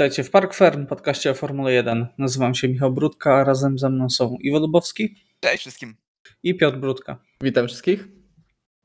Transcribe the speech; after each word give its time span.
Witajcie 0.00 0.24
w 0.24 0.30
Park 0.30 0.54
Fern, 0.54 0.86
podcaście 0.86 1.30
o 1.30 1.34
Formule 1.34 1.72
1. 1.72 2.06
Nazywam 2.18 2.54
się 2.54 2.68
Michał 2.68 2.92
Brudka, 2.92 3.34
a 3.34 3.44
razem 3.44 3.78
ze 3.78 3.90
mną 3.90 4.10
są 4.10 4.36
Iwo 4.40 4.58
Lubowski. 4.58 5.16
Cześć 5.40 5.60
wszystkim. 5.60 5.96
I 6.42 6.54
Piotr 6.54 6.78
Brudka. 6.78 7.18
Witam 7.42 7.68
wszystkich. 7.68 8.08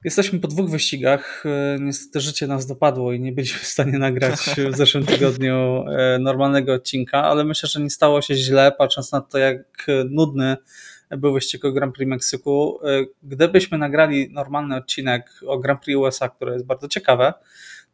Jesteśmy 0.04 0.40
po 0.40 0.48
dwóch 0.48 0.70
wyścigach. 0.70 1.44
E, 1.46 1.78
niestety 1.80 2.20
życie 2.20 2.48
nas 2.48 2.68
dopadło 2.68 3.14
i 3.14 3.20
nie 3.20 3.32
byliśmy 3.32 3.60
w 3.60 3.68
stanie 3.68 4.00
nagrać 4.00 4.40
w 4.72 4.78
zeszłym 4.78 5.06
tygodniu 5.06 5.86
e, 5.88 6.20
normalnego 6.20 6.74
odcinka, 6.74 7.24
ale 7.24 7.44
myślę, 7.44 7.70
że 7.70 7.82
nie 7.82 7.90
stało 7.90 8.22
się 8.22 8.36
źle, 8.36 8.72
patrząc 8.78 9.12
na 9.12 9.22
to, 9.22 9.38
jak 9.38 9.88
nudny 10.10 10.58
był 11.10 11.34
wyścig 11.34 11.66
o 11.66 11.72
Grand 11.72 11.96
Prix 11.96 12.10
Meksyku. 12.10 12.80
E, 12.84 13.06
gdybyśmy 13.24 13.78
nagrali 13.78 14.30
normalny 14.34 14.76
odcinek 14.76 15.32
o 15.48 15.60
Grand 15.60 15.82
Prix 15.82 15.98
USA, 15.98 16.30
które 16.30 16.54
jest 16.54 16.66
bardzo 16.66 16.88
ciekawe, 16.88 17.34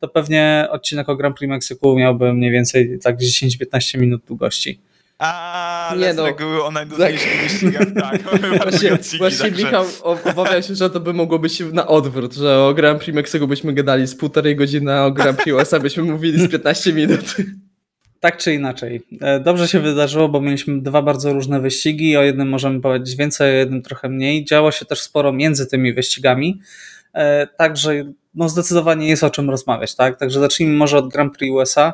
to 0.01 0.07
pewnie 0.07 0.67
odcinek 0.71 1.09
o 1.09 1.15
Grand 1.15 1.37
Prix 1.37 1.49
Meksyku 1.49 1.95
miałby 1.95 2.33
mniej 2.33 2.51
więcej 2.51 2.99
tak 3.03 3.17
10-15 3.17 3.99
minut 3.99 4.21
długości. 4.27 4.79
A, 5.19 5.95
nie 5.99 6.13
no, 6.13 6.25
reguły 6.25 6.63
o 6.63 6.71
najdłuższych 6.71 7.21
tak. 7.21 7.43
wyścigach, 7.43 7.87
tak. 7.99 8.21
właśnie, 8.63 8.93
odcinki, 8.93 9.17
właśnie 9.17 9.39
także... 9.39 9.65
Michał 9.65 9.85
obawiał 10.23 10.63
się, 10.63 10.75
że 10.75 10.89
to 10.89 10.99
by 10.99 11.13
mogło 11.13 11.39
być 11.39 11.59
na 11.59 11.87
odwrót, 11.87 12.33
że 12.33 12.59
o 12.59 12.73
Grand 12.73 12.99
Prix 12.99 13.15
Meksyku 13.15 13.47
byśmy 13.47 13.73
gadali 13.73 14.07
z 14.07 14.15
półtorej 14.15 14.55
godziny, 14.55 14.93
a 14.93 15.05
o 15.05 15.11
Grand 15.11 15.37
Prix 15.37 15.57
USA 15.57 15.79
byśmy 15.79 16.03
mówili 16.03 16.41
z 16.41 16.51
15 16.51 16.93
minut. 16.93 17.35
Tak 18.19 18.37
czy 18.37 18.53
inaczej. 18.53 19.01
E, 19.21 19.39
dobrze 19.39 19.67
się 19.67 19.79
wydarzyło, 19.79 20.29
bo 20.29 20.41
mieliśmy 20.41 20.81
dwa 20.81 21.01
bardzo 21.01 21.33
różne 21.33 21.61
wyścigi. 21.61 22.17
O 22.17 22.23
jednym 22.23 22.49
możemy 22.49 22.81
powiedzieć 22.81 23.15
więcej, 23.15 23.51
o 23.51 23.57
jednym 23.57 23.81
trochę 23.81 24.09
mniej. 24.09 24.45
Działo 24.45 24.71
się 24.71 24.85
też 24.85 25.01
sporo 25.01 25.33
między 25.33 25.67
tymi 25.67 25.93
wyścigami. 25.93 26.61
E, 27.13 27.47
także 27.47 28.03
no 28.33 28.49
zdecydowanie 28.49 29.09
jest 29.09 29.23
o 29.23 29.29
czym 29.29 29.49
rozmawiać. 29.49 29.95
Tak? 29.95 30.19
Także 30.19 30.39
zacznijmy 30.39 30.73
może 30.73 30.97
od 30.97 31.09
Grand 31.09 31.37
Prix 31.37 31.53
USA. 31.53 31.93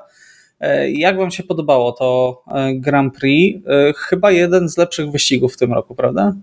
E, 0.59 0.91
jak 0.91 1.17
Wam 1.17 1.31
się 1.31 1.43
podobało 1.43 1.91
to 1.91 2.41
e, 2.51 2.75
Grand 2.75 3.15
Prix? 3.19 3.65
Chyba 3.97 4.31
jeden 4.31 4.69
z 4.69 4.77
lepszych 4.77 5.11
wyścigów 5.11 5.53
w 5.53 5.57
tym 5.57 5.73
roku, 5.73 5.95
prawda? 5.95 6.33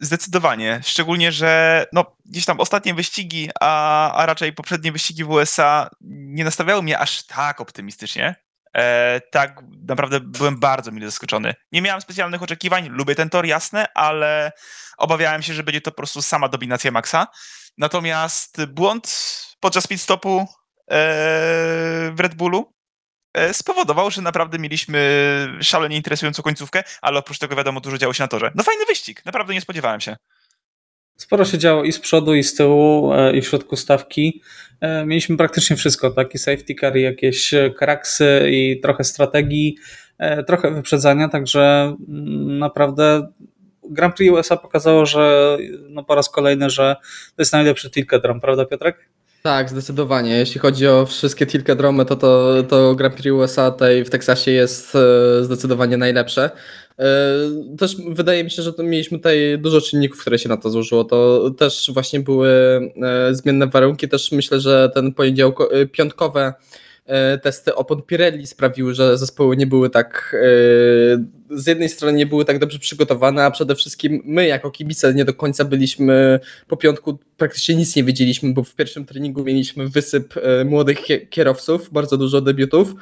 Zdecydowanie. 0.00 0.80
Szczególnie, 0.84 1.32
że 1.32 1.84
no, 1.92 2.16
gdzieś 2.24 2.44
tam 2.44 2.60
ostatnie 2.60 2.94
wyścigi, 2.94 3.50
a, 3.60 4.12
a 4.12 4.26
raczej 4.26 4.52
poprzednie 4.52 4.92
wyścigi 4.92 5.24
w 5.24 5.30
USA 5.30 5.90
nie 6.00 6.44
nastawiały 6.44 6.82
mnie 6.82 6.98
aż 6.98 7.22
tak 7.22 7.60
optymistycznie. 7.60 8.34
E, 8.76 9.20
tak, 9.30 9.62
naprawdę 9.88 10.20
byłem 10.20 10.60
bardzo 10.60 10.92
mile 10.92 11.06
zaskoczony. 11.06 11.54
Nie 11.72 11.82
miałem 11.82 12.00
specjalnych 12.00 12.42
oczekiwań, 12.42 12.88
lubię 12.88 13.14
ten 13.14 13.30
tor, 13.30 13.46
jasne, 13.46 13.86
ale 13.94 14.52
obawiałem 14.98 15.42
się, 15.42 15.54
że 15.54 15.62
będzie 15.62 15.80
to 15.80 15.90
po 15.90 15.96
prostu 15.96 16.22
sama 16.22 16.48
dominacja 16.48 16.90
Maxa. 16.90 17.26
Natomiast 17.78 18.64
błąd 18.64 19.36
podczas 19.60 19.86
pit 19.86 20.00
stopu 20.00 20.40
e, 20.40 20.46
w 22.14 22.20
Red 22.20 22.34
Bullu 22.34 22.72
e, 23.34 23.54
spowodował, 23.54 24.10
że 24.10 24.22
naprawdę 24.22 24.58
mieliśmy 24.58 24.98
szalenie 25.60 25.96
interesującą 25.96 26.42
końcówkę, 26.42 26.82
ale 27.02 27.18
oprócz 27.18 27.38
tego 27.38 27.56
wiadomo, 27.56 27.80
dużo 27.80 27.98
działo 27.98 28.14
się 28.14 28.24
na 28.24 28.28
torze. 28.28 28.52
No 28.54 28.62
fajny 28.62 28.84
wyścig, 28.84 29.24
naprawdę 29.24 29.54
nie 29.54 29.60
spodziewałem 29.60 30.00
się. 30.00 30.16
Sporo 31.16 31.44
się 31.44 31.58
działo 31.58 31.84
i 31.84 31.92
z 31.92 31.98
przodu, 31.98 32.34
i 32.34 32.42
z 32.42 32.54
tyłu, 32.54 33.12
e, 33.14 33.36
i 33.36 33.42
w 33.42 33.48
środku 33.48 33.76
stawki. 33.76 34.42
Mieliśmy 35.06 35.36
praktycznie 35.36 35.76
wszystko, 35.76 36.10
tak? 36.10 36.34
I 36.34 36.38
safety 36.38 36.74
car, 36.80 36.96
i 36.96 37.02
jakieś 37.02 37.54
kraksy, 37.78 38.48
i 38.50 38.80
trochę 38.80 39.04
strategii, 39.04 39.76
trochę 40.46 40.70
wyprzedzania, 40.70 41.28
także 41.28 41.96
mm, 42.08 42.58
naprawdę 42.58 43.32
Grand 43.90 44.16
Prix 44.16 44.34
USA 44.34 44.56
pokazało, 44.56 45.06
że 45.06 45.58
no 45.88 46.04
po 46.04 46.14
raz 46.14 46.30
kolejny, 46.30 46.70
że 46.70 46.96
to 47.36 47.42
jest 47.42 47.52
najlepszy 47.52 47.90
Tilkedrom, 47.90 48.40
prawda 48.40 48.64
Piotrek? 48.64 48.96
Tak, 49.46 49.70
zdecydowanie. 49.70 50.36
Jeśli 50.36 50.60
chodzi 50.60 50.86
o 50.86 51.06
wszystkie 51.06 51.46
Tilkedromy, 51.46 52.04
to, 52.04 52.16
to, 52.16 52.62
to 52.62 52.94
Grand 52.94 53.14
Prix 53.14 53.30
USA 53.30 53.70
tutaj 53.70 54.04
w 54.04 54.10
Teksasie 54.10 54.50
jest 54.50 54.94
e, 54.94 55.44
zdecydowanie 55.44 55.96
najlepsze. 55.96 56.50
E, 56.98 57.06
też 57.78 57.96
wydaje 58.08 58.44
mi 58.44 58.50
się, 58.50 58.62
że 58.62 58.72
mieliśmy 58.78 59.18
tutaj 59.18 59.58
dużo 59.58 59.80
czynników, 59.80 60.20
które 60.20 60.38
się 60.38 60.48
na 60.48 60.56
to 60.56 60.70
złożyło. 60.70 61.04
To 61.04 61.50
też 61.50 61.90
właśnie 61.94 62.20
były 62.20 62.50
e, 63.02 63.34
zmienne 63.34 63.66
warunki. 63.66 64.08
Też 64.08 64.32
myślę, 64.32 64.60
że 64.60 64.90
ten 64.94 65.14
poniedziałek, 65.14 65.56
piątkowe 65.92 66.54
testy 67.42 67.74
opon 67.74 68.02
Pirelli 68.02 68.46
sprawiły, 68.46 68.94
że 68.94 69.18
zespoły 69.18 69.56
nie 69.56 69.66
były 69.66 69.90
tak, 69.90 70.36
e, 70.38 71.56
z 71.58 71.66
jednej 71.66 71.88
strony 71.88 72.18
nie 72.18 72.26
były 72.26 72.44
tak 72.44 72.58
dobrze 72.58 72.78
przygotowane, 72.78 73.44
a 73.44 73.50
przede 73.50 73.74
wszystkim 73.74 74.22
my 74.24 74.46
jako 74.46 74.70
kibice 74.70 75.14
nie 75.14 75.24
do 75.24 75.34
końca 75.34 75.64
byliśmy 75.64 76.40
po 76.68 76.76
piątku, 76.76 77.18
praktycznie 77.36 77.74
nic 77.74 77.96
nie 77.96 78.04
wiedzieliśmy, 78.04 78.52
bo 78.52 78.64
w 78.64 78.74
pierwszym 78.74 79.04
treningu 79.04 79.44
mieliśmy 79.44 79.88
wysyp 79.88 80.34
e, 80.36 80.64
młodych 80.64 80.98
kierowców, 81.30 81.92
bardzo 81.92 82.16
dużo 82.16 82.40
debiutów, 82.40 82.94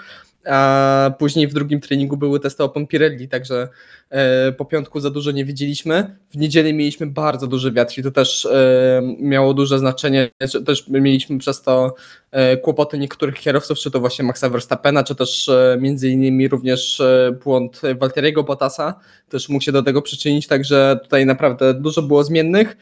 a 0.46 1.10
później 1.18 1.48
w 1.48 1.54
drugim 1.54 1.80
treningu 1.80 2.16
były 2.16 2.40
testy 2.40 2.62
opon 2.62 2.86
Pirelli, 2.86 3.28
także 3.28 3.68
e, 4.10 4.52
po 4.52 4.64
piątku 4.64 5.00
za 5.00 5.10
dużo 5.10 5.30
nie 5.30 5.44
widzieliśmy. 5.44 6.16
W 6.30 6.36
niedzielę 6.36 6.72
mieliśmy 6.72 7.06
bardzo 7.06 7.46
duży 7.46 7.72
wiatr 7.72 7.98
i 7.98 8.02
to 8.02 8.10
też 8.10 8.46
e, 8.46 9.02
miało 9.18 9.54
duże 9.54 9.78
znaczenie. 9.78 10.30
Też 10.66 10.88
mieliśmy 10.88 11.38
przez 11.38 11.62
to 11.62 11.94
e, 12.30 12.56
kłopoty 12.56 12.98
niektórych 12.98 13.34
kierowców, 13.34 13.78
czy 13.78 13.90
to 13.90 14.00
właśnie 14.00 14.24
Maxa 14.24 14.48
Verstappena, 14.48 15.04
czy 15.04 15.14
też 15.14 15.50
między 15.80 16.08
innymi 16.08 16.48
również 16.48 17.02
błąd 17.44 17.80
Walteriego 17.98 18.42
Bottasa, 18.42 19.00
też 19.28 19.48
mógł 19.48 19.64
się 19.64 19.72
do 19.72 19.82
tego 19.82 20.02
przyczynić, 20.02 20.46
także 20.46 20.98
tutaj 21.02 21.26
naprawdę 21.26 21.74
dużo 21.74 22.02
było 22.02 22.24
zmiennych. 22.24 22.76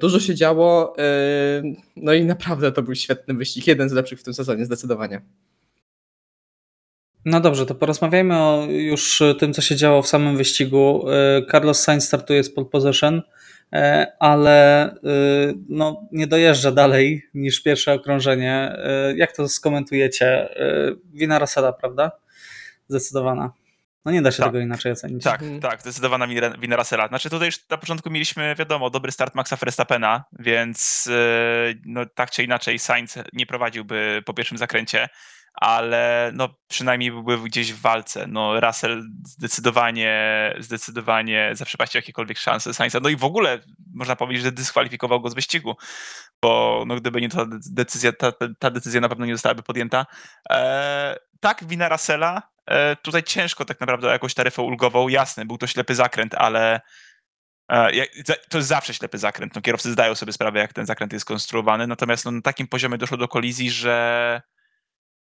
Dużo 0.00 0.20
się 0.20 0.34
działo, 0.34 0.96
no 1.96 2.14
i 2.14 2.24
naprawdę 2.24 2.72
to 2.72 2.82
był 2.82 2.94
świetny 2.94 3.34
wyścig, 3.34 3.66
jeden 3.66 3.88
z 3.88 3.92
lepszych 3.92 4.20
w 4.20 4.22
tym 4.22 4.34
sezonie, 4.34 4.64
zdecydowanie. 4.64 5.20
No 7.28 7.40
dobrze, 7.40 7.66
to 7.66 7.74
porozmawiajmy 7.74 8.38
o 8.38 8.66
już 8.68 9.22
tym, 9.38 9.54
co 9.54 9.62
się 9.62 9.76
działo 9.76 10.02
w 10.02 10.08
samym 10.08 10.36
wyścigu. 10.36 11.10
E, 11.10 11.42
Carlos 11.50 11.80
Sainz 11.80 12.04
startuje 12.04 12.44
z 12.44 12.54
pole 12.54 12.66
position, 12.66 13.22
e, 13.72 14.06
ale 14.20 14.86
e, 14.86 14.94
no, 15.68 16.08
nie 16.12 16.26
dojeżdża 16.26 16.72
dalej 16.72 17.22
niż 17.34 17.62
pierwsze 17.62 17.92
okrążenie. 17.92 18.76
Jak 19.16 19.36
to 19.36 19.48
skomentujecie? 19.48 20.48
Wina 21.12 21.38
Russella, 21.38 21.72
prawda? 21.72 22.10
Zdecydowana. 22.88 23.52
No 24.04 24.12
nie 24.12 24.22
da 24.22 24.30
się 24.30 24.36
tak, 24.36 24.46
tego 24.46 24.58
inaczej 24.58 24.92
ocenić. 24.92 25.24
Tak, 25.24 25.42
mhm. 25.42 25.60
tak, 25.60 25.80
zdecydowana 25.80 26.26
wina 26.58 26.76
Russella. 26.76 27.08
Znaczy 27.08 27.30
tutaj 27.30 27.46
już 27.46 27.68
na 27.68 27.76
początku 27.76 28.10
mieliśmy, 28.10 28.54
wiadomo, 28.58 28.90
dobry 28.90 29.12
start 29.12 29.34
Maxa 29.34 29.56
Verstappena, 29.56 30.24
więc 30.38 31.08
no, 31.86 32.06
tak 32.06 32.30
czy 32.30 32.42
inaczej 32.44 32.78
Sainz 32.78 33.18
nie 33.32 33.46
prowadziłby 33.46 34.22
po 34.26 34.34
pierwszym 34.34 34.58
zakręcie 34.58 35.08
ale 35.60 36.30
no 36.34 36.48
przynajmniej 36.68 37.10
były 37.10 37.38
gdzieś 37.38 37.72
w 37.72 37.80
walce. 37.80 38.26
No 38.26 38.60
Russell 38.60 39.02
zdecydowanie, 39.24 40.54
zdecydowanie 40.58 41.50
zaprzepaścił 41.52 41.98
jakiekolwiek 41.98 42.38
szanse 42.38 42.74
Sainza. 42.74 43.00
No 43.00 43.08
i 43.08 43.16
w 43.16 43.24
ogóle 43.24 43.58
można 43.94 44.16
powiedzieć, 44.16 44.42
że 44.42 44.52
dyskwalifikował 44.52 45.20
go 45.20 45.30
z 45.30 45.34
wyścigu, 45.34 45.76
bo 46.42 46.84
no, 46.86 46.96
gdyby 46.96 47.20
nie 47.20 47.28
ta 47.28 47.46
decyzja, 47.70 48.12
ta, 48.12 48.32
ta 48.58 48.70
decyzja 48.70 49.00
na 49.00 49.08
pewno 49.08 49.26
nie 49.26 49.34
zostałaby 49.34 49.62
podjęta. 49.62 50.06
E, 50.50 51.16
tak, 51.40 51.64
wina 51.64 51.88
Russella. 51.88 52.42
E, 52.66 52.96
tutaj 52.96 53.22
ciężko 53.22 53.64
tak 53.64 53.80
naprawdę 53.80 54.08
jakąś 54.08 54.34
taryfę 54.34 54.62
ulgową. 54.62 55.08
Jasne, 55.08 55.44
był 55.46 55.58
to 55.58 55.66
ślepy 55.66 55.94
zakręt, 55.94 56.34
ale 56.34 56.80
e, 57.72 57.90
to 58.48 58.58
jest 58.58 58.68
zawsze 58.68 58.94
ślepy 58.94 59.18
zakręt. 59.18 59.54
No, 59.54 59.60
kierowcy 59.60 59.92
zdają 59.92 60.14
sobie 60.14 60.32
sprawę, 60.32 60.58
jak 60.58 60.72
ten 60.72 60.86
zakręt 60.86 61.12
jest 61.12 61.24
konstruowany, 61.24 61.86
natomiast 61.86 62.24
no, 62.24 62.30
na 62.30 62.42
takim 62.42 62.66
poziomie 62.66 62.98
doszło 62.98 63.16
do 63.16 63.28
kolizji, 63.28 63.70
że 63.70 64.42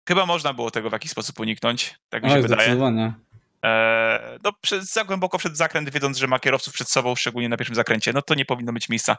Chyba 0.08 0.26
można 0.26 0.54
było 0.54 0.70
tego 0.70 0.90
w 0.90 0.92
jakiś 0.92 1.10
sposób 1.10 1.40
uniknąć, 1.40 1.94
tak 2.08 2.22
mi 2.22 2.30
się 2.30 2.36
Oj, 2.36 2.42
wydaje. 2.42 2.68
E, 3.64 4.38
no, 4.44 4.52
przed, 4.60 4.84
za 4.84 5.04
głęboko 5.04 5.38
przed 5.38 5.56
zakręt, 5.56 5.90
wiedząc, 5.90 6.18
że 6.18 6.26
ma 6.26 6.38
kierowców 6.38 6.74
przed 6.74 6.88
sobą, 6.88 7.14
szczególnie 7.16 7.48
na 7.48 7.56
pierwszym 7.56 7.74
zakręcie, 7.74 8.12
no 8.12 8.22
to 8.22 8.34
nie 8.34 8.44
powinno 8.44 8.72
mieć 8.72 8.88
miejsca. 8.88 9.16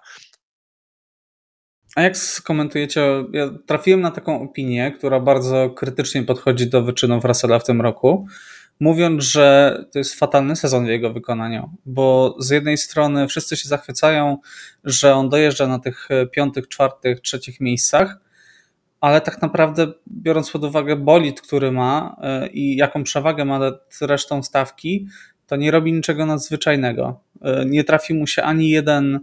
A 1.95 2.01
jak 2.01 2.17
skomentujecie, 2.17 3.01
ja 3.33 3.49
trafiłem 3.65 4.01
na 4.01 4.11
taką 4.11 4.41
opinię, 4.41 4.91
która 4.91 5.19
bardzo 5.19 5.69
krytycznie 5.69 6.23
podchodzi 6.23 6.69
do 6.69 6.81
wyczynów 6.81 7.25
Russella 7.25 7.59
w 7.59 7.65
tym 7.65 7.81
roku, 7.81 8.27
mówiąc, 8.79 9.23
że 9.23 9.77
to 9.93 9.99
jest 9.99 10.15
fatalny 10.15 10.55
sezon 10.55 10.85
w 10.85 10.89
jego 10.89 11.13
wykonaniu, 11.13 11.71
bo 11.85 12.35
z 12.39 12.49
jednej 12.49 12.77
strony 12.77 13.27
wszyscy 13.27 13.57
się 13.57 13.69
zachwycają, 13.69 14.37
że 14.83 15.15
on 15.15 15.29
dojeżdża 15.29 15.67
na 15.67 15.79
tych 15.79 16.09
piątych, 16.31 16.67
czwartych, 16.67 17.21
trzecich 17.21 17.59
miejscach, 17.59 18.28
ale 19.01 19.21
tak 19.21 19.41
naprawdę 19.41 19.87
biorąc 20.07 20.51
pod 20.51 20.63
uwagę 20.63 20.95
bolid, 20.95 21.41
który 21.41 21.71
ma 21.71 22.15
e, 22.21 22.47
i 22.47 22.75
jaką 22.75 23.03
przewagę 23.03 23.45
ma 23.45 23.59
nad 23.59 23.97
resztą 24.01 24.43
stawki, 24.43 25.07
to 25.47 25.55
nie 25.55 25.71
robi 25.71 25.93
niczego 25.93 26.25
nadzwyczajnego. 26.25 27.19
E, 27.41 27.65
nie 27.65 27.83
trafi 27.83 28.13
mu 28.13 28.27
się 28.27 28.43
ani 28.43 28.69
jeden 28.69 29.19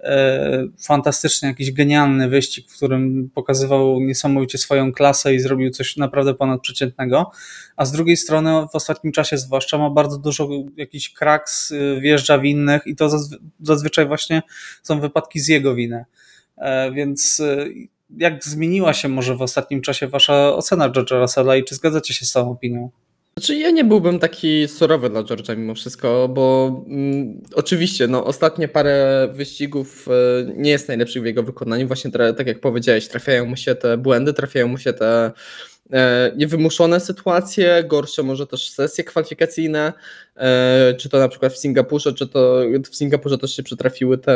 e, 0.00 0.64
fantastycznie 0.86 1.48
jakiś 1.48 1.72
genialny 1.72 2.28
wyścig, 2.28 2.70
w 2.70 2.76
którym 2.76 3.30
pokazywał 3.34 4.00
niesamowicie 4.00 4.58
swoją 4.58 4.92
klasę 4.92 5.34
i 5.34 5.40
zrobił 5.40 5.70
coś 5.70 5.96
naprawdę 5.96 6.34
ponadprzeciętnego, 6.34 7.30
a 7.76 7.84
z 7.84 7.92
drugiej 7.92 8.16
strony 8.16 8.66
w 8.72 8.74
ostatnim 8.74 9.12
czasie 9.12 9.38
zwłaszcza 9.38 9.78
ma 9.78 9.90
bardzo 9.90 10.18
dużo 10.18 10.48
jakichś 10.76 11.10
kraks, 11.12 11.72
wjeżdża 12.00 12.38
w 12.38 12.44
innych 12.44 12.86
i 12.86 12.96
to 12.96 13.08
zazwyczaj 13.60 14.06
właśnie 14.06 14.42
są 14.82 15.00
wypadki 15.00 15.40
z 15.40 15.48
jego 15.48 15.74
winy. 15.74 16.04
Więc 16.94 17.42
jak 18.18 18.44
zmieniła 18.44 18.92
się 18.92 19.08
może 19.08 19.36
w 19.36 19.42
ostatnim 19.42 19.80
czasie 19.80 20.08
wasza 20.08 20.54
ocena 20.54 20.90
George'a 20.90 21.20
Russella 21.20 21.56
i 21.56 21.64
czy 21.64 21.74
zgadzacie 21.74 22.14
się 22.14 22.26
z 22.26 22.32
tą 22.32 22.50
opinią? 22.50 22.90
Znaczy 23.36 23.56
ja 23.56 23.70
nie 23.70 23.84
byłbym 23.84 24.18
taki 24.18 24.68
surowy 24.68 25.10
dla 25.10 25.22
George'a 25.22 25.56
mimo 25.56 25.74
wszystko, 25.74 26.28
bo 26.28 26.76
mm, 26.88 27.42
oczywiście 27.54 28.08
no, 28.08 28.24
ostatnie 28.24 28.68
parę 28.68 29.28
wyścigów 29.32 30.08
e, 30.08 30.52
nie 30.56 30.70
jest 30.70 30.88
najlepszych 30.88 31.22
w 31.22 31.26
jego 31.26 31.42
wykonaniu. 31.42 31.86
Właśnie 31.86 32.10
tak 32.10 32.46
jak 32.46 32.60
powiedziałeś, 32.60 33.08
trafiają 33.08 33.46
mu 33.46 33.56
się 33.56 33.74
te 33.74 33.96
błędy, 33.96 34.32
trafiają 34.32 34.68
mu 34.68 34.78
się 34.78 34.92
te 34.92 35.32
niewymuszone 36.36 37.00
sytuacje, 37.00 37.84
gorsze 37.84 38.22
może 38.22 38.46
też 38.46 38.70
sesje 38.70 39.04
kwalifikacyjne, 39.04 39.92
e, 40.36 40.94
czy 40.94 41.08
to 41.08 41.18
na 41.18 41.28
przykład 41.28 41.52
w 41.52 41.58
Singapurze, 41.58 42.12
czy 42.12 42.28
to 42.28 42.62
w 42.90 42.96
Singapurze 42.96 43.38
też 43.38 43.56
się 43.56 43.62
przytrafiły 43.62 44.18
te, 44.18 44.32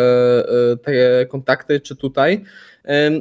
e, 0.73 0.77
te 0.77 1.27
kontakty, 1.27 1.81
czy 1.81 1.97
tutaj. 1.97 2.45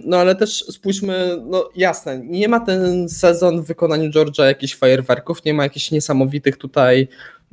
No 0.05 0.17
ale 0.17 0.35
też 0.35 0.65
spójrzmy, 0.65 1.37
no 1.45 1.69
jasne, 1.75 2.19
nie 2.23 2.47
ma 2.47 2.59
ten 2.59 3.09
sezon 3.09 3.61
w 3.61 3.67
wykonaniu 3.67 4.09
George'a 4.09 4.43
jakichś 4.45 4.75
fajerwerków, 4.75 5.45
nie 5.45 5.53
ma 5.53 5.63
jakichś 5.63 5.91
niesamowitych 5.91 6.57
tutaj 6.57 7.07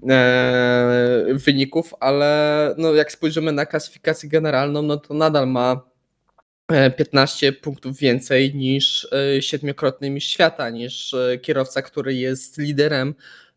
e, 0.08 1.24
wyników, 1.32 1.94
ale 2.00 2.74
no 2.78 2.94
jak 2.94 3.12
spojrzymy 3.12 3.52
na 3.52 3.66
klasyfikację 3.66 4.28
generalną, 4.28 4.82
no 4.82 4.96
to 4.96 5.14
nadal 5.14 5.48
ma 5.48 5.72
e, 5.72 5.89
15 6.96 7.52
punktów 7.52 7.98
więcej 7.98 8.54
niż 8.54 9.08
e, 9.12 9.42
siedmiokrotny 9.42 10.10
mistrz 10.10 10.32
świata, 10.32 10.70
niż 10.70 11.14
e, 11.14 11.38
kierowca, 11.38 11.82
który 11.82 12.14
jest 12.14 12.58
liderem 12.58 13.08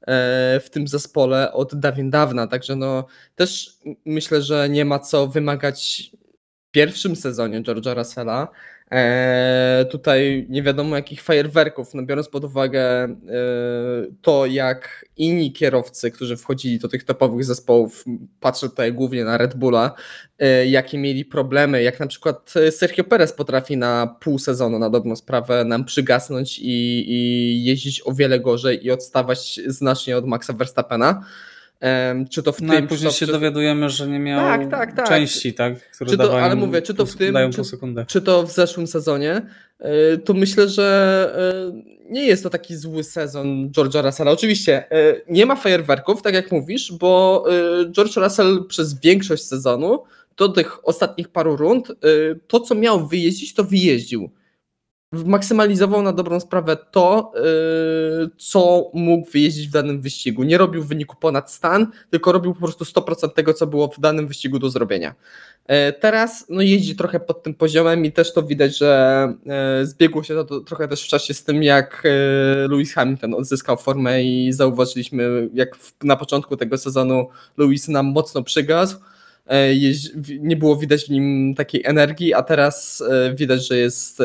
e, 0.02 0.60
w 0.60 0.70
tym 0.70 0.88
zespole 0.88 1.54
od 1.54 1.76
dawien 1.76 2.10
dawna, 2.10 2.48
także 2.48 2.76
no 2.76 3.06
też 3.36 3.78
myślę, 4.06 4.42
że 4.42 4.70
nie 4.70 4.86
ma 4.86 5.00
co 5.00 5.28
wymagać 5.28 6.12
pierwszym 6.72 7.16
sezonie 7.16 7.62
George'a 7.62 7.96
Russella. 7.96 8.48
E, 8.92 9.86
tutaj 9.92 10.46
nie 10.50 10.64
wiadomo 10.64 10.96
jakich 10.96 11.22
fajerwerków, 11.22 11.94
no 11.94 12.04
biorąc 12.04 12.30
pod 12.30 12.44
uwagę 12.44 13.04
e, 13.04 13.08
to, 14.22 14.46
jak 14.46 15.06
inni 15.18 15.52
kierowcy, 15.52 16.12
którzy 16.12 16.38
wchodzili 16.38 16.80
do 16.80 16.88
tych 16.88 17.04
topowych 17.04 17.46
zespołów, 17.46 18.06
patrzę 18.40 18.70
tutaj 18.70 18.94
głównie 18.94 19.26
na 19.26 19.38
Red 19.38 19.56
Bulla, 19.56 19.96
e, 20.40 20.68
jakie 20.68 20.98
mieli 20.98 21.26
problemy, 21.26 21.84
jak 21.84 22.00
na 22.00 22.08
przykład 22.08 22.54
Sergio 22.72 23.04
Perez 23.04 23.34
potrafi 23.34 23.78
na 23.78 24.18
pół 24.20 24.40
sezonu 24.40 24.80
na 24.80 24.90
dobrą 24.90 25.16
sprawę 25.16 25.66
nam 25.66 25.86
przygasnąć 25.86 26.60
i, 26.60 27.06
i 27.12 27.64
jeździć 27.64 28.02
o 28.06 28.14
wiele 28.14 28.40
gorzej 28.40 28.86
i 28.86 28.92
odstawać 28.92 29.60
znacznie 29.68 30.18
od 30.18 30.26
Maxa 30.26 30.54
Verstappena. 30.54 31.26
Czy 32.30 32.44
to 32.44 32.52
w 32.52 32.62
No 32.62 32.74
i 32.74 32.78
tym, 32.78 32.86
czy 32.86 32.90
później 32.90 33.08
to 33.12 33.18
się 33.18 33.26
przez- 33.26 33.36
dowiadujemy, 33.36 33.90
że 33.90 34.08
nie 34.08 34.20
miał 34.20 34.40
Tak, 34.40 34.72
tak, 34.72 34.96
tak. 34.96 35.08
części, 35.08 35.54
tak, 35.54 35.90
które 35.92 36.10
Czy 36.12 36.18
to- 36.18 36.24
dawają, 36.24 36.46
ale 36.46 36.56
mówię, 36.56 36.82
czy 36.82 36.94
to 36.94 37.06
w 37.06 37.16
tym, 37.16 37.36
czy- 37.52 37.62
czy 38.08 38.22
to 38.22 38.44
w 38.44 38.52
zeszłym 38.52 38.88
sezonie, 38.88 39.42
y, 40.14 40.18
to 40.18 40.34
myślę, 40.34 40.70
że 40.70 41.36
y, 41.70 41.94
nie 42.10 42.26
jest 42.26 42.44
to 42.44 42.50
taki 42.50 42.76
zły 42.76 43.04
sezon 43.04 43.70
George'a 43.70 44.06
Russella. 44.06 44.32
Oczywiście 44.32 44.84
y, 44.98 45.22
nie 45.30 45.46
ma 45.46 45.56
fajerwerków, 45.56 46.22
tak 46.22 46.34
jak 46.34 46.52
mówisz, 46.52 46.92
bo 46.92 47.46
George 47.92 48.16
Russell 48.18 48.66
przez 48.68 49.00
większość 49.00 49.44
sezonu, 49.44 50.04
do 50.38 50.50
tych 50.50 50.88
ostatnich 50.88 51.30
paru 51.30 51.56
rund, 51.58 51.88
to 52.48 52.60
co 52.60 52.76
miał 52.76 53.08
wyjeździć, 53.08 53.54
to 53.54 53.64
wyjeździł. 53.64 54.30
Maksymalizował 55.26 56.02
na 56.02 56.14
dobrą 56.14 56.40
sprawę 56.40 56.78
to, 56.92 57.32
y, 57.36 58.30
co 58.38 58.92
mógł 58.94 59.32
wyjeździć 59.32 59.68
w 59.68 59.72
danym 59.72 60.02
wyścigu. 60.02 60.44
Nie 60.44 60.58
robił 60.58 60.84
wyniku 60.84 61.16
ponad 61.20 61.52
stan, 61.52 61.88
tylko 62.10 62.32
robił 62.32 62.54
po 62.54 62.60
prostu 62.60 62.86
100% 62.86 63.30
tego, 63.30 63.54
co 63.54 63.68
było 63.68 63.88
w 63.88 64.00
danym 64.00 64.28
wyścigu 64.28 64.60
do 64.60 64.70
zrobienia. 64.70 65.16
E, 65.66 65.94
Teraz 65.94 66.46
no, 66.50 66.62
jeździ 66.62 66.96
trochę 66.96 67.20
pod 67.20 67.44
tym 67.44 67.54
poziomem 67.54 68.06
i 68.06 68.12
też 68.12 68.34
to 68.34 68.44
widać, 68.44 68.78
że 68.78 69.34
e, 69.48 69.86
zbiegło 69.86 70.24
się 70.24 70.46
to, 70.46 70.60
trochę 70.60 70.88
też 70.88 71.04
w 71.04 71.08
czasie 71.08 71.34
z 71.34 71.44
tym, 71.44 71.64
jak 71.64 72.04
e, 72.06 72.68
Lewis 72.68 72.94
Hamilton 72.94 73.34
odzyskał 73.34 73.78
formę 73.78 74.24
i 74.24 74.54
zauważyliśmy, 74.54 75.50
jak 75.54 75.78
na 76.04 76.16
początku 76.16 76.58
tego 76.58 76.78
sezonu 76.78 77.28
Lewis 77.58 77.88
nam 77.88 78.06
mocno 78.06 78.44
przygasł. 78.44 78.98
E, 79.48 79.76
Nie 80.40 80.58
było 80.58 80.76
widać 80.76 81.06
w 81.06 81.10
nim 81.10 81.56
takiej 81.56 81.82
energii, 81.86 82.34
a 82.34 82.44
teraz 82.44 83.04
e, 83.10 83.34
widać, 83.36 83.68
że 83.68 83.78
jest 83.78 84.22
e, 84.22 84.24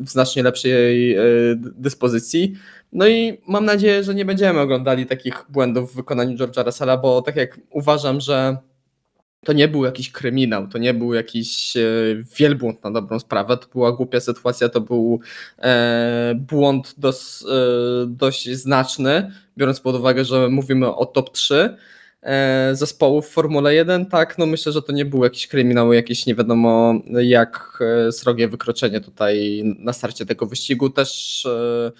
w 0.00 0.08
znacznie 0.08 0.42
lepszej 0.42 1.16
dyspozycji. 1.56 2.54
No 2.92 3.08
i 3.08 3.40
mam 3.48 3.64
nadzieję, 3.64 4.04
że 4.04 4.14
nie 4.14 4.24
będziemy 4.24 4.60
oglądali 4.60 5.06
takich 5.06 5.46
błędów 5.48 5.92
w 5.92 5.96
wykonaniu 5.96 6.36
George'a 6.36 6.64
Russella, 6.64 6.96
bo 6.96 7.22
tak 7.22 7.36
jak 7.36 7.60
uważam, 7.70 8.20
że 8.20 8.56
to 9.44 9.52
nie 9.52 9.68
był 9.68 9.84
jakiś 9.84 10.12
kryminał, 10.12 10.68
to 10.68 10.78
nie 10.78 10.94
był 10.94 11.14
jakiś 11.14 11.74
wielbłąd 12.38 12.84
na 12.84 12.90
dobrą 12.90 13.18
sprawę, 13.18 13.56
to 13.56 13.66
była 13.72 13.92
głupia 13.92 14.20
sytuacja, 14.20 14.68
to 14.68 14.80
był 14.80 15.20
błąd 16.34 16.94
dos, 16.98 17.46
dość 18.06 18.50
znaczny, 18.50 19.30
biorąc 19.58 19.80
pod 19.80 19.96
uwagę, 19.96 20.24
że 20.24 20.48
mówimy 20.48 20.94
o 20.94 21.06
top 21.06 21.30
3 21.30 21.54
e, 21.54 21.76
zespołów 22.72 23.26
w 23.26 23.30
Formule 23.30 23.74
1, 23.74 24.06
tak, 24.06 24.38
no 24.38 24.46
myślę, 24.46 24.72
że 24.72 24.82
to 24.82 24.92
nie 24.92 25.04
był 25.04 25.24
jakiś 25.24 25.46
kryminał, 25.46 25.92
jakieś 25.92 26.26
nie 26.26 26.34
wiadomo 26.34 26.94
jak 27.22 27.78
e, 28.08 28.12
srogie 28.12 28.48
wykroczenie 28.48 29.00
tutaj 29.00 29.62
na 29.78 29.92
starcie 29.92 30.26
tego 30.26 30.46
wyścigu, 30.46 30.90
też 30.90 31.46
e, 31.46 31.92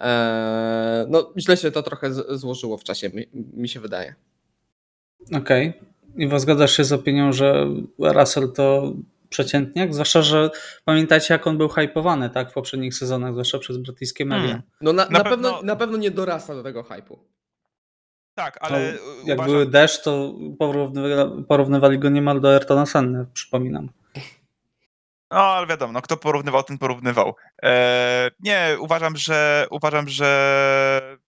e, 0.00 1.06
no 1.08 1.32
źle 1.38 1.56
się 1.56 1.70
to 1.70 1.82
trochę 1.82 2.12
złożyło 2.38 2.78
w 2.78 2.84
czasie, 2.84 3.10
mi, 3.32 3.68
się 3.68 3.80
wydaje. 3.80 4.14
Okej. 5.36 5.72
Iwo, 6.16 6.40
zgadzasz 6.40 6.76
się 6.76 6.84
z 6.84 6.92
opinią, 6.92 7.32
że 7.32 7.66
Russell 7.98 8.52
to 8.52 8.92
przeciętniak? 9.28 9.94
Zwłaszcza, 9.94 10.22
że 10.22 10.50
pamiętacie, 10.84 11.34
jak 11.34 11.46
on 11.46 11.58
był 11.58 11.68
hypowany 11.68 12.30
tak, 12.30 12.50
w 12.50 12.54
poprzednich 12.54 12.94
sezonach, 12.94 13.32
zwłaszcza 13.32 13.58
przez 13.58 13.76
brytyjskie 13.76 14.24
media. 14.24 14.46
Hmm. 14.46 14.62
No 14.80 14.92
na, 14.92 15.04
na, 15.04 15.10
Na 15.18 15.24
pewno, 15.24 15.52
pewno- 15.52 15.66
na 15.66 15.76
pewno 15.76 15.96
nie 15.96 16.10
dorasta 16.10 16.54
do 16.54 16.62
tego 16.62 16.82
hypu. 16.82 17.18
Tak, 18.36 18.58
Ale 18.60 18.76
ale 18.76 18.86
jak 19.24 19.38
uważam, 19.38 19.46
były 19.46 19.66
deszcz, 19.66 20.02
to 20.02 20.34
porównywa- 20.60 21.44
porównywali 21.48 21.98
go 21.98 22.08
niemal 22.08 22.40
do 22.40 22.52
Ayrtona 22.52 22.86
Senny, 22.86 23.26
przypominam. 23.34 23.88
No, 25.30 25.36
ale 25.38 25.66
wiadomo, 25.66 25.92
no, 25.92 26.02
kto 26.02 26.16
porównywał, 26.16 26.62
ten 26.62 26.78
porównywał. 26.78 27.34
E, 27.62 28.30
nie, 28.40 28.76
uważam, 28.80 29.16
że 29.16 29.66
uważam, 29.70 30.08
że 30.08 31.18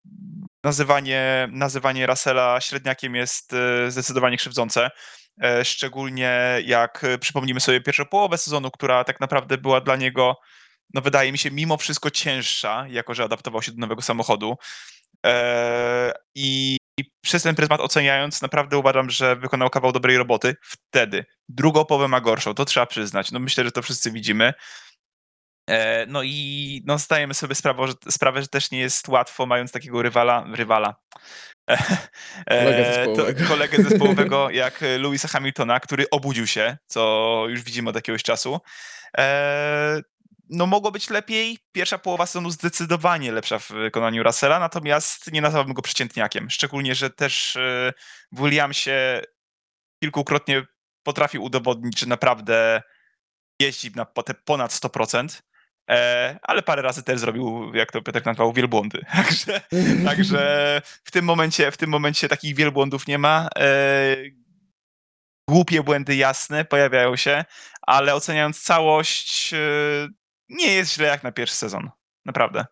nazywanie, 0.63 1.47
nazywanie 1.51 2.07
Russella 2.07 2.61
średniakiem 2.61 3.15
jest 3.15 3.53
e, 3.53 3.91
zdecydowanie 3.91 4.37
krzywdzące. 4.37 4.89
E, 5.43 5.65
szczególnie 5.65 6.61
jak 6.65 7.03
e, 7.03 7.17
przypomnimy 7.17 7.59
sobie 7.59 7.81
pierwszą 7.81 8.05
połowę 8.05 8.37
sezonu, 8.37 8.71
która 8.71 9.03
tak 9.03 9.19
naprawdę 9.19 9.57
była 9.57 9.81
dla 9.81 9.95
niego, 9.95 10.35
no 10.93 11.01
wydaje 11.01 11.31
mi 11.31 11.37
się, 11.37 11.51
mimo 11.51 11.77
wszystko 11.77 12.09
cięższa, 12.11 12.85
jako 12.89 13.13
że 13.13 13.23
adaptował 13.23 13.61
się 13.61 13.71
do 13.71 13.77
nowego 13.77 14.01
samochodu. 14.01 14.57
E, 15.25 16.13
I 16.35 16.78
i 16.99 17.11
przez 17.21 17.43
ten 17.43 17.55
pryzmat 17.55 17.81
oceniając, 17.81 18.41
naprawdę 18.41 18.77
uważam, 18.77 19.09
że 19.09 19.35
wykonał 19.35 19.69
kawał 19.69 19.91
dobrej 19.91 20.17
roboty 20.17 20.55
wtedy. 20.61 21.25
Drugą 21.49 21.85
połowę 21.85 22.07
ma 22.07 22.21
gorszą, 22.21 22.53
to 22.53 22.65
trzeba 22.65 22.85
przyznać. 22.85 23.31
No 23.31 23.39
myślę, 23.39 23.63
że 23.63 23.71
to 23.71 23.81
wszyscy 23.81 24.11
widzimy. 24.11 24.53
E, 25.69 26.05
No 26.05 26.23
i 26.23 26.81
no 26.85 26.97
zdajemy 26.97 27.33
sobie 27.33 27.55
sprawę 27.55 27.87
że, 27.87 27.93
sprawę, 28.11 28.41
że 28.41 28.47
też 28.47 28.71
nie 28.71 28.79
jest 28.79 29.07
łatwo, 29.07 29.45
mając 29.45 29.71
takiego 29.71 30.01
rywala, 30.01 30.45
rywala. 30.53 30.95
Kolegę 32.49 32.87
E, 32.87 32.93
zespołowego. 32.95 33.41
To, 33.41 33.47
kolegę 33.47 33.83
zespołowego 33.83 34.49
jak 34.63 34.79
Louisa 34.99 35.27
Hamiltona, 35.27 35.79
który 35.79 36.09
obudził 36.09 36.47
się, 36.47 36.77
co 36.87 37.43
już 37.49 37.63
widzimy 37.63 37.89
od 37.89 37.95
jakiegoś 37.95 38.23
czasu. 38.23 38.59
No 40.49 40.65
mogło 40.65 40.91
być 40.91 41.09
lepiej. 41.09 41.57
Pierwsza 41.71 41.97
połowa 41.97 42.25
sezonu 42.25 42.49
zdecydowanie 42.49 43.31
lepsza 43.31 43.59
w 43.59 43.67
wykonaniu 43.67 44.23
Russella, 44.23 44.59
natomiast 44.59 45.31
nie 45.31 45.41
nazwałbym 45.41 45.73
go 45.73 45.81
przeciętniakiem. 45.81 46.49
Szczególnie, 46.49 46.95
że 46.95 47.09
też 47.09 47.55
e, 47.55 47.93
w 48.31 48.43
Williamsie 48.43 49.21
kilkukrotnie 50.03 50.65
potrafił 51.03 51.43
udowodnić, 51.43 51.99
że 51.99 52.05
naprawdę 52.05 52.81
jeździ 53.61 53.91
na 53.95 54.05
te 54.05 54.33
ponad 54.33 54.71
100%. 54.71 55.41
E, 55.89 56.39
ale 56.41 56.61
parę 56.61 56.81
razy 56.81 57.03
też 57.03 57.19
zrobił, 57.19 57.75
jak 57.75 57.91
to 57.91 58.01
Peter 58.01 58.25
nazwał, 58.25 58.53
wielbłądy. 58.53 59.05
Także, 59.15 59.61
także 60.05 60.81
w 61.03 61.11
tym 61.11 61.25
momencie, 61.25 61.71
w 61.71 61.77
tym 61.77 61.89
momencie 61.89 62.27
takich 62.27 62.55
wielbłądów 62.55 63.07
nie 63.07 63.17
ma. 63.17 63.47
E, 63.59 64.15
głupie 65.49 65.83
błędy 65.83 66.15
jasne 66.15 66.65
pojawiają 66.65 67.15
się, 67.15 67.45
ale 67.81 68.15
oceniając 68.15 68.61
całość, 68.61 69.53
nie 70.49 70.73
jest 70.73 70.93
źle 70.93 71.07
jak 71.07 71.23
na 71.23 71.31
pierwszy 71.31 71.55
sezon. 71.55 71.89
Naprawdę. 72.25 72.65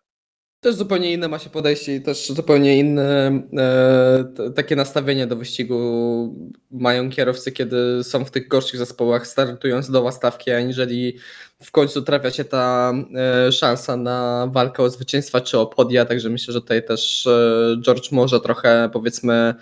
Też 0.60 0.74
zupełnie 0.74 1.12
inne 1.12 1.28
ma 1.28 1.38
się 1.38 1.50
podejście 1.50 1.94
i 1.94 2.02
też 2.02 2.28
zupełnie 2.28 2.78
inne 2.78 3.40
e, 3.58 4.50
takie 4.56 4.76
nastawienie 4.76 5.26
do 5.26 5.36
wyścigu 5.36 5.78
mają 6.70 7.10
kierowcy, 7.10 7.52
kiedy 7.52 8.04
są 8.04 8.24
w 8.24 8.30
tych 8.30 8.48
gorszych 8.48 8.78
zespołach, 8.78 9.26
startując 9.26 9.90
do 9.90 10.02
łastawki, 10.02 10.50
aniżeli 10.50 11.18
w 11.62 11.70
końcu 11.70 12.02
trafia 12.02 12.30
się 12.30 12.44
ta 12.44 12.92
e, 13.14 13.52
szansa 13.52 13.96
na 13.96 14.48
walkę 14.52 14.82
o 14.82 14.90
zwycięstwa 14.90 15.40
czy 15.40 15.58
o 15.58 15.66
podia, 15.66 16.04
także 16.04 16.30
myślę, 16.30 16.54
że 16.54 16.60
tutaj 16.60 16.84
też 16.84 17.26
e, 17.26 17.76
George 17.80 18.12
może 18.12 18.40
trochę 18.40 18.90
powiedzmy 18.92 19.54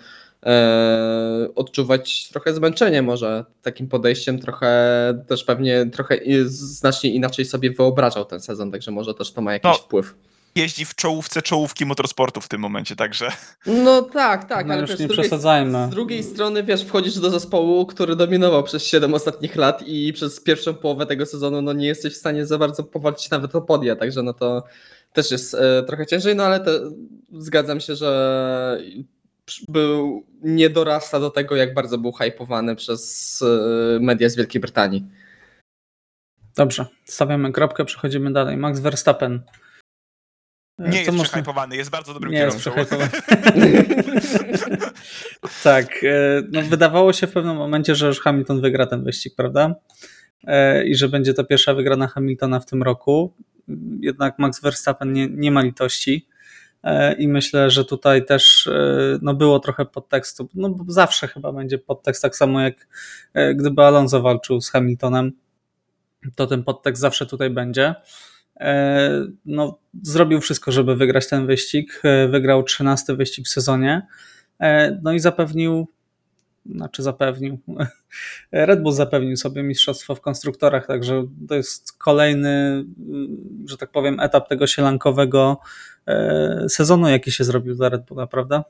odczuwać 1.55 2.29
trochę 2.29 2.53
zmęczenie 2.53 3.01
może 3.01 3.45
takim 3.61 3.87
podejściem, 3.87 4.39
trochę 4.39 5.23
też 5.27 5.43
pewnie 5.43 5.85
trochę 5.85 6.17
znacznie 6.45 7.09
inaczej 7.09 7.45
sobie 7.45 7.71
wyobrażał 7.71 8.25
ten 8.25 8.39
sezon, 8.39 8.71
także 8.71 8.91
może 8.91 9.13
też 9.13 9.33
to 9.33 9.41
ma 9.41 9.53
jakiś 9.53 9.71
No, 9.71 9.73
wpływ. 9.73 10.15
jeździ 10.55 10.85
w 10.85 10.95
czołówce 10.95 11.41
czołówki 11.41 11.85
motorsportu 11.85 12.41
w 12.41 12.47
tym 12.47 12.61
momencie, 12.61 12.95
także. 12.95 13.27
No 13.65 14.01
tak, 14.01 14.49
tak, 14.49 14.67
No 14.67 14.73
ale 14.73 14.81
już 14.81 14.89
wiesz, 14.91 14.99
nie 14.99 15.05
z, 15.05 15.07
drugiej, 15.07 15.23
przesadzajmy. 15.29 15.87
z 15.87 15.89
drugiej 15.89 16.23
strony, 16.23 16.63
wiesz, 16.63 16.83
wchodzisz 16.83 17.19
do 17.19 17.29
zespołu, 17.29 17.85
który 17.85 18.15
dominował 18.15 18.63
przez 18.63 18.83
7 18.85 19.13
ostatnich 19.13 19.55
lat 19.55 19.83
i 19.87 20.13
przez 20.13 20.39
pierwszą 20.41 20.73
połowę 20.73 21.05
tego 21.05 21.25
sezonu 21.25 21.61
no 21.61 21.73
nie 21.73 21.87
jesteś 21.87 22.13
w 22.13 22.17
stanie 22.17 22.45
za 22.45 22.57
bardzo 22.57 22.83
powalczyć 22.83 23.29
nawet 23.29 23.55
o 23.55 23.61
podia, 23.61 23.95
także 23.95 24.23
no 24.23 24.33
to 24.33 24.63
też 25.13 25.31
jest 25.31 25.53
e, 25.53 25.83
trochę 25.87 26.05
ciężej, 26.05 26.35
no 26.35 26.43
ale 26.43 26.59
to, 26.59 26.71
zgadzam 27.39 27.79
się, 27.79 27.95
że 27.95 28.81
był, 29.67 30.25
nie 30.41 30.69
dorasta 30.69 31.19
do 31.19 31.29
tego, 31.29 31.55
jak 31.55 31.73
bardzo 31.73 31.97
był 31.97 32.11
hypowany 32.11 32.75
przez 32.75 33.41
e, 33.41 33.99
media 33.99 34.29
z 34.29 34.35
Wielkiej 34.35 34.61
Brytanii. 34.61 35.05
Dobrze, 36.55 36.85
stawiamy 37.05 37.51
kropkę, 37.51 37.85
przechodzimy 37.85 38.33
dalej. 38.33 38.57
Max 38.57 38.79
Verstappen. 38.79 39.41
E, 40.79 40.83
Nie 40.83 40.91
co 40.91 40.97
jest 40.97 41.11
można- 41.11 41.23
przehypowany, 41.23 41.75
jest 41.75 41.89
bardzo 41.89 42.13
dobrym 42.13 42.31
Nie 42.31 42.39
jest 42.39 42.63
kierowcą. 42.63 42.97
tak, 45.63 46.03
e, 46.03 46.41
no 46.51 46.61
wydawało 46.61 47.13
się 47.13 47.27
w 47.27 47.31
pewnym 47.31 47.57
momencie, 47.57 47.95
że 47.95 48.07
już 48.07 48.19
Hamilton 48.19 48.61
wygra 48.61 48.85
ten 48.85 49.03
wyścig, 49.03 49.35
prawda? 49.35 49.75
I 50.85 50.95
że 50.95 51.09
będzie 51.09 51.33
to 51.33 51.43
pierwsza 51.43 51.73
wygrana 51.73 52.07
Hamiltona 52.07 52.59
w 52.59 52.65
tym 52.65 52.83
roku. 52.83 53.33
Jednak 53.99 54.39
Max 54.39 54.61
Verstappen 54.61 55.13
nie, 55.13 55.27
nie 55.27 55.51
ma 55.51 55.61
litości. 55.61 56.27
E, 56.87 57.13
I 57.13 57.27
myślę, 57.27 57.69
że 57.69 57.85
tutaj 57.85 58.25
też 58.25 58.67
e, 58.67 59.19
no 59.21 59.33
było 59.33 59.59
trochę 59.59 59.85
podtekstu. 59.85 60.49
No 60.53 60.75
zawsze 60.87 61.27
chyba 61.27 61.51
będzie 61.51 61.77
podtekst, 61.77 62.21
tak 62.21 62.35
samo 62.35 62.61
jak 62.61 62.87
e, 63.33 63.55
gdyby 63.55 63.83
Alonso 63.83 64.21
walczył 64.21 64.61
z 64.61 64.69
Hamiltonem, 64.69 65.31
to 66.35 66.47
ten 66.47 66.63
podtekst 66.63 67.01
zawsze 67.01 67.25
tutaj 67.25 67.49
będzie. 67.49 67.95
No, 69.45 69.79
zrobił 70.03 70.41
wszystko, 70.41 70.71
żeby 70.71 70.95
wygrać 70.95 71.29
ten 71.29 71.47
wyścig. 71.47 72.01
Wygrał 72.29 72.63
13 72.63 73.15
wyścig 73.15 73.45
w 73.45 73.49
sezonie. 73.49 74.07
No 75.01 75.13
i 75.13 75.19
zapewnił, 75.19 75.87
znaczy 76.75 77.03
zapewnił, 77.03 77.59
Red 78.51 78.81
Bull 78.81 78.93
zapewnił 78.93 79.37
sobie 79.37 79.63
mistrzostwo 79.63 80.15
w 80.15 80.21
konstruktorach, 80.21 80.87
także 80.87 81.27
to 81.47 81.55
jest 81.55 81.97
kolejny, 81.97 82.85
że 83.65 83.77
tak 83.77 83.91
powiem, 83.91 84.19
etap 84.19 84.49
tego 84.49 84.67
sielankowego 84.67 85.59
e, 86.07 86.69
sezonu, 86.69 87.09
jaki 87.09 87.31
się 87.31 87.43
zrobił 87.43 87.75
dla 87.75 87.89
Red 87.89 88.05
Bulla, 88.05 88.27
prawda? 88.27 88.63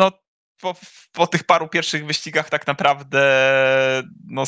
No, 0.00 0.12
po, 0.60 0.74
po 1.12 1.26
tych 1.26 1.44
paru 1.44 1.68
pierwszych 1.68 2.06
wyścigach 2.06 2.50
tak 2.50 2.66
naprawdę 2.66 3.22
no, 4.28 4.44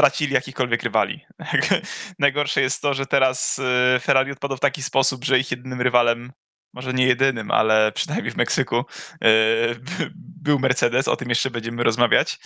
stracili 0.00 0.34
jakichkolwiek 0.34 0.82
rywali. 0.82 1.20
Najgorsze 2.18 2.60
jest 2.60 2.82
to, 2.82 2.94
że 2.94 3.06
teraz 3.06 3.58
y, 3.58 4.00
Ferrari 4.00 4.32
odpadł 4.32 4.56
w 4.56 4.60
taki 4.60 4.82
sposób, 4.82 5.24
że 5.24 5.38
ich 5.38 5.50
jedynym 5.50 5.80
rywalem, 5.80 6.32
może 6.72 6.92
nie 6.94 7.06
jedynym, 7.06 7.50
ale 7.50 7.92
przynajmniej 7.94 8.32
w 8.32 8.36
Meksyku, 8.36 8.76
y, 8.78 10.06
był 10.42 10.58
Mercedes, 10.58 11.08
o 11.08 11.16
tym 11.16 11.28
jeszcze 11.28 11.50
będziemy 11.50 11.82
rozmawiać. 11.82 12.38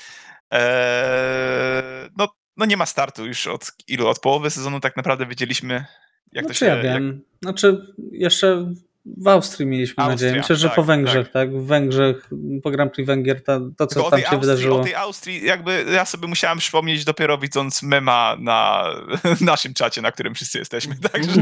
Eee, 0.51 2.11
No, 2.19 2.29
no 2.57 2.65
nie 2.67 2.77
ma 2.77 2.87
startu 2.87 3.27
już 3.27 3.47
od 3.47 3.73
ilu? 3.89 4.07
Od 4.09 4.19
połowy 4.21 4.51
sezonu 4.51 4.81
tak 4.81 4.97
naprawdę 4.97 5.27
wiedzieliśmy, 5.27 5.85
jak 6.33 6.45
to 6.45 6.49
znaczy 6.49 6.59
się... 6.61 6.67
ja 6.67 6.75
jak- 6.77 6.83
wiem. 6.85 7.21
Znaczy 7.43 7.95
jeszcze 8.13 8.73
w 9.17 9.29
Austrii 9.29 9.67
mieliśmy 9.67 9.95
Austria, 10.05 10.11
nadzieję. 10.15 10.33
Myślę, 10.43 10.57
że 10.57 10.67
tak, 10.69 10.77
po 10.77 10.83
Węgrzech, 10.83 11.31
tak. 11.31 11.53
W 11.57 11.67
Węgrzech, 11.67 12.31
po 12.63 12.71
Grand 12.71 12.93
Prix 12.93 13.07
Węgier, 13.07 13.45
ta, 13.45 13.61
to 13.77 13.87
co 13.87 14.03
tam 14.03 14.11
tej, 14.11 14.21
się 14.21 14.27
Austrii, 14.27 14.41
wydarzyło. 14.41 14.81
o 14.81 14.85
tej 14.85 14.95
Austrii, 14.95 15.45
jakby 15.47 15.85
ja 15.93 16.05
sobie 16.05 16.29
musiałem 16.29 16.59
przypomnieć 16.59 17.05
dopiero 17.05 17.39
widząc 17.39 17.83
mema 17.83 18.37
na 18.39 18.85
naszym 19.41 19.75
czacie, 19.75 20.03
na 20.03 20.13
którym 20.13 20.35
wszyscy 20.35 20.59
jesteśmy, 20.59 20.97
także 21.13 21.33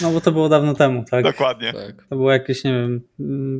No 0.00 0.10
bo 0.10 0.20
to 0.20 0.32
było 0.32 0.48
dawno 0.48 0.74
temu, 0.74 1.04
tak? 1.10 1.24
dokładnie. 1.24 1.72
tak. 1.72 2.06
To 2.08 2.16
było 2.16 2.32
jakieś, 2.32 2.64
nie 2.64 2.72
wiem, 2.72 3.00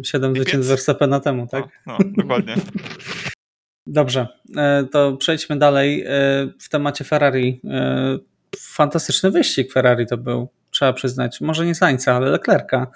7 0.05 0.31
Lipiec? 0.33 0.43
zwycięstw 0.45 0.69
Verstappena 0.71 1.21
temu, 1.21 1.47
tak? 1.47 1.65
No, 1.87 1.97
no, 2.01 2.23
dokładnie. 2.23 2.55
Dobrze, 3.87 4.29
e, 4.57 4.85
to 4.93 5.17
przejdźmy 5.17 5.57
dalej. 5.59 6.05
E, 6.07 6.09
W 6.61 6.69
temacie 6.69 7.05
Ferrari. 7.05 7.61
e, 7.71 8.19
Fantastyczny 8.59 9.31
wyścig 9.31 9.73
Ferrari 9.73 10.07
to 10.07 10.17
był, 10.17 10.49
trzeba 10.71 10.93
przyznać. 10.93 11.41
Może 11.41 11.67
nie 11.67 11.75
Sainza, 11.75 12.15
ale 12.17 12.31
Leclerca. 12.31 12.87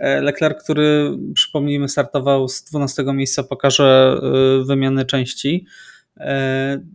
Leclerc, 0.00 0.64
który, 0.64 1.10
przypomnijmy, 1.34 1.88
startował 1.88 2.48
z 2.48 2.64
12 2.64 3.04
miejsca, 3.12 3.42
pokaże 3.44 4.20
wymiany 4.66 5.04
części. 5.04 5.66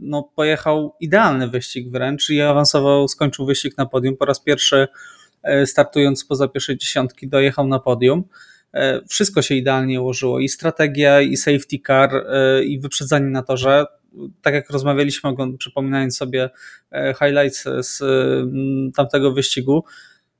No, 0.01 0.31
pojechał 0.35 0.95
idealny 0.99 1.47
wyścig 1.47 1.91
wręcz 1.91 2.29
i 2.29 2.41
awansował, 2.41 3.07
skończył 3.07 3.45
wyścig 3.45 3.77
na 3.77 3.85
podium. 3.85 4.17
Po 4.17 4.25
raz 4.25 4.39
pierwszy 4.43 4.87
startując 5.65 6.19
spoza 6.21 6.47
pierwszej 6.47 6.77
dziesiątki 6.77 7.27
dojechał 7.29 7.67
na 7.67 7.79
podium. 7.79 8.23
E, 8.73 9.01
Wszystko 9.09 9.41
się 9.41 9.55
idealnie 9.55 10.01
ułożyło 10.01 10.39
i 10.39 10.49
strategia, 10.49 11.21
i 11.21 11.37
safety 11.37 11.77
car, 11.87 12.15
e, 12.15 12.63
i 12.63 12.79
wyprzedzanie 12.79 13.27
na 13.27 13.43
torze. 13.43 13.85
Tak 14.41 14.53
jak 14.53 14.69
rozmawialiśmy, 14.69 15.31
przypominając 15.57 16.17
sobie 16.17 16.49
e, 16.91 17.13
highlights 17.13 17.63
z 17.79 17.99
tamtego 18.95 19.31
wyścigu, 19.31 19.83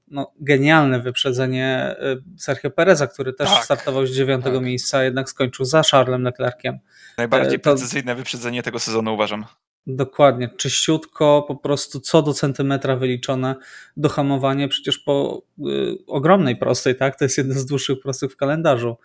no, 0.08 0.34
genialne 0.40 1.00
wyprzedzenie 1.00 1.68
e, 2.00 2.18
Sergio 2.38 2.70
Pereza, 2.72 3.08
który 3.08 3.34
też 3.34 3.50
Tak, 3.50 3.64
startował 3.66 4.06
z 4.08 4.12
dziewiątego 4.12 4.58
tak. 4.58 4.66
miejsca, 4.66 5.04
jednak 5.04 5.30
skończył 5.30 5.66
za 5.66 5.84
Charlesem 5.92 6.24
Leclerciem. 6.24 6.80
Najbardziej 7.18 7.56
E, 7.56 7.60
to- 7.60 7.64
precyzyjne 7.72 8.16
wyprzedzenie 8.16 8.64
tego 8.64 8.80
sezonu 8.80 9.14
uważam. 9.14 9.46
Dokładnie, 9.88 10.50
czyściutko, 10.58 11.46
po 11.48 11.56
prostu 11.56 12.00
co 12.00 12.22
do 12.22 12.34
centymetra 12.34 12.96
wyliczone 12.96 13.56
dohamowanie, 13.98 14.68
przecież 14.68 15.00
po 15.00 15.44
y, 15.60 15.64
ogromnej 16.08 16.56
prostej, 16.56 16.96
tak? 16.96 17.20
To 17.20 17.26
jest 17.26 17.38
jeden 17.38 17.54
z 17.54 17.66
dłuższych 17.66 18.00
prostych 18.00 18.32
w 18.32 18.36
kalendarzu. 18.36 18.98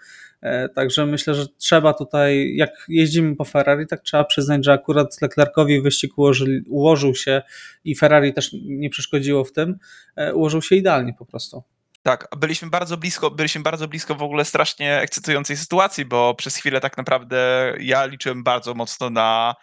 E, 0.43 0.69
także 0.69 1.07
myślę, 1.07 1.35
że 1.35 1.47
trzeba 1.59 1.95
tutaj, 1.95 2.57
jak 2.57 2.71
jeździmy 2.89 3.37
po 3.37 3.45
Ferrari, 3.45 3.87
tak 3.87 4.01
trzeba 4.01 4.25
przyznać, 4.25 4.65
że 4.65 4.73
akurat 4.73 5.23
Leclercowi 5.23 5.81
wyścig 5.81 6.19
ułoży, 6.19 6.63
ułożył 6.69 7.15
się 7.15 7.43
i 7.85 7.97
Ferrari 7.97 8.33
też 8.33 8.51
nie 8.65 8.91
przeszkodziło 8.91 9.45
w 9.45 9.53
tym, 9.53 9.79
e, 10.17 10.35
ułożył 10.35 10.63
się 10.63 10.77
idealnie 10.77 11.15
po 11.19 11.27
prostu. 11.27 11.63
Tak, 12.03 12.29
byliśmy 12.37 12.71
bardzo 12.71 12.97
blisko, 12.97 13.31
byliśmy 13.31 13.63
bardzo 13.63 13.89
blisko 13.89 14.15
w 14.15 14.23
ogóle 14.23 14.45
strasznie 14.45 15.01
ekscytującej 15.01 15.57
sytuacji, 15.57 16.05
bo 16.05 16.35
przez 16.35 16.57
chwilę 16.57 16.81
tak 16.81 16.97
naprawdę 16.97 17.73
ja 17.81 18.07
liczyłem 18.07 18.45
bardzo 18.45 18.75
mocno 18.75 19.11
na 19.11 19.55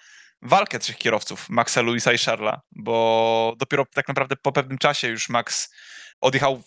walkę 0.42 0.80
trzech 0.80 0.98
kierowców, 0.98 1.50
Maxa, 1.50 1.82
Luisa 1.82 2.14
i 2.14 2.18
Charlesa, 2.18 2.62
bo 2.72 3.54
dopiero 3.58 3.86
tak 3.94 4.08
naprawdę 4.08 4.36
po 4.36 4.52
pewnym 4.52 4.78
czasie 4.78 5.08
już 5.08 5.30
Max 5.30 5.74
odjechał 6.22 6.64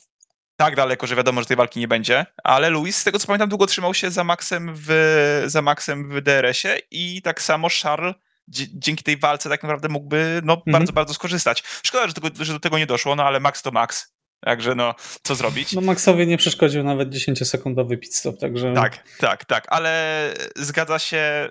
tak 0.57 0.77
daleko, 0.77 1.07
że 1.07 1.17
wiadomo, 1.17 1.41
że 1.41 1.47
tej 1.47 1.57
walki 1.57 1.81
nie 1.81 1.89
będzie, 1.89 2.27
ale 2.45 2.71
Luis, 2.71 2.97
z 2.97 3.05
tego 3.05 3.19
co 3.19 3.27
pamiętam, 3.27 3.49
długo 3.49 3.67
trzymał 3.67 3.95
się 3.95 4.11
za 4.11 4.25
Maxem 4.25 4.73
w, 4.77 5.43
za 5.47 5.62
Maxem 5.62 6.11
w 6.11 6.21
DRS-ie 6.21 6.81
i 6.91 7.23
tak 7.23 7.43
samo 7.43 7.69
Charles 7.83 8.15
dzięki 8.75 9.05
tej 9.05 9.17
walce 9.17 9.49
tak 9.49 9.62
naprawdę 9.62 9.89
mógłby 9.89 10.41
no, 10.45 10.53
Mhm. 10.55 10.73
bardzo, 10.73 10.93
bardzo 10.93 11.15
skorzystać. 11.15 11.62
Szkoda, 11.83 12.07
że, 12.07 12.12
tego, 12.15 12.45
że 12.45 12.53
do 12.53 12.61
tego 12.61 12.79
nie 12.79 12.87
doszło, 12.87 13.17
no 13.17 13.25
ale 13.25 13.41
Max 13.41 13.62
to 13.62 13.71
Max. 13.71 14.15
Także 14.45 14.75
no, 14.75 14.95
co 15.23 15.35
zrobić? 15.35 15.73
No 15.73 15.81
Maxowi 15.81 16.27
nie 16.27 16.39
przeszkodził 16.39 16.85
nawet 16.85 17.09
10-sekundowy 17.09 17.99
pit 17.99 18.15
stop, 18.17 18.39
także 18.41 18.73
Tak, 18.75 19.05
tak, 19.19 19.45
tak, 19.45 19.65
ale 19.69 20.35
zgadza 20.57 20.99
się, 20.99 21.49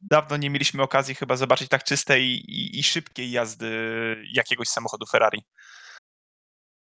dawno 0.00 0.36
nie 0.36 0.50
mieliśmy 0.50 0.82
okazji 0.82 1.14
chyba 1.14 1.36
zobaczyć 1.36 1.68
tak 1.68 1.84
czystej 1.84 2.22
i, 2.24 2.78
i 2.78 2.82
szybkiej 2.82 3.30
jazdy 3.30 3.70
jakiegoś 4.32 4.68
samochodu 4.68 5.06
Ferrari. 5.06 5.42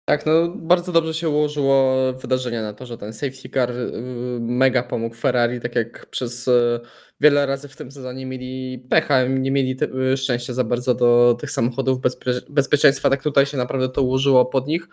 Tak, 0.05 0.25
no 0.25 0.47
bardzo 0.55 0.91
dobrze 0.91 1.13
się 1.13 1.29
ułożyło 1.29 1.95
wydarzenie 2.13 2.61
na 2.61 2.73
to, 2.73 2.85
że 2.85 2.97
ten 2.97 3.13
safety 3.13 3.49
car 3.49 3.71
y, 3.71 3.91
mega 4.41 4.83
pomógł 4.83 5.15
Ferrari, 5.15 5.61
tak 5.61 5.75
jak 5.75 6.05
przez 6.05 6.47
y, 6.47 6.79
wiele 7.19 7.45
razy 7.45 7.67
w 7.67 7.75
tym 7.75 7.91
sezonie 7.91 8.25
mieli 8.25 8.85
pecha, 8.89 9.23
nie 9.23 9.51
mieli 9.51 9.77
y, 10.13 10.17
szczęścia 10.17 10.53
za 10.53 10.63
bardzo 10.63 10.93
do 10.95 11.37
tych 11.39 11.51
samochodów 11.51 12.01
bezpie, 12.01 12.31
bezpieczeństwa, 12.49 13.09
tak 13.09 13.23
tutaj 13.23 13.45
się 13.45 13.57
naprawdę 13.57 13.89
to 13.89 14.01
ułożyło 14.01 14.45
pod 14.45 14.67
nich. 14.67 14.87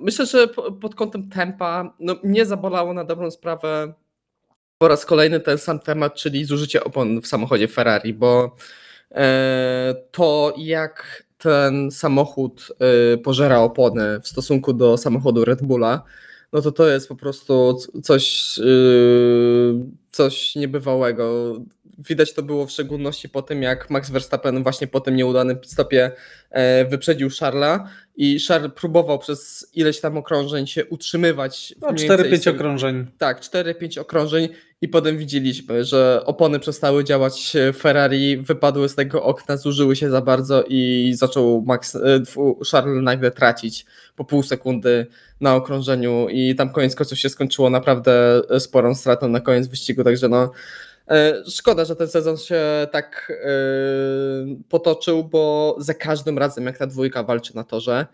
Myślę, 0.00 0.26
że 0.26 0.48
po- 0.48 0.72
pod 0.72 0.94
kątem 0.94 1.28
tempa 1.28 1.96
no, 2.00 2.16
nie 2.24 2.46
zabolało 2.46 2.94
na 2.94 3.04
dobrą 3.04 3.30
sprawę 3.30 3.94
po 4.82 4.88
raz 4.88 5.06
kolejny 5.06 5.40
ten 5.40 5.58
sam 5.58 5.80
temat, 5.80 6.14
czyli 6.14 6.44
zużycie 6.44 6.84
opon 6.84 7.20
w 7.20 7.26
samochodzie 7.26 7.68
Ferrari, 7.68 8.14
bo 8.14 8.56
e, 9.10 9.94
to 10.10 10.54
jak 10.56 11.24
ten 11.38 11.90
samochód 11.90 12.68
e, 13.14 13.16
pożera 13.18 13.58
opony 13.60 14.20
w 14.20 14.28
stosunku 14.28 14.72
do 14.72 14.98
samochodu 14.98 15.44
Red 15.44 15.62
Bulla, 15.62 16.02
no 16.52 16.62
to 16.62 16.72
to 16.72 16.88
jest 16.88 17.08
po 17.08 17.16
prostu 17.16 17.78
coś, 18.02 18.58
e, 18.58 18.62
coś 20.10 20.54
niebywałego. 20.56 21.56
widać 21.98 22.32
to 22.32 22.42
było 22.42 22.66
w 22.66 22.70
szczególności 22.70 23.28
po 23.28 23.42
tym, 23.42 23.62
jak 23.62 23.90
Max 23.90 24.10
Verstappen 24.10 24.62
właśnie 24.62 24.86
po 24.86 25.00
tym 25.00 25.16
nieudanym 25.16 25.58
pitstopie 25.58 26.12
e, 26.50 26.84
wyprzedził 26.84 27.28
Charlesa 27.40 27.88
i 28.16 28.40
Charles 28.48 28.72
próbował 28.74 29.18
przez 29.18 29.70
ileś 29.74 30.00
tam 30.00 30.16
okrążeń 30.16 30.66
się 30.66 30.86
utrzymywać. 30.86 31.74
No, 31.80 31.92
mniej 31.92 32.08
więcej 32.08 32.30
4-5 32.30 32.40
z 32.40 32.44
tym- 32.44 32.54
okrążeń. 32.54 33.06
tak, 33.18 33.40
4-5 33.40 34.00
okrążeń 34.00 34.48
i 34.82 34.88
potem 34.88 35.18
widzieliśmy, 35.18 35.84
że 35.84 36.22
opony 36.24 36.58
przestały 36.58 37.04
działać 37.04 37.56
Ferrari, 37.76 38.36
wypadły 38.36 38.88
z 38.88 38.94
tego 38.94 39.22
okna, 39.22 39.56
zużyły 39.56 39.96
się 39.96 40.10
za 40.10 40.20
bardzo 40.20 40.64
i 40.68 41.12
zaczął 41.16 41.62
Max, 41.66 41.94
e, 41.94 42.00
Charles 42.70 43.02
nagle 43.02 43.30
tracić 43.30 43.86
po 44.16 44.24
pół 44.24 44.42
sekundy 44.42 45.06
na 45.40 45.54
okrążeniu. 45.54 46.28
I 46.28 46.54
tam 46.54 46.72
koniec 46.72 46.94
końców 46.94 47.18
się 47.18 47.28
skończyło 47.28 47.70
naprawdę 47.70 48.42
e, 48.50 48.60
sporą 48.60 48.94
stratą 48.94 49.28
na 49.28 49.40
koniec 49.40 49.66
wyścigu, 49.66 50.04
także 50.04 50.28
no 50.28 50.52
e, 51.08 51.42
szkoda, 51.50 51.84
że 51.84 51.96
ten 51.96 52.08
sezon 52.08 52.36
się 52.36 52.60
tak 52.92 53.32
e, 53.44 53.46
potoczył, 54.68 55.24
bo 55.24 55.76
za 55.78 55.94
każdym 55.94 56.38
razem 56.38 56.66
jak 56.66 56.78
ta 56.78 56.86
dwójka 56.86 57.22
walczy 57.22 57.56
na 57.56 57.64
torze, 57.64 58.06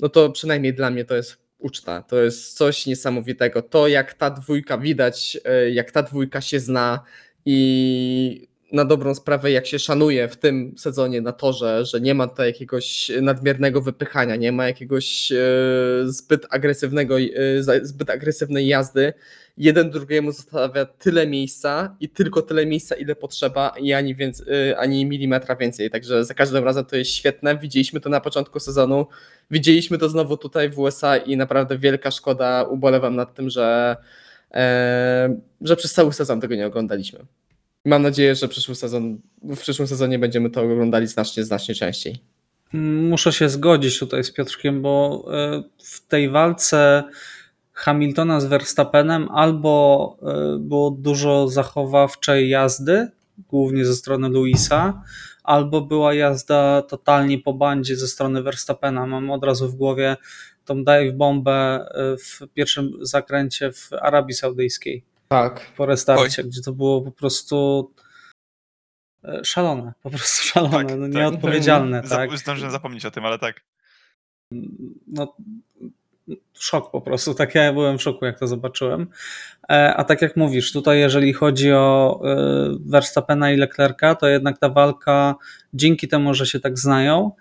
no 0.00 0.08
to 0.08 0.30
przynajmniej 0.30 0.74
dla 0.74 0.90
mnie 0.90 1.04
to 1.04 1.16
jest 1.16 1.49
uczta. 1.60 2.02
To 2.02 2.22
jest 2.22 2.56
coś 2.56 2.86
niesamowitego. 2.86 3.62
To 3.62 3.88
jak 3.88 4.14
ta 4.14 4.30
dwójka 4.30 4.78
widać, 4.78 5.38
e, 5.44 5.70
jak 5.70 5.90
ta 5.90 6.02
dwójka 6.02 6.40
się 6.40 6.60
zna 6.60 7.00
i 7.44 8.48
na 8.72 8.84
dobrą 8.84 9.14
sprawę 9.14 9.50
jak 9.50 9.66
się 9.66 9.78
szanuje 9.78 10.28
w 10.28 10.36
tym 10.36 10.74
sezonie 10.78 11.20
na 11.20 11.32
torze, 11.32 11.84
że 11.84 12.00
nie 12.00 12.14
ma 12.14 12.26
tutaj 12.26 12.46
jakiegoś 12.46 13.10
nadmiernego 13.22 13.80
wypychania, 13.80 14.36
nie 14.36 14.52
ma 14.52 14.66
jakiegoś 14.66 15.32
e, 15.32 15.36
zbyt 16.04 16.46
agresywnego, 16.50 17.20
e, 17.20 17.26
zbyt 17.82 18.10
agresywnej 18.10 18.66
jazdy. 18.66 19.12
Jeden 19.56 19.90
drugiemu 19.90 20.32
zostawia 20.32 20.84
tyle 20.84 21.26
miejsca 21.26 21.96
i 22.00 22.08
tylko 22.08 22.42
tyle 22.42 22.66
miejsca, 22.66 22.94
ile 22.94 23.16
potrzeba 23.16 23.72
i 23.80 23.92
ani, 23.92 24.14
więc, 24.14 24.44
e, 24.70 24.78
ani 24.78 25.06
milimetra 25.06 25.56
więcej. 25.56 25.90
Także 25.90 26.24
za 26.24 26.34
każdym 26.34 26.64
razem 26.64 26.84
to 26.84 26.96
jest 26.96 27.10
świetne. 27.10 27.58
Widzieliśmy 27.58 28.00
to 28.00 28.10
na 28.10 28.20
początku 28.20 28.60
sezonu. 28.60 29.06
Widzieliśmy 29.50 29.98
to 29.98 30.08
znowu 30.08 30.36
tutaj 30.36 30.70
w 30.70 30.78
USA 30.78 31.16
i 31.16 31.36
naprawdę 31.36 31.78
wielka 31.78 32.10
szkoda. 32.10 32.62
Ubolewam 32.62 33.16
nad 33.16 33.34
tym, 33.34 33.50
że, 33.50 33.96
e, 34.54 35.36
że 35.60 35.76
przez 35.76 35.92
cały 35.92 36.12
sezon 36.12 36.40
tego 36.40 36.54
nie 36.54 36.66
oglądaliśmy. 36.66 37.18
Mam 37.84 38.02
nadzieję, 38.02 38.34
że 38.34 38.48
przyszły 38.48 38.74
sezon, 38.74 39.20
w 39.42 39.58
przyszłym 39.58 39.88
sezonie 39.88 40.18
będziemy 40.18 40.50
to 40.50 40.62
oglądali 40.62 41.06
znacznie, 41.06 41.44
znacznie 41.44 41.74
częściej. 41.74 42.18
Muszę 42.72 43.32
się 43.32 43.48
zgodzić 43.48 43.98
tutaj 43.98 44.24
z 44.24 44.32
Piotrkiem, 44.32 44.82
bo 44.82 45.24
e, 45.32 45.62
w 45.84 46.06
tej 46.06 46.30
walce 46.30 47.04
Hamiltona 47.72 48.40
z 48.40 48.46
Verstappenem 48.46 49.28
albo 49.28 50.16
e, 50.22 50.58
było 50.58 50.90
dużo 50.90 51.48
zachowawczej 51.48 52.48
jazdy, 52.48 53.08
głównie 53.48 53.84
ze 53.84 53.94
strony 53.94 54.28
Luisa, 54.28 55.02
albo 55.44 55.80
była 55.80 56.14
jazda 56.14 56.82
totalnie 56.82 57.38
po 57.38 57.54
bandzie 57.54 57.96
ze 57.96 58.08
strony 58.08 58.42
Verstappena. 58.42 59.06
Mam 59.06 59.30
od 59.30 59.44
razu 59.44 59.68
w 59.68 59.74
głowie 59.74 60.16
tą 60.64 60.84
dive 60.84 61.16
bombę 61.16 61.86
e, 61.94 62.16
w 62.16 62.40
pierwszym 62.54 62.92
zakręcie 63.00 63.72
w 63.72 63.90
Arabii 63.92 64.34
Saudyjskiej 64.34 65.09
Tak. 65.32 65.72
po 65.76 65.86
restarcie, 65.86 66.44
gdzie 66.44 66.62
to 66.62 66.72
było 66.72 67.02
po 67.02 67.10
prostu 67.12 67.90
e, 69.24 69.44
szalone, 69.44 69.92
po 70.02 70.10
prostu 70.10 70.42
szalone, 70.52 70.84
Tak, 70.84 70.98
no, 70.98 71.06
tak. 71.06 71.14
nieodpowiedzialne. 71.14 72.02
Zap- 72.02 72.08
tak? 72.08 72.38
Zdążyłem 72.38 72.72
zapomnieć 72.72 73.06
o 73.06 73.10
tym, 73.10 73.24
ale 73.26 73.38
tak. 73.38 73.60
no, 75.06 75.36
szok 76.58 76.90
po 76.90 77.00
prostu. 77.00 77.34
Tak 77.34 77.54
ja 77.54 77.72
byłem 77.72 77.98
w 77.98 78.02
szoku, 78.02 78.24
jak 78.24 78.38
to 78.38 78.46
zobaczyłem. 78.46 79.06
E, 79.70 79.94
A 79.96 80.04
tak 80.04 80.22
jak 80.22 80.36
mówisz, 80.36 80.72
tutaj 80.72 80.98
jeżeli 80.98 81.32
chodzi 81.32 81.72
o 81.72 82.20
e, 82.24 82.36
Verstappena 82.86 83.50
i 83.50 83.56
Leclerca, 83.56 84.14
to 84.14 84.28
jednak 84.28 84.58
ta 84.58 84.68
walka 84.68 85.34
dzięki 85.74 86.08
temu, 86.08 86.34
że 86.34 86.46
się 86.46 86.60
tak 86.60 86.78
znają, 86.78 87.32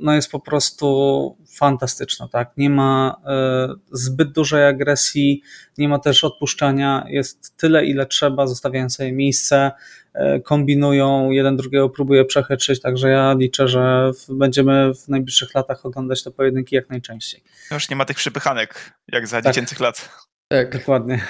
no 0.00 0.14
jest 0.14 0.30
po 0.30 0.40
prostu 0.40 1.36
fantastyczna, 1.54 2.28
tak? 2.28 2.50
Nie 2.56 2.70
ma 2.70 3.20
e, 3.26 3.68
zbyt 3.92 4.32
dużej 4.32 4.66
agresji, 4.66 5.42
nie 5.78 5.88
ma 5.88 5.98
też 5.98 6.24
odpuszczania, 6.24 7.04
jest 7.08 7.56
tyle 7.56 7.86
ile 7.86 8.06
trzeba, 8.06 8.46
zostawiają 8.46 8.90
sobie 8.90 9.12
miejsce, 9.12 9.72
e, 10.14 10.40
kombinują, 10.40 11.30
jeden 11.30 11.56
drugiego 11.56 11.88
próbuje 11.88 12.24
przechytrzyć, 12.24 12.80
także 12.80 13.08
ja 13.08 13.34
liczę, 13.38 13.68
że 13.68 14.10
będziemy 14.28 14.94
w 14.94 15.08
najbliższych 15.08 15.54
latach 15.54 15.86
oglądać 15.86 16.22
te 16.22 16.30
pojedynki 16.30 16.76
jak 16.76 16.90
najczęściej. 16.90 17.42
Już 17.70 17.90
nie 17.90 17.96
ma 17.96 18.04
tych 18.04 18.16
przypychanek, 18.16 18.92
jak 19.08 19.26
za 19.26 19.42
Tak. 19.42 19.54
dziecięcych 19.54 19.80
lat. 19.80 20.08
Tak. 20.48 20.78
Dokładnie. 20.78 21.24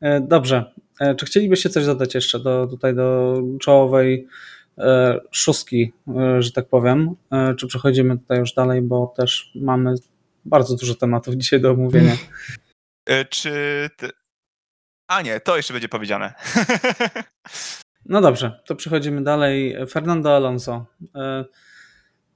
E, 0.00 0.20
Dobrze. 0.20 0.72
Czy 1.16 1.26
chcielibyście 1.26 1.70
coś 1.70 1.86
dodać 1.86 2.14
jeszcze 2.14 2.40
do, 2.40 2.66
tutaj 2.66 2.94
do 2.94 3.38
czołowej 3.60 4.28
szóstki, 5.30 5.92
e, 6.08 6.42
że 6.42 6.52
tak 6.52 6.68
powiem? 6.68 7.14
E, 7.32 7.54
Czy 7.54 7.66
przechodzimy 7.66 8.18
tutaj 8.18 8.38
już 8.38 8.52
dalej, 8.52 8.82
bo 8.82 9.14
też 9.16 9.52
mamy 9.54 9.94
bardzo 10.44 10.76
dużo 10.76 10.94
tematów 10.94 11.34
dzisiaj 11.34 11.60
do 11.60 11.70
omówienia. 11.70 12.16
E, 13.06 13.24
Czy. 13.24 13.52
Ty... 13.96 14.10
A 15.08 15.22
nie, 15.22 15.40
to 15.40 15.56
jeszcze 15.56 15.72
będzie 15.72 15.88
powiedziane. 15.88 16.32
No 18.06 18.20
dobrze, 18.20 18.60
to 18.66 18.74
przechodzimy 18.76 19.22
dalej. 19.22 19.76
Fernando 19.90 20.36
Alonso. 20.36 20.86
E, 21.14 21.44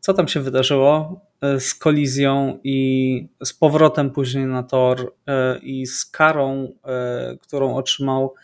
Co 0.00 0.14
tam 0.14 0.28
się 0.28 0.40
wydarzyło 0.40 1.20
e, 1.40 1.60
z 1.60 1.74
kolizją 1.74 2.60
i 2.64 3.28
z 3.44 3.52
powrotem 3.52 4.10
później 4.10 4.46
na 4.46 4.62
tor 4.62 5.14
e, 5.26 5.58
i 5.58 5.86
z 5.86 6.04
karą, 6.06 6.72
e, 6.84 7.36
którą 7.42 7.76
otrzymał 7.76 8.34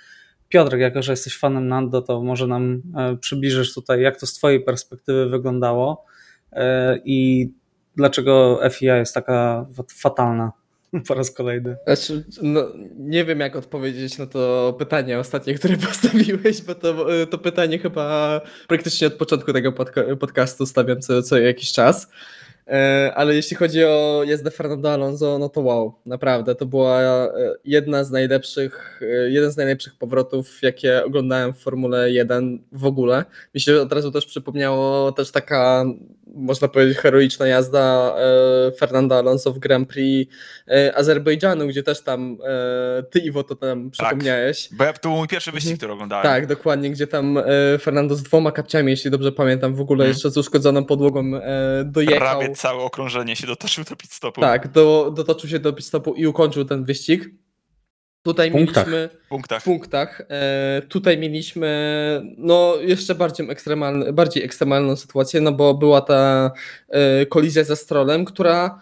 Piotrek, 0.53 0.81
jako 0.81 1.03
że 1.03 1.12
jesteś 1.12 1.38
fanem 1.38 1.69
Nando, 1.69 2.03
to 2.03 2.23
może 2.23 2.47
nam 2.47 2.83
e, 2.97 3.17
przybliżysz 3.17 3.75
tutaj, 3.75 4.01
jak 4.03 4.21
to 4.21 4.27
z 4.27 4.35
Twojej 4.35 4.61
perspektywy 4.61 5.29
wyglądało 5.29 6.05
e, 6.53 6.99
i 7.05 7.49
dlaczego 7.97 8.61
FIA 8.71 8.97
jest 8.97 9.15
taka 9.15 9.67
fatalna 9.88 10.53
po 11.09 11.15
raz 11.15 11.31
kolejny. 11.31 11.77
Znaczy, 11.87 12.25
no, 12.43 12.65
nie 12.99 13.25
wiem, 13.25 13.41
jak 13.41 13.57
odpowiedzieć 13.57 14.19
na 14.19 14.27
to 14.27 14.75
pytanie 14.79 15.19
ostatnie, 15.19 15.55
które 15.55 15.77
postawiłeś, 15.88 16.62
bo 16.62 16.75
to, 16.75 17.07
to 17.31 17.38
pytanie 17.38 17.79
chyba 17.79 18.41
praktycznie 18.69 19.07
od 19.07 19.15
początku 19.15 19.53
tego 19.53 19.73
podca- 19.73 20.17
podcastu 20.17 20.67
stawiam 20.67 21.01
co, 21.01 21.23
co 21.23 21.38
jakiś 21.38 21.73
czas. 21.73 22.09
E, 22.66 23.12
Ale 23.14 23.35
jeśli 23.35 23.57
chodzi 23.57 23.85
o 23.85 24.22
jazdę 24.27 24.51
Fernando 24.51 24.92
Alonso, 24.92 25.38
no 25.38 25.48
to 25.48 25.61
wow, 25.61 25.94
naprawdę, 26.07 26.55
to 26.55 26.66
była 26.66 27.01
e, 27.03 27.29
jedna 27.64 28.05
z 28.05 28.11
najlepszych, 28.11 29.01
e, 29.03 29.31
jeden 29.31 29.51
z 29.51 29.57
najlepszych 29.57 29.94
powrotów, 29.98 30.62
jakie 30.62 31.05
oglądałem 31.05 31.53
w 31.53 31.59
Formule 31.59 32.11
1 32.11 32.62
w 32.72 32.87
ogóle. 32.87 33.25
Mi 33.55 33.61
się 33.61 33.81
od 33.81 33.92
razu 33.92 34.11
też 34.12 34.27
przypomniało 34.27 35.12
też 35.12 35.31
taka, 35.31 35.85
można 36.35 36.68
powiedzieć, 36.68 36.98
heroiczna 36.98 37.46
jazda 37.46 38.14
Fernando 38.79 39.18
Alonso 39.18 39.53
w 39.53 39.59
Grand 39.59 39.88
Prix 39.88 40.35
Azerbejdżanu, 40.94 41.66
gdzie 41.66 41.83
też 41.83 42.03
tam 42.03 42.38
ty 43.11 43.18
Iwo 43.18 43.44
to 43.44 43.57
tam 43.57 43.90
przypomniałeś. 43.90 44.68
Bo 44.72 44.85
ja, 44.85 44.92
to 44.92 45.09
był 45.09 45.18
mój 45.18 45.29
pierwszy 45.29 45.53
wyścig, 45.53 45.68
Mhm. 45.70 45.79
który 45.79 45.92
oglądałem. 45.92 46.22
Tak, 46.25 46.46
dokładnie, 46.46 46.90
gdzie 46.90 47.07
tam 47.07 47.38
Fernando 47.81 48.14
z 48.14 48.22
dwoma 48.22 48.53
kapciami, 48.53 48.90
jeśli 48.90 49.11
dobrze 49.11 49.33
pamiętam, 49.33 49.75
w 49.75 49.81
ogóle 49.81 50.05
Mhm. 50.05 50.14
jeszcze 50.14 50.31
z 50.31 50.37
uszkodzoną 50.37 50.85
podłogą 50.85 51.31
dojechał. 51.85 52.40
Całe 52.55 52.83
okrążenie 52.83 53.37
się 53.37 53.47
dotoczył 53.47 53.85
do 53.85 53.97
pit 53.97 54.12
stopu. 54.12 54.41
Tak, 54.41 54.69
do, 54.69 55.12
dotoczył 55.17 55.51
się 55.51 55.59
do 55.59 55.73
pit 55.73 55.87
stopu 55.87 56.15
i 56.15 56.27
ukończył 56.27 56.65
ten 56.65 56.85
wyścig. 56.85 57.31
Tutaj 58.23 58.51
W 58.51 58.53
punktach. 58.53 58.87
mieliśmy 58.87 59.09
W 59.25 59.29
punktach. 59.29 59.62
w 59.62 59.65
punktach. 59.65 60.23
E, 60.29 60.83
tutaj 60.88 61.19
mieliśmy 61.19 62.23
no 62.38 62.77
jeszcze 62.81 63.15
bardziej, 63.15 63.51
ekstremalny, 63.51 64.12
bardziej 64.12 64.45
ekstremalną 64.45 64.97
sytuację, 64.97 65.41
no 65.41 65.53
bo 65.53 65.75
była 65.75 66.01
ta 66.01 66.51
e, 66.88 67.27
kolizja 67.27 67.65
ze 67.65 67.77
Strolem, 67.77 68.25
która 68.25 68.81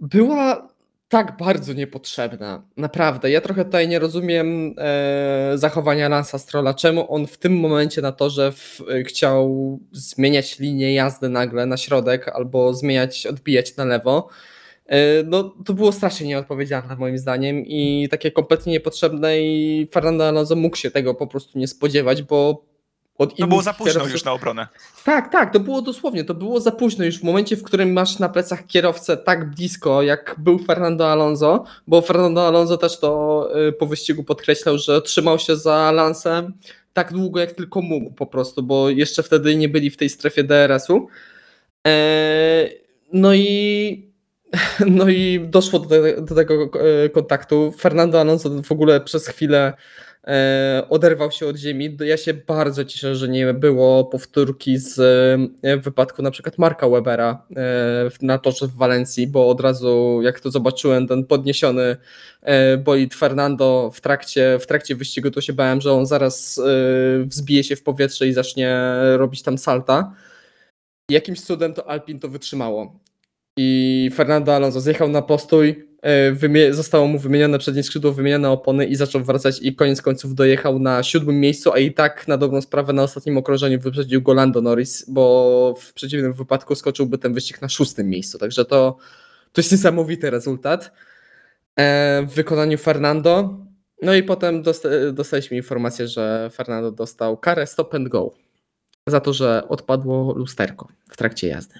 była 0.00 0.67
tak 1.08 1.36
bardzo 1.36 1.72
niepotrzebna. 1.72 2.62
Naprawdę. 2.76 3.30
Ja 3.30 3.40
trochę 3.40 3.64
tutaj 3.64 3.88
nie 3.88 3.98
rozumiem 3.98 4.74
e, 4.78 5.52
zachowania 5.54 6.08
Lansa 6.08 6.38
Strolla. 6.38 6.74
Czemu 6.74 7.12
on 7.12 7.26
w 7.26 7.38
tym 7.38 7.56
momencie 7.60 8.02
na 8.02 8.12
torze 8.12 8.52
w, 8.52 8.80
e, 8.90 9.04
chciał 9.04 9.78
zmieniać 9.92 10.58
linię 10.58 10.94
jazdy 10.94 11.28
nagle 11.28 11.66
na 11.66 11.76
środek 11.76 12.28
albo 12.28 12.74
zmieniać, 12.74 13.26
odbijać 13.26 13.76
na 13.76 13.84
lewo. 13.84 14.28
E, 14.86 15.22
No, 15.22 15.54
to 15.64 15.74
było 15.74 15.92
strasznie 15.92 16.26
nieodpowiedzialne 16.26 16.96
moim 16.96 17.18
zdaniem 17.18 17.66
i 17.66 18.08
takie 18.10 18.30
kompletnie 18.30 18.72
niepotrzebne 18.72 19.40
i 19.40 19.88
Fernando 19.92 20.28
Alonso 20.28 20.56
mógł 20.56 20.76
się 20.76 20.90
tego 20.90 21.14
po 21.14 21.26
prostu 21.26 21.58
nie 21.58 21.68
spodziewać, 21.68 22.22
bo 22.22 22.64
od 23.18 23.36
To 23.36 23.46
było 23.46 23.62
za 23.62 23.72
późno 23.74 23.92
kierowców- 23.92 24.12
już 24.12 24.24
na 24.24 24.32
obronę. 24.32 24.66
tak, 25.04 25.32
tak, 25.32 25.52
to 25.52 25.60
było 25.60 25.82
dosłownie, 25.82 26.24
to 26.24 26.34
było 26.34 26.60
za 26.60 26.70
późno 26.72 27.04
już 27.04 27.18
w 27.18 27.22
momencie, 27.22 27.56
w 27.56 27.62
którym 27.62 27.92
masz 27.92 28.18
na 28.18 28.28
plecach 28.28 28.66
kierowcę 28.66 29.16
tak 29.16 29.50
blisko, 29.50 30.02
jak 30.02 30.34
był 30.38 30.58
Fernando 30.58 31.12
Alonso, 31.12 31.64
bo 31.86 32.02
Fernando 32.02 32.46
Alonso 32.46 32.76
też 32.76 32.98
to 33.00 33.48
y, 33.68 33.72
po 33.72 33.86
wyścigu 33.86 34.24
podkreślał, 34.24 34.78
że 34.78 35.02
trzymał 35.02 35.38
się 35.38 35.56
za 35.56 35.92
Lansem 35.92 36.52
tak 36.92 37.12
długo, 37.12 37.40
jak 37.40 37.52
tylko 37.52 37.82
mógł 37.82 38.10
po 38.10 38.26
prostu, 38.26 38.62
bo 38.62 38.90
jeszcze 38.90 39.22
wtedy 39.22 39.56
nie 39.56 39.68
byli 39.68 39.90
w 39.90 39.96
tej 39.96 40.08
strefie 40.08 40.44
DRS-u. 40.44 41.08
E, 41.86 42.68
No 43.12 43.34
i 43.34 44.08
no 44.98 45.08
i 45.08 45.40
doszło 45.48 45.78
do, 45.78 45.96
do 46.22 46.34
tego 46.34 46.70
e, 47.04 47.08
kontaktu. 47.08 47.72
Fernando 47.78 48.20
Alonso 48.20 48.50
w 48.62 48.72
ogóle 48.72 49.00
przez 49.00 49.28
chwilę 49.28 49.72
oderwał 50.88 51.30
się 51.30 51.46
od 51.46 51.56
ziemi. 51.56 51.96
Ja 52.00 52.16
się 52.16 52.34
bardzo 52.34 52.84
cieszę, 52.84 53.16
że 53.16 53.28
nie 53.28 53.54
było 53.54 54.04
powtórki 54.04 54.78
z 54.78 54.98
e, 55.62 55.76
wypadku 55.76 56.22
na 56.22 56.30
przykład 56.30 56.58
Marka 56.58 56.88
Webera 56.88 57.46
e, 57.56 58.10
na 58.22 58.38
torze 58.38 58.66
w 58.66 58.74
Walencji, 58.74 59.26
bo 59.26 59.48
od 59.48 59.60
razu 59.60 60.20
jak 60.22 60.40
to 60.40 60.50
zobaczyłem, 60.50 61.06
ten 61.08 61.24
podniesiony 61.24 61.96
e, 62.42 62.76
bolid 62.76 63.14
Fernando 63.14 63.90
w 63.94 64.00
trakcie, 64.00 64.58
w 64.60 64.66
trakcie 64.66 64.94
wyścigu, 64.94 65.30
to 65.30 65.40
się 65.40 65.52
bałem, 65.52 65.80
że 65.80 65.92
on 65.92 66.06
zaraz 66.06 66.58
e, 66.58 66.62
wzbije 67.24 67.64
się 67.64 67.76
w 67.76 67.82
powietrze 67.82 68.26
i 68.26 68.32
zacznie 68.32 68.78
robić 69.16 69.42
tam 69.42 69.58
salta. 69.58 70.14
Jakimś 71.10 71.40
cudem 71.40 71.74
to 71.74 71.90
Alpin 71.90 72.20
to 72.20 72.28
wytrzymało. 72.28 73.00
I 73.58 74.10
Fernando 74.14 74.54
Alonso 74.54 74.80
zjechał 74.80 75.08
na 75.08 75.22
postój, 75.22 75.68
e, 75.68 75.87
zostało 76.70 77.06
mu 77.06 77.18
wymienione 77.18 77.58
przednie 77.58 77.82
skrzydło, 77.82 78.12
wymienione 78.12 78.50
opony 78.50 78.86
i 78.86 78.96
zaczął 78.96 79.24
wracać 79.24 79.58
i 79.62 79.74
koniec 79.74 80.02
końców 80.02 80.34
dojechał 80.34 80.78
na 80.78 81.02
siódmym 81.02 81.40
miejscu, 81.40 81.72
a 81.72 81.78
i 81.78 81.94
tak 81.94 82.28
na 82.28 82.36
dobrą 82.36 82.60
sprawę 82.60 82.92
na 82.92 83.02
ostatnim 83.02 83.38
okrążeniu 83.38 83.80
wyprzedził 83.80 84.22
go 84.22 84.34
Lando 84.34 84.60
Norris, 84.60 85.10
bo 85.10 85.74
w 85.80 85.92
przeciwnym 85.92 86.32
wypadku 86.32 86.74
skoczyłby 86.74 87.18
ten 87.18 87.34
wyścig 87.34 87.62
na 87.62 87.68
szóstym 87.68 88.08
miejscu. 88.08 88.38
Także 88.38 88.64
to, 88.64 88.96
to 89.52 89.60
jest 89.60 89.72
niesamowity 89.72 90.30
rezultat 90.30 90.92
e, 91.76 92.22
w 92.22 92.34
wykonaniu 92.34 92.78
Fernando. 92.78 93.58
No 94.02 94.14
i 94.14 94.22
potem 94.22 94.62
dosta- 94.62 95.12
dostaliśmy 95.12 95.56
informację, 95.56 96.08
że 96.08 96.50
Fernando 96.52 96.92
dostał 96.92 97.36
karę 97.36 97.66
stop 97.66 97.94
and 97.94 98.08
go 98.08 98.34
za 99.06 99.20
to, 99.20 99.32
że 99.32 99.68
odpadło 99.68 100.34
lusterko 100.34 100.88
w 101.10 101.16
trakcie 101.16 101.48
jazdy. 101.48 101.74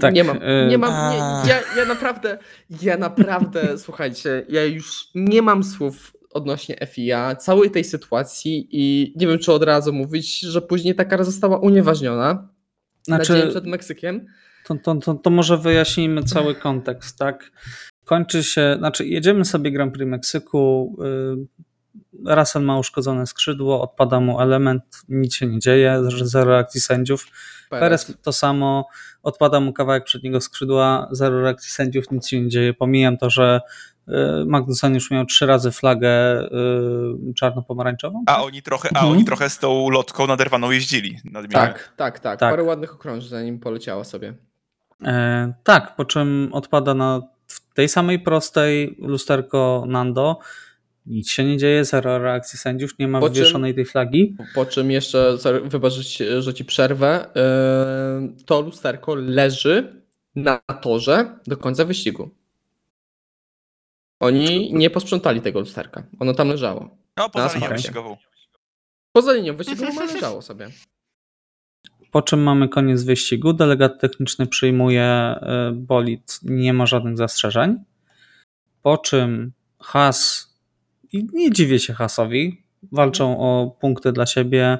Tak, 0.00 0.14
nie 0.14 0.24
mam, 0.24 0.38
e, 0.42 0.66
nie 0.66 0.78
mam, 0.78 1.12
nie, 1.12 1.18
ja, 1.50 1.60
ja 1.76 1.84
naprawdę, 1.88 2.38
ja 2.82 2.96
naprawdę, 2.96 3.60
słuchajcie, 3.78 4.46
ja 4.48 4.64
już 4.64 5.08
nie 5.14 5.42
mam 5.42 5.64
słów 5.64 6.12
odnośnie 6.30 6.86
FIA, 6.86 7.36
całej 7.36 7.70
tej 7.70 7.84
sytuacji 7.84 8.68
i 8.70 9.12
nie 9.16 9.26
wiem, 9.26 9.38
czy 9.38 9.52
od 9.52 9.62
razu 9.62 9.92
mówić, 9.92 10.40
że 10.40 10.62
później 10.62 10.94
ta 10.94 11.04
kara 11.04 11.24
została 11.24 11.58
unieważniona 11.58 12.48
na 13.08 13.18
dzień 13.18 13.26
Znaczy, 13.26 13.50
przed 13.50 13.66
Meksykiem. 13.66 14.26
to, 14.66 14.74
to, 14.74 14.94
to, 14.94 15.14
to 15.14 15.30
może 15.30 15.58
wyjaśnijmy 15.58 16.22
cały 16.22 16.54
kontekst, 16.54 17.18
tak? 17.18 17.50
Kończy 18.04 18.44
się, 18.44 18.74
znaczy 18.78 19.06
jedziemy 19.06 19.44
sobie 19.44 19.72
Grand 19.72 19.94
Prix 19.94 20.10
Meksyku, 20.10 20.96
y, 22.24 22.36
Russell 22.36 22.62
ma 22.62 22.78
uszkodzone 22.78 23.26
skrzydło, 23.26 23.82
odpada 23.82 24.20
mu 24.20 24.40
element, 24.40 24.84
nic 25.08 25.34
się 25.34 25.46
nie 25.46 25.58
dzieje, 25.58 26.02
zero 26.22 26.50
reakcji 26.50 26.80
sędziów. 26.80 27.26
Perez 27.70 28.14
to 28.22 28.32
samo, 28.32 28.86
odpada 29.22 29.60
mu 29.60 29.72
kawałek 29.72 30.04
przedniego 30.04 30.40
skrzydła, 30.40 31.08
zero 31.10 31.42
reakcji 31.42 31.70
sędziów, 31.70 32.10
nic 32.10 32.28
się 32.28 32.40
nie 32.40 32.48
dzieje. 32.48 32.74
Pomijam 32.74 33.16
to, 33.18 33.30
że 33.30 33.60
y, 34.08 34.12
Magnussen 34.46 34.94
już 34.94 35.10
miał 35.10 35.24
trzy 35.24 35.46
razy 35.46 35.70
flagę 35.72 36.42
y, 37.30 37.34
czarno-pomarańczową. 37.34 38.22
A 38.26 38.42
oni 38.42 38.62
trochę, 38.62 38.88
a 38.94 38.98
Mhm. 38.98 39.12
oni 39.12 39.24
trochę 39.24 39.50
z 39.50 39.58
tą 39.58 39.90
lotką 39.90 40.26
naderwaną 40.26 40.70
jeździli. 40.70 41.18
Tak, 41.52 41.92
tak, 41.96 42.20
tak, 42.20 42.40
Tak. 42.40 42.50
Parę 42.52 42.62
ładnych 42.62 42.94
okrążeń 42.94 43.30
za 43.30 43.42
nim 43.42 43.58
poleciało 43.60 44.04
sobie. 44.04 44.34
E, 45.04 45.52
tak, 45.64 45.96
po 45.96 46.04
czym 46.04 46.48
odpada 46.52 46.94
na 46.94 47.20
w 47.46 47.74
tej 47.74 47.88
samej 47.88 48.18
prostej 48.20 48.96
lusterko 48.98 49.84
Nando. 49.86 50.38
Nic 51.06 51.30
się 51.30 51.44
nie 51.44 51.56
dzieje, 51.56 51.84
zero 51.84 52.18
reakcji 52.18 52.58
sędziów, 52.58 52.98
nie 52.98 53.08
ma 53.08 53.20
Po 53.20 53.26
czym- 53.26 53.34
wywieszonej 53.34 53.74
tej 53.74 53.84
flagi. 53.84 54.36
Po 54.54 54.66
czym 54.66 54.90
jeszcze, 54.90 55.38
sorry, 55.38 55.60
wybacz, 55.60 55.92
że 56.38 56.54
ci- 56.54 56.64
przerwę, 56.64 57.30
yy, 58.28 58.44
to 58.44 58.60
lusterko 58.60 59.14
leży 59.14 60.02
na 60.34 60.58
torze 60.82 61.38
do 61.46 61.56
końca 61.56 61.84
wyścigu. 61.84 62.30
Oni 64.20 64.74
nie 64.74 64.90
posprzątali 64.90 65.40
tego 65.40 65.60
lusterka. 65.60 66.02
Ono 66.20 66.34
tam 66.34 66.48
leżało. 66.48 66.96
No, 67.16 67.28
poza 67.30 67.46
Na 67.46 67.54
linią 67.54 67.68
wyścigową. 67.68 68.16
Poza 69.12 69.32
linią 69.32 69.56
wyścigową 69.56 70.06
leżało 70.14 70.42
sobie. 70.42 70.68
Po 72.10 72.22
czym 72.22 72.42
mamy 72.42 72.68
koniec 72.68 73.02
wyścigu. 73.02 73.52
Delegat 73.52 74.00
techniczny 74.00 74.46
przyjmuje 74.46 75.02
e, 75.04 75.70
bolid, 75.74 76.38
nie 76.42 76.72
ma 76.72 76.86
żadnych 76.86 77.16
zastrzeżeń. 77.16 77.76
Po 78.82 78.98
czym 78.98 79.52
Haas, 79.80 80.48
i 81.16 81.26
nie 81.32 81.50
dziwię 81.50 81.78
się 81.78 81.94
Haasowi, 81.94 82.62
walczą 82.92 83.38
o 83.38 83.76
punkty 83.80 84.12
dla 84.12 84.26
siebie 84.26 84.78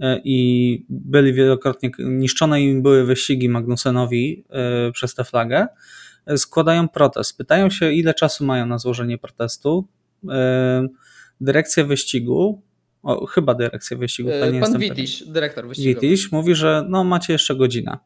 e, 0.00 0.20
i 0.24 0.86
byli 0.88 1.32
wielokrotnie 1.32 1.90
niszczone 1.98 2.62
im 2.62 2.82
były 2.82 3.04
wyścigi 3.04 3.48
Magnusenowi 3.48 4.44
e, 4.50 4.92
przez 4.92 5.14
tę 5.14 5.24
flagę. 5.24 5.66
E, 6.26 6.38
Składają 6.38 6.88
protest. 6.88 7.38
Pytają 7.38 7.70
się, 7.70 7.92
ile 7.92 8.14
czasu 8.14 8.44
mają 8.44 8.66
na 8.66 8.78
złożenie 8.78 9.18
protestu. 9.18 9.88
Dyrekcja 11.40 11.84
wyścigu, 11.84 12.62
o, 13.02 13.26
chyba 13.26 13.54
dyrekcja 13.54 13.96
wyścigu, 13.96 14.28
to 14.40 14.46
nie 14.46 14.58
Yy, 14.58 14.60
Pan. 14.60 14.78
Witiś, 14.78 15.22
dyrektor 15.22 15.68
wyścigowy. 15.68 16.06
Witiś 16.06 16.32
mówi, 16.32 16.54
że 16.54 16.86
no 16.88 17.04
macie 17.04 17.32
jeszcze 17.32 17.56
godzinę. 17.56 17.98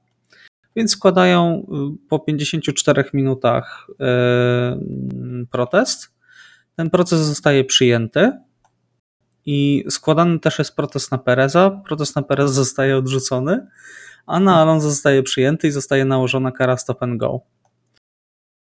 Więc 0.77 0.93
składają 0.93 1.67
y, 1.95 2.09
po 2.09 2.19
54 2.19 3.05
minutach 3.13 3.87
y, 3.91 5.47
protest. 5.51 6.18
Ten 6.79 6.91
proces 6.91 7.21
zostaje 7.21 7.65
przyjęty 7.65 8.33
i 9.47 9.85
składany 9.91 10.39
też 10.39 10.59
jest 10.59 10.77
protest 10.77 11.13
na 11.13 11.19
Pereza. 11.19 11.71
Protest 11.71 12.17
na 12.17 12.23
Perez 12.23 12.53
zostaje 12.53 12.97
odrzucony, 12.97 13.67
a 14.27 14.41
na 14.41 14.57
Alonso 14.57 14.91
zostaje 14.91 15.23
przyjęty 15.23 15.69
i 15.69 15.71
zostaje 15.71 16.05
nałożona 16.05 16.53
kara 16.53 16.77
stop 16.77 17.03
and 17.03 17.17
go. 17.17 17.41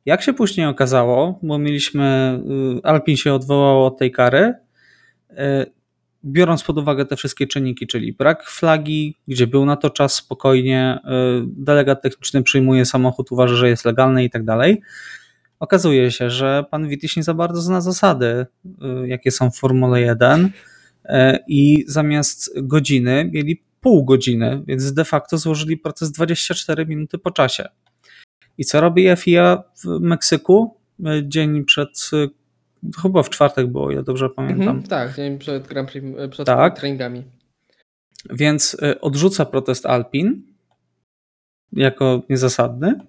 Jak 0.06 0.22
się 0.22 0.32
później 0.32 0.66
okazało, 0.66 1.38
bo 1.42 1.58
mieliśmy, 1.58 2.40
y, 2.78 2.82
Alpin 2.82 3.16
się 3.16 3.34
odwołał 3.34 3.84
od 3.84 3.98
tej 3.98 4.12
kary, 4.12 4.54
y, 5.30 5.36
biorąc 6.24 6.64
pod 6.64 6.78
uwagę 6.78 7.06
te 7.06 7.16
wszystkie 7.16 7.46
czynniki, 7.46 7.86
czyli 7.86 8.12
brak 8.12 8.44
flagi, 8.44 9.16
gdzie 9.28 9.46
był 9.46 9.64
na 9.64 9.76
to 9.76 9.90
czas 9.90 10.14
spokojnie, 10.14 10.98
y, 11.04 11.08
delegat 11.46 12.02
techniczny 12.02 12.42
przyjmuje 12.42 12.84
samochód, 12.84 13.32
uważa, 13.32 13.54
że 13.54 13.68
jest 13.68 13.84
legalny 13.84 14.24
i 14.24 14.30
tak 14.30 14.44
dalej. 14.44 14.82
Okazuje 15.60 16.10
się, 16.10 16.30
że 16.30 16.64
pan 16.70 16.88
Wityś 16.88 17.16
nie 17.16 17.22
za 17.22 17.34
bardzo 17.34 17.60
zna 17.60 17.80
zasady, 17.80 18.46
y, 19.04 19.08
jakie 19.08 19.30
są 19.30 19.50
w 19.50 19.56
Formule 19.56 20.00
1 20.00 20.44
y, 20.44 21.38
i 21.48 21.84
zamiast 21.86 22.50
godziny 22.62 23.30
mieli 23.32 23.62
pół 23.80 24.04
godziny, 24.04 24.62
więc 24.66 24.92
de 24.92 25.04
facto 25.04 25.38
złożyli 25.38 25.76
proces 25.76 26.12
24 26.12 26.86
minuty 26.86 27.18
po 27.18 27.30
czasie. 27.30 27.68
I 28.58 28.64
co 28.64 28.80
robi 28.80 29.16
FIA 29.16 29.62
w 29.84 30.00
Meksyku 30.00 30.76
y, 31.00 31.04
dzień 31.28 31.64
przed, 31.64 32.10
chyba 33.02 33.22
w 33.22 33.30
czwartek 33.30 33.66
było, 33.66 33.90
ile 33.90 34.02
dobrze 34.02 34.30
pamiętam. 34.30 34.68
Mhm, 34.68 34.82
tak, 34.82 35.16
dzień 35.16 35.38
przed 35.38 35.68
Grand 35.68 35.90
Prix, 35.90 36.06
przed 36.30 36.46
Tak. 36.46 36.78
treningami. 36.78 37.24
Więc 38.30 38.76
odrzuca 39.00 39.44
protest 39.44 39.86
Alpin 39.86 40.42
jako 41.72 42.22
niezasadny. 42.30 43.00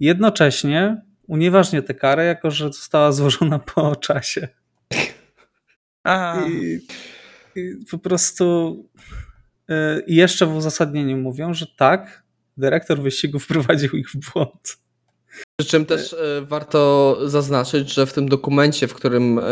Jednocześnie 0.00 1.02
unieważnia 1.30 1.82
tę 1.82 1.94
karę, 1.94 2.24
jako 2.24 2.50
że 2.50 2.72
została 2.72 3.12
złożona 3.12 3.58
po 3.58 3.96
czasie. 3.96 4.48
A, 6.04 6.40
I, 6.48 6.80
i 7.56 7.74
po 7.90 7.98
prostu 7.98 8.76
y, 9.70 9.74
i 10.06 10.14
jeszcze 10.14 10.46
w 10.46 10.56
uzasadnieniu 10.56 11.16
mówią, 11.16 11.54
że 11.54 11.66
tak, 11.76 12.22
dyrektor 12.56 13.02
wyścigu 13.02 13.38
wprowadził 13.38 13.90
ich 13.90 14.10
w 14.10 14.32
błąd. 14.32 14.78
Przy 15.60 15.68
czym 15.68 15.86
też 15.86 16.12
e, 16.12 16.42
warto 16.42 17.16
zaznaczyć, 17.28 17.94
że 17.94 18.06
w 18.06 18.12
tym 18.12 18.28
dokumencie, 18.28 18.88
w 18.88 18.94
którym 18.94 19.38
e, 19.38 19.42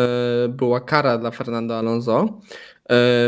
była 0.48 0.80
kara 0.80 1.18
dla 1.18 1.30
Fernando 1.30 1.78
Alonso, 1.78 2.24
e, 2.24 2.77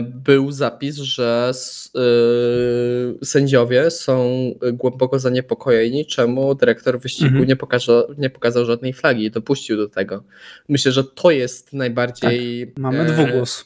był 0.03 0.53
zapis, 0.53 0.97
że 0.97 1.53
e, 1.97 3.25
sędziowie 3.25 3.91
są 3.91 4.31
głęboko 4.73 5.19
zaniepokojeni, 5.19 6.07
czemu 6.07 6.55
dyrektor 6.55 7.01
wyścigu 7.01 7.29
Mhm. 7.29 7.49
nie, 7.49 7.57
pokaże, 7.57 8.03
nie 8.19 8.31
pokazał 8.31 8.65
żadnej 8.65 8.93
flagi 8.93 9.25
i 9.25 9.31
dopuścił 9.31 9.77
do 9.77 9.89
tego. 9.89 10.25
Myślę, 10.69 10.93
że 10.93 11.05
to 11.05 11.31
jest 11.31 11.73
najbardziej. 11.73 12.73
Mamy 12.79 13.01
e, 13.01 13.05
dwugłos. 13.05 13.65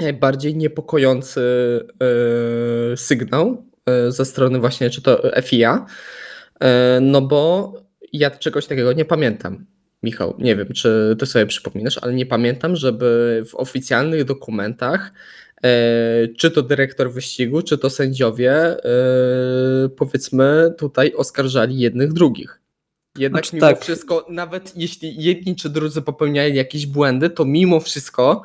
najbardziej 0.00 0.56
niepokojący 0.56 1.40
e, 2.92 2.96
sygnał 2.96 3.64
e, 3.86 4.12
ze 4.12 4.24
strony 4.24 4.58
właśnie 4.58 4.90
czy 4.90 5.02
to 5.02 5.22
FIA, 5.42 5.86
e, 6.60 6.98
no 7.02 7.20
bo 7.22 7.72
ja 8.12 8.30
czegoś 8.30 8.66
takiego 8.66 8.92
nie 8.92 9.04
pamiętam. 9.04 9.66
Michał, 10.04 10.34
nie 10.38 10.56
wiem, 10.56 10.68
czy 10.74 11.16
ty 11.18 11.26
sobie 11.26 11.46
przypominasz, 11.46 11.98
ale 11.98 12.14
nie 12.14 12.26
pamiętam, 12.26 12.76
żeby 12.76 13.42
w 13.48 13.54
oficjalnych 13.54 14.24
dokumentach 14.24 15.12
e, 15.62 16.28
czy 16.28 16.50
to 16.50 16.62
dyrektor 16.62 17.12
wyścigu, 17.12 17.62
czy 17.62 17.78
to 17.78 17.90
sędziowie 17.90 18.52
e, 18.52 18.78
powiedzmy 19.96 20.74
tutaj 20.78 21.12
oskarżali 21.14 21.78
jednych 21.78 22.12
drugich. 22.12 22.60
Jednak 23.18 23.44
Znaczy 23.44 23.56
mimo 23.56 23.66
tak. 23.66 23.80
wszystko, 23.80 24.26
nawet 24.28 24.76
jeśli 24.76 25.22
jedni 25.22 25.56
czy 25.56 25.68
drudzy 25.68 26.02
popełniali 26.02 26.54
jakieś 26.56 26.86
błędy, 26.86 27.30
to 27.30 27.44
mimo 27.44 27.80
wszystko 27.80 28.42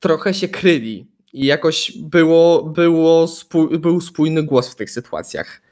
trochę 0.00 0.34
się 0.34 0.48
kryli 0.48 1.06
i 1.32 1.46
jakoś 1.46 1.92
było, 1.98 2.62
było 2.62 3.28
spój, 3.28 3.78
był 3.78 4.00
spójny 4.00 4.42
głos 4.42 4.72
w 4.72 4.74
tych 4.74 4.90
sytuacjach. 4.90 5.62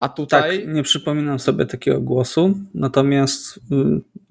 A 0.00 0.08
Tak, 0.08 0.16
tutaj 0.16 0.68
nie 0.68 0.82
przypominam 0.82 1.38
sobie 1.38 1.66
takiego 1.66 2.00
głosu, 2.00 2.54
natomiast 2.74 3.56
y, 3.56 3.60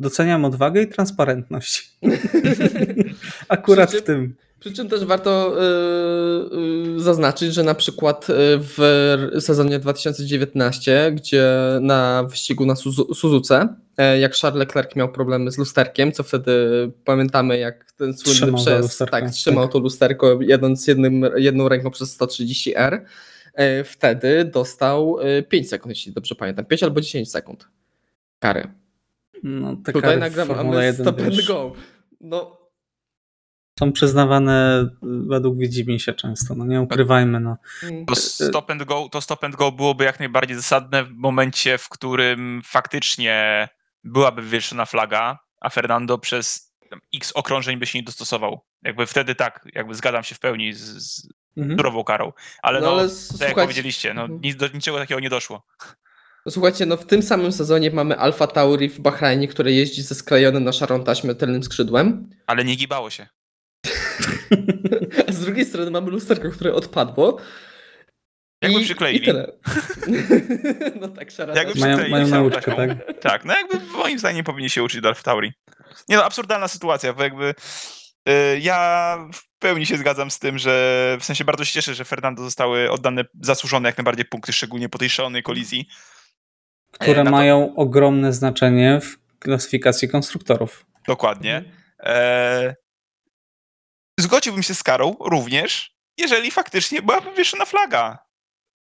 Doceniam 0.02 0.46
odwagę 0.46 0.82
i 0.82 0.88
transparentność. 0.88 1.92
Akurat 3.48 3.92
czym- 3.92 4.00
w 4.00 4.04
tym. 4.04 4.36
Przy 4.60 4.74
czym 4.74 4.90
też 4.90 5.06
warto 5.06 5.54
y, 5.54 6.96
y, 6.98 7.00
zaznaczyć, 7.00 7.54
że 7.54 7.64
na 7.64 7.76
przykład 7.76 8.30
y, 8.30 8.34
w 8.58 8.78
sezonie 9.40 9.80
2019, 9.80 11.12
gdzie 11.16 11.48
na 11.82 12.24
wyścigu 12.24 12.66
na 12.66 12.74
Suzu- 12.74 13.14
Suzuce, 13.16 13.76
e, 13.98 14.20
jak 14.20 14.36
Charles 14.36 14.60
Leclerc 14.60 14.96
miał 14.96 15.12
problemy 15.12 15.52
z 15.52 15.58
lusterkiem, 15.58 16.12
co 16.12 16.24
wtedy 16.24 16.52
pamiętamy, 17.06 17.58
jak 17.58 17.92
ten 17.92 18.14
słynny 18.18 18.36
Trzymał 18.40 18.62
przez 18.66 18.98
tak, 19.12 19.30
trzymał 19.30 19.64
tak. 19.64 19.74
to 19.74 19.80
lusterko 19.80 20.40
jadąc 20.42 20.88
jednym, 20.88 21.26
jedną 21.36 21.70
ręką 21.70 21.92
przez 21.92 22.20
130R, 22.20 23.00
e, 23.54 23.84
wtedy 23.84 24.46
dostał 24.46 25.20
y, 25.40 25.44
5 25.44 25.70
sekund, 25.70 25.90
jeśli 25.90 26.14
dobrze 26.14 26.36
pamiętam, 26.36 26.66
5 26.66 26.84
albo 26.84 27.02
10 27.02 27.32
sekund 27.32 27.68
kary. 28.40 28.81
No, 29.44 29.76
te 29.76 29.92
Tutaj 29.94 30.02
kary 30.02 30.18
w 30.18 30.20
nagram 30.20 30.48
Formule 30.48 30.66
mamy 30.76 30.86
1 30.86 31.06
stop 31.06 31.20
and 31.20 31.36
wiesz, 31.36 31.48
go. 31.48 31.74
No, 32.22 32.58
są 33.80 33.92
przyznawane 33.92 34.88
według 35.02 35.58
widzimisię 35.58 36.14
często, 36.14 36.56
no 36.56 36.66
nie 36.66 36.82
ukrywajmy. 36.82 37.40
No. 37.40 37.58
mm, 37.84 38.06
To 38.06 38.16
stop 38.16 38.70
and 38.72 38.84
go, 38.84 39.10
to 39.12 39.22
stop 39.22 39.44
and 39.44 39.56
go 39.56 39.72
byłoby 39.72 40.04
jak 40.04 40.20
najbardziej 40.20 40.56
zasadne 40.58 41.04
w 41.04 41.12
momencie, 41.14 41.78
w 41.78 41.90
którym 41.90 42.62
faktycznie 42.66 43.68
byłaby 44.04 44.42
wywieszona 44.42 44.86
flaga, 44.86 45.40
a 45.60 45.70
Fernando 45.70 46.18
przez 46.18 46.74
x 47.16 47.32
okrążeń 47.36 47.78
by 47.80 47.86
się 47.86 48.00
nie 48.00 48.04
dostosował. 48.04 48.60
Jakby 48.84 49.06
wtedy 49.06 49.36
tak, 49.36 49.68
jakby 49.74 49.96
zgadzam 49.96 50.24
się 50.24 50.36
w 50.36 50.40
pełni 50.40 50.74
z, 50.74 50.80
z 50.82 51.30
Mhm. 51.58 52.04
karą. 52.06 52.34
Ale 52.62 52.82
No, 52.82 52.86
no, 52.86 52.92
ale 52.94 53.10
tak 53.40 53.48
jak 53.48 53.56
powiedzieliście, 53.56 54.14
no, 54.14 54.22
Mhm. 54.22 54.42
nic, 54.44 54.56
do 54.56 54.68
niczego 54.68 54.98
takiego 54.98 55.20
nie 55.20 55.30
doszło. 55.30 55.66
Słuchajcie, 56.50 56.86
no 56.86 56.98
w 56.98 57.06
tym 57.06 57.24
samym 57.24 57.52
sezonie 57.52 57.92
mamy 57.92 58.18
Alfa 58.18 58.48
Tauri 58.48 58.90
w 58.90 59.00
Bahrajnie, 59.00 59.48
które 59.48 59.72
jeździ 59.72 60.02
ze 60.02 60.16
sklejonym 60.16 60.64
na 60.64 60.72
szarą 60.72 61.04
taśmę 61.04 61.36
tylnym 61.36 61.64
skrzydłem. 61.64 62.30
Ale 62.48 62.64
nie 62.64 62.76
gibało 62.76 63.10
się. 63.10 63.28
A 65.28 65.32
z 65.38 65.40
drugiej 65.40 65.66
strony 65.66 65.92
mamy 65.92 66.12
lusterko, 66.12 66.52
które 66.52 66.74
odpadło. 66.74 67.38
Jakby 68.62 68.82
I, 68.82 68.84
przykleili. 68.84 69.24
I 69.24 69.26
tyle. 69.26 69.52
no 71.02 71.08
tak, 71.08 71.32
szara 71.32 71.56
Jakby. 71.56 71.80
Mają, 71.80 71.98
przykleili 71.98 72.12
mają 72.12 72.28
nauczkę, 72.28 72.72
taką- 72.72 72.98
tak? 72.98 73.20
Tak, 73.22 73.46
no 73.46 73.54
jakby 73.54 73.80
moim 73.80 74.20
zdaniem 74.20 74.46
powinni 74.46 74.70
się 74.70 74.84
uczyć 74.84 75.02
do 75.02 75.08
Alfa 75.08 75.24
Tauri. 75.24 75.54
Nie 76.10 76.16
no, 76.16 76.24
absurdalna 76.24 76.68
sytuacja, 76.68 77.14
bo 77.14 77.24
jakby 77.24 77.54
y, 78.30 78.60
ja 78.60 79.18
w 79.34 79.60
pełni 79.60 79.86
się 79.86 79.98
zgadzam 79.98 80.32
z 80.32 80.40
tym, 80.40 80.58
że 80.58 81.18
w 81.20 81.26
sensie 81.26 81.46
bardzo 81.46 81.66
się 81.66 81.74
cieszę, 81.74 81.96
że 81.96 82.06
Fernando 82.06 82.44
zostały 82.44 82.92
oddane 82.92 83.26
zasłużone 83.42 83.90
jak 83.90 83.98
najbardziej 83.98 84.26
punkty, 84.26 84.54
szczególnie 84.54 84.90
po 84.90 84.98
tej 84.98 85.10
szalonej 85.10 85.44
kolizji. 85.44 85.88
Które 86.92 87.24
na 87.24 87.32
to- 87.32 87.38
mają 87.38 87.76
ogromne 87.76 88.34
znaczenie 88.34 89.00
w 89.02 89.18
klasyfikacji 89.40 90.10
konstruktorów. 90.10 90.86
Dokładnie. 91.08 91.58
Mhm. 91.58 91.76
E, 92.04 92.76
zgodziłbym 94.20 94.64
się 94.64 94.76
z 94.76 94.84
karą 94.84 95.16
również, 95.20 95.96
jeżeli 96.18 96.52
faktycznie 96.52 97.02
byłaby 97.02 97.30
wywieszona 97.32 97.66
flaga. 97.66 98.18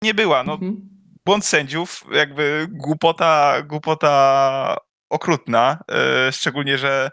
Nie 0.03 0.13
była, 0.13 0.43
no 0.43 0.53
Mhm. 0.53 0.89
błąd 1.25 1.45
sędziów, 1.45 2.03
jakby 2.11 2.67
głupota, 2.71 3.61
głupota 3.61 4.77
okrutna, 5.11 5.83
e, 5.91 6.31
szczególnie, 6.31 6.77
że 6.77 7.09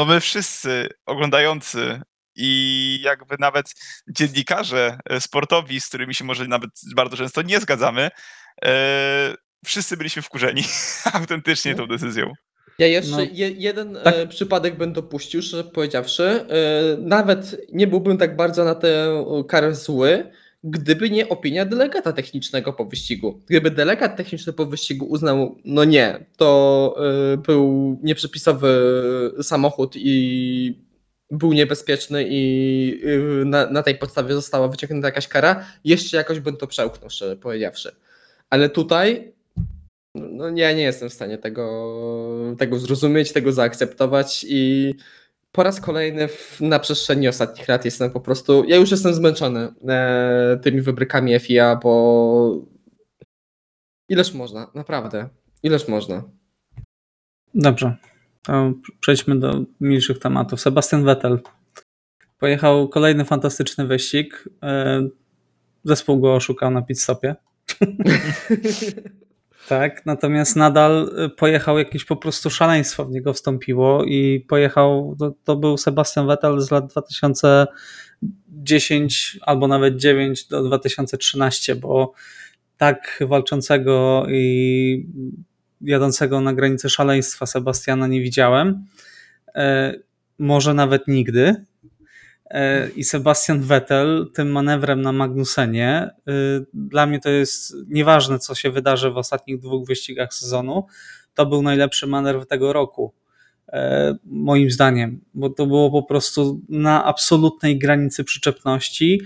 no 0.00 0.04
my 0.06 0.20
wszyscy 0.20 0.88
oglądający 1.06 2.00
i 2.36 3.00
jakby 3.04 3.36
nawet 3.38 3.66
dziennikarze 4.08 4.98
e, 5.10 5.20
sportowi, 5.20 5.80
z 5.80 5.88
którymi 5.88 6.14
się 6.14 6.24
może 6.24 6.46
nawet 6.48 6.70
bardzo 6.96 7.16
często 7.16 7.42
nie 7.42 7.60
zgadzamy, 7.60 8.10
e, 8.64 9.34
wszyscy 9.64 9.96
byliśmy 9.96 10.22
wkurzeni 10.22 10.62
autentycznie 11.12 11.74
tą 11.74 11.86
decyzją. 11.86 12.32
Ja 12.78 12.86
jeszcze 12.86 13.10
No, 13.10 13.20
je, 13.20 13.50
jeden 13.50 13.98
tak. 14.04 14.14
e, 14.16 14.26
przypadek 14.26 14.76
bym 14.76 14.92
dopuścił, 14.92 15.42
szczerze 15.42 15.64
powiedziawszy. 15.64 16.24
E, 16.24 16.46
nawet 16.98 17.56
nie 17.72 17.86
byłbym 17.86 18.18
tak 18.18 18.36
bardzo 18.36 18.64
na 18.64 18.74
tę 18.74 19.08
e, 19.08 19.44
karę 19.48 19.74
zły, 19.74 20.30
gdyby 20.64 21.10
nie 21.10 21.28
opinia 21.28 21.64
delegata 21.64 22.12
technicznego 22.12 22.72
po 22.72 22.84
wyścigu. 22.84 23.40
Gdyby 23.46 23.70
delegat 23.70 24.16
techniczny 24.16 24.52
po 24.52 24.66
wyścigu 24.66 25.06
uznał, 25.06 25.58
no 25.64 25.84
nie, 25.84 26.26
to 26.36 26.94
e, 27.32 27.36
był 27.36 27.98
nieprzepisowy 28.02 28.80
samochód 29.42 29.92
i 29.96 30.84
był 31.30 31.52
niebezpieczny 31.52 32.24
i 32.28 33.02
e, 33.04 33.44
na, 33.44 33.70
na 33.70 33.82
tej 33.82 33.94
podstawie 33.98 34.34
została 34.34 34.68
wyciągnięta 34.68 35.08
jakaś 35.08 35.28
kara, 35.28 35.64
jeszcze 35.84 36.16
jakoś 36.16 36.40
bym 36.40 36.56
to 36.56 36.66
przełknął, 36.66 37.10
szczerze 37.10 37.36
powiedziawszy. 37.36 37.96
Ale 38.50 38.68
tutaj 38.68 39.33
no 40.14 40.48
ja 40.48 40.72
nie 40.72 40.82
jestem 40.82 41.08
w 41.08 41.12
stanie 41.12 41.38
tego, 41.38 42.54
tego 42.58 42.78
zrozumieć, 42.78 43.32
tego 43.32 43.52
zaakceptować 43.52 44.46
i 44.48 44.94
po 45.52 45.62
raz 45.62 45.80
kolejny 45.80 46.28
w, 46.28 46.60
na 46.60 46.78
przestrzeni 46.78 47.28
ostatnich 47.28 47.68
lat 47.68 47.84
jestem 47.84 48.10
po 48.10 48.20
prostu, 48.20 48.64
ja 48.64 48.76
już 48.76 48.90
jestem 48.90 49.14
zmęczony 49.14 49.68
e, 49.88 50.58
tymi 50.62 50.80
wybrykami 50.80 51.40
FIA, 51.40 51.76
bo 51.76 52.66
ileż 54.08 54.34
można, 54.34 54.70
naprawdę, 54.74 55.28
ileż 55.62 55.88
można. 55.88 56.22
Dobrze. 57.54 57.96
To 58.42 58.72
przejdźmy 59.00 59.38
do 59.38 59.64
milszych 59.80 60.18
tematów. 60.18 60.60
Sebastian 60.60 61.04
Vettel 61.04 61.40
pojechał 62.38 62.88
kolejny 62.88 63.24
fantastyczny 63.24 63.86
wyścig. 63.86 64.48
E, 64.62 65.02
Zespół 65.84 66.20
go 66.20 66.34
oszukał 66.34 66.70
na 66.70 66.82
pit 66.82 67.00
stopie. 67.00 67.34
Tak, 69.68 70.06
natomiast 70.06 70.56
nadal 70.56 71.10
y, 71.26 71.28
pojechał 71.28 71.78
jakieś 71.78 72.04
po 72.04 72.16
prostu 72.16 72.50
szaleństwo 72.50 73.04
w 73.04 73.10
niego 73.10 73.32
wstąpiło 73.32 74.04
i 74.04 74.44
pojechał, 74.48 75.16
to, 75.18 75.32
to 75.44 75.56
był 75.56 75.76
Sebastian 75.76 76.26
Vettel 76.26 76.60
z 76.60 76.70
lat 76.70 76.86
2010 76.86 79.38
albo 79.42 79.68
nawet 79.68 79.96
9 79.96 80.46
do 80.46 80.62
2013, 80.62 81.76
bo 81.76 82.12
tak 82.76 83.24
walczącego 83.26 84.26
i 84.28 85.06
jadącego 85.80 86.40
na 86.40 86.52
granicy 86.52 86.90
szaleństwa 86.90 87.46
Sebastiana 87.46 88.06
nie 88.06 88.20
widziałem. 88.20 88.84
E, 89.54 89.94
może 90.38 90.74
nawet 90.74 91.08
nigdy. 91.08 91.64
E, 92.54 92.88
I 92.96 93.04
Sebastian 93.04 93.60
Vettel 93.60 94.30
tym 94.34 94.52
manewrem 94.52 95.02
na 95.02 95.12
Magnusenie, 95.12 96.10
y, 96.28 96.66
dla 96.74 97.06
mnie 97.06 97.20
to 97.20 97.30
jest 97.30 97.74
nieważne, 97.88 98.38
co 98.38 98.54
się 98.54 98.70
wydarzy 98.70 99.10
w 99.10 99.16
ostatnich 99.16 99.58
dwóch 99.60 99.86
wyścigach 99.86 100.34
sezonu, 100.34 100.86
to 101.34 101.46
był 101.46 101.62
najlepszy 101.62 102.06
manewr 102.06 102.46
tego 102.46 102.72
roku. 102.72 103.12
E, 103.68 104.14
Moim 104.24 104.70
zdaniem, 104.70 105.20
bo 105.34 105.50
to 105.50 105.66
było 105.66 105.90
po 105.90 106.02
prostu 106.02 106.60
na 106.68 107.04
absolutnej 107.04 107.78
granicy 107.78 108.24
przyczepności, 108.24 109.20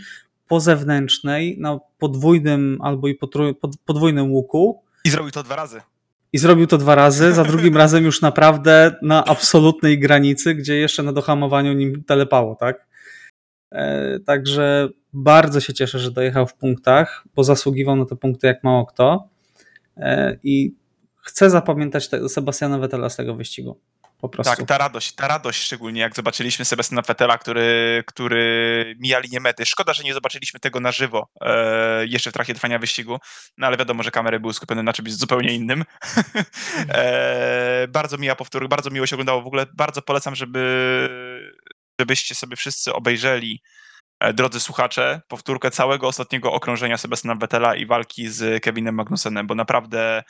po 0.48 0.60
zewnętrznej, 0.60 1.56
na 1.60 1.78
podwójnym 1.98 2.78
albo 2.82 3.08
i 3.08 3.18
potrój- 3.18 3.54
pod- 3.54 3.76
podwójnym 3.84 4.32
łuku. 4.32 4.82
I 5.04 5.10
zrobił 5.10 5.30
to 5.32 5.42
dwa 5.42 5.56
razy. 5.56 5.80
I 6.32 6.38
zrobił 6.38 6.66
to 6.66 6.78
dwa 6.78 6.94
razy, 6.94 7.32
za 7.32 7.44
drugim 7.44 7.76
razem 7.76 8.04
już 8.04 8.20
naprawdę 8.20 8.96
na 9.02 9.24
absolutnej 9.24 9.98
granicy, 9.98 10.54
gdzie 10.54 10.76
jeszcze 10.76 11.02
na 11.02 11.12
dohamowaniu 11.12 11.72
nim 11.72 12.04
telepało, 12.04 12.54
tak? 12.54 12.87
E, 13.72 14.18
Także 14.20 14.88
bardzo 15.12 15.60
się 15.60 15.74
cieszę, 15.74 15.98
że 15.98 16.10
dojechał 16.10 16.46
w 16.46 16.54
punktach, 16.54 17.24
bo 17.34 17.44
zasługiwał 17.44 17.96
na 17.96 18.04
te 18.04 18.16
punkty 18.16 18.46
jak 18.46 18.64
mało 18.64 18.86
kto. 18.86 19.28
E, 19.96 20.38
I 20.42 20.74
chcę 21.22 21.50
zapamiętać 21.50 22.10
Sebastiana 22.28 22.78
Vettela 22.78 23.08
z 23.08 23.16
tego 23.16 23.34
wyścigu. 23.34 23.80
Po 24.20 24.28
prostu. 24.28 24.56
Tak, 24.56 24.66
ta 24.66 24.78
radość, 24.78 25.12
ta 25.12 25.28
radość 25.28 25.62
szczególnie 25.62 26.00
jak 26.00 26.16
zobaczyliśmy 26.16 26.64
Sebastiana 26.64 27.02
Vettela, 27.02 27.38
który, 27.38 28.02
który 28.06 28.94
mija 28.98 29.18
linię 29.18 29.40
mety. 29.40 29.66
Szkoda, 29.66 29.92
że 29.92 30.02
nie 30.02 30.14
zobaczyliśmy 30.14 30.60
tego 30.60 30.80
na 30.80 30.92
żywo 30.92 31.28
e, 31.40 32.06
jeszcze 32.06 32.30
w 32.30 32.32
trakcie 32.32 32.54
trwania 32.54 32.78
wyścigu, 32.78 33.18
no 33.58 33.66
ale 33.66 33.76
wiadomo, 33.76 34.02
że 34.02 34.10
kamery 34.10 34.40
były 34.40 34.54
skupione 34.54 34.82
na 34.82 34.92
czymś 34.92 35.12
zupełnie 35.12 35.54
innym. 35.54 35.84
e, 36.88 37.88
bardzo 37.88 38.18
miła 38.18 38.34
powtórka, 38.34 38.68
bardzo 38.68 38.90
miło 38.90 39.06
się 39.06 39.16
oglądało. 39.16 39.42
W 39.42 39.46
ogóle 39.46 39.66
bardzo 39.74 40.02
polecam, 40.02 40.34
żeby, 40.34 40.60
żebyście 42.00 42.34
sobie 42.34 42.56
wszyscy 42.56 42.92
obejrzeli 42.92 43.62
e, 44.20 44.32
drodzy 44.32 44.60
słuchacze, 44.60 45.20
powtórkę 45.28 45.70
całego 45.70 46.08
ostatniego 46.08 46.52
okrążenia 46.52 46.98
Sebastiana 46.98 47.34
Vettela 47.34 47.74
i 47.74 47.86
walki 47.86 48.28
z 48.28 48.62
Kevinem 48.62 48.94
Magnusenem, 48.94 49.46
bo 49.46 49.54
naprawdę 49.54 50.22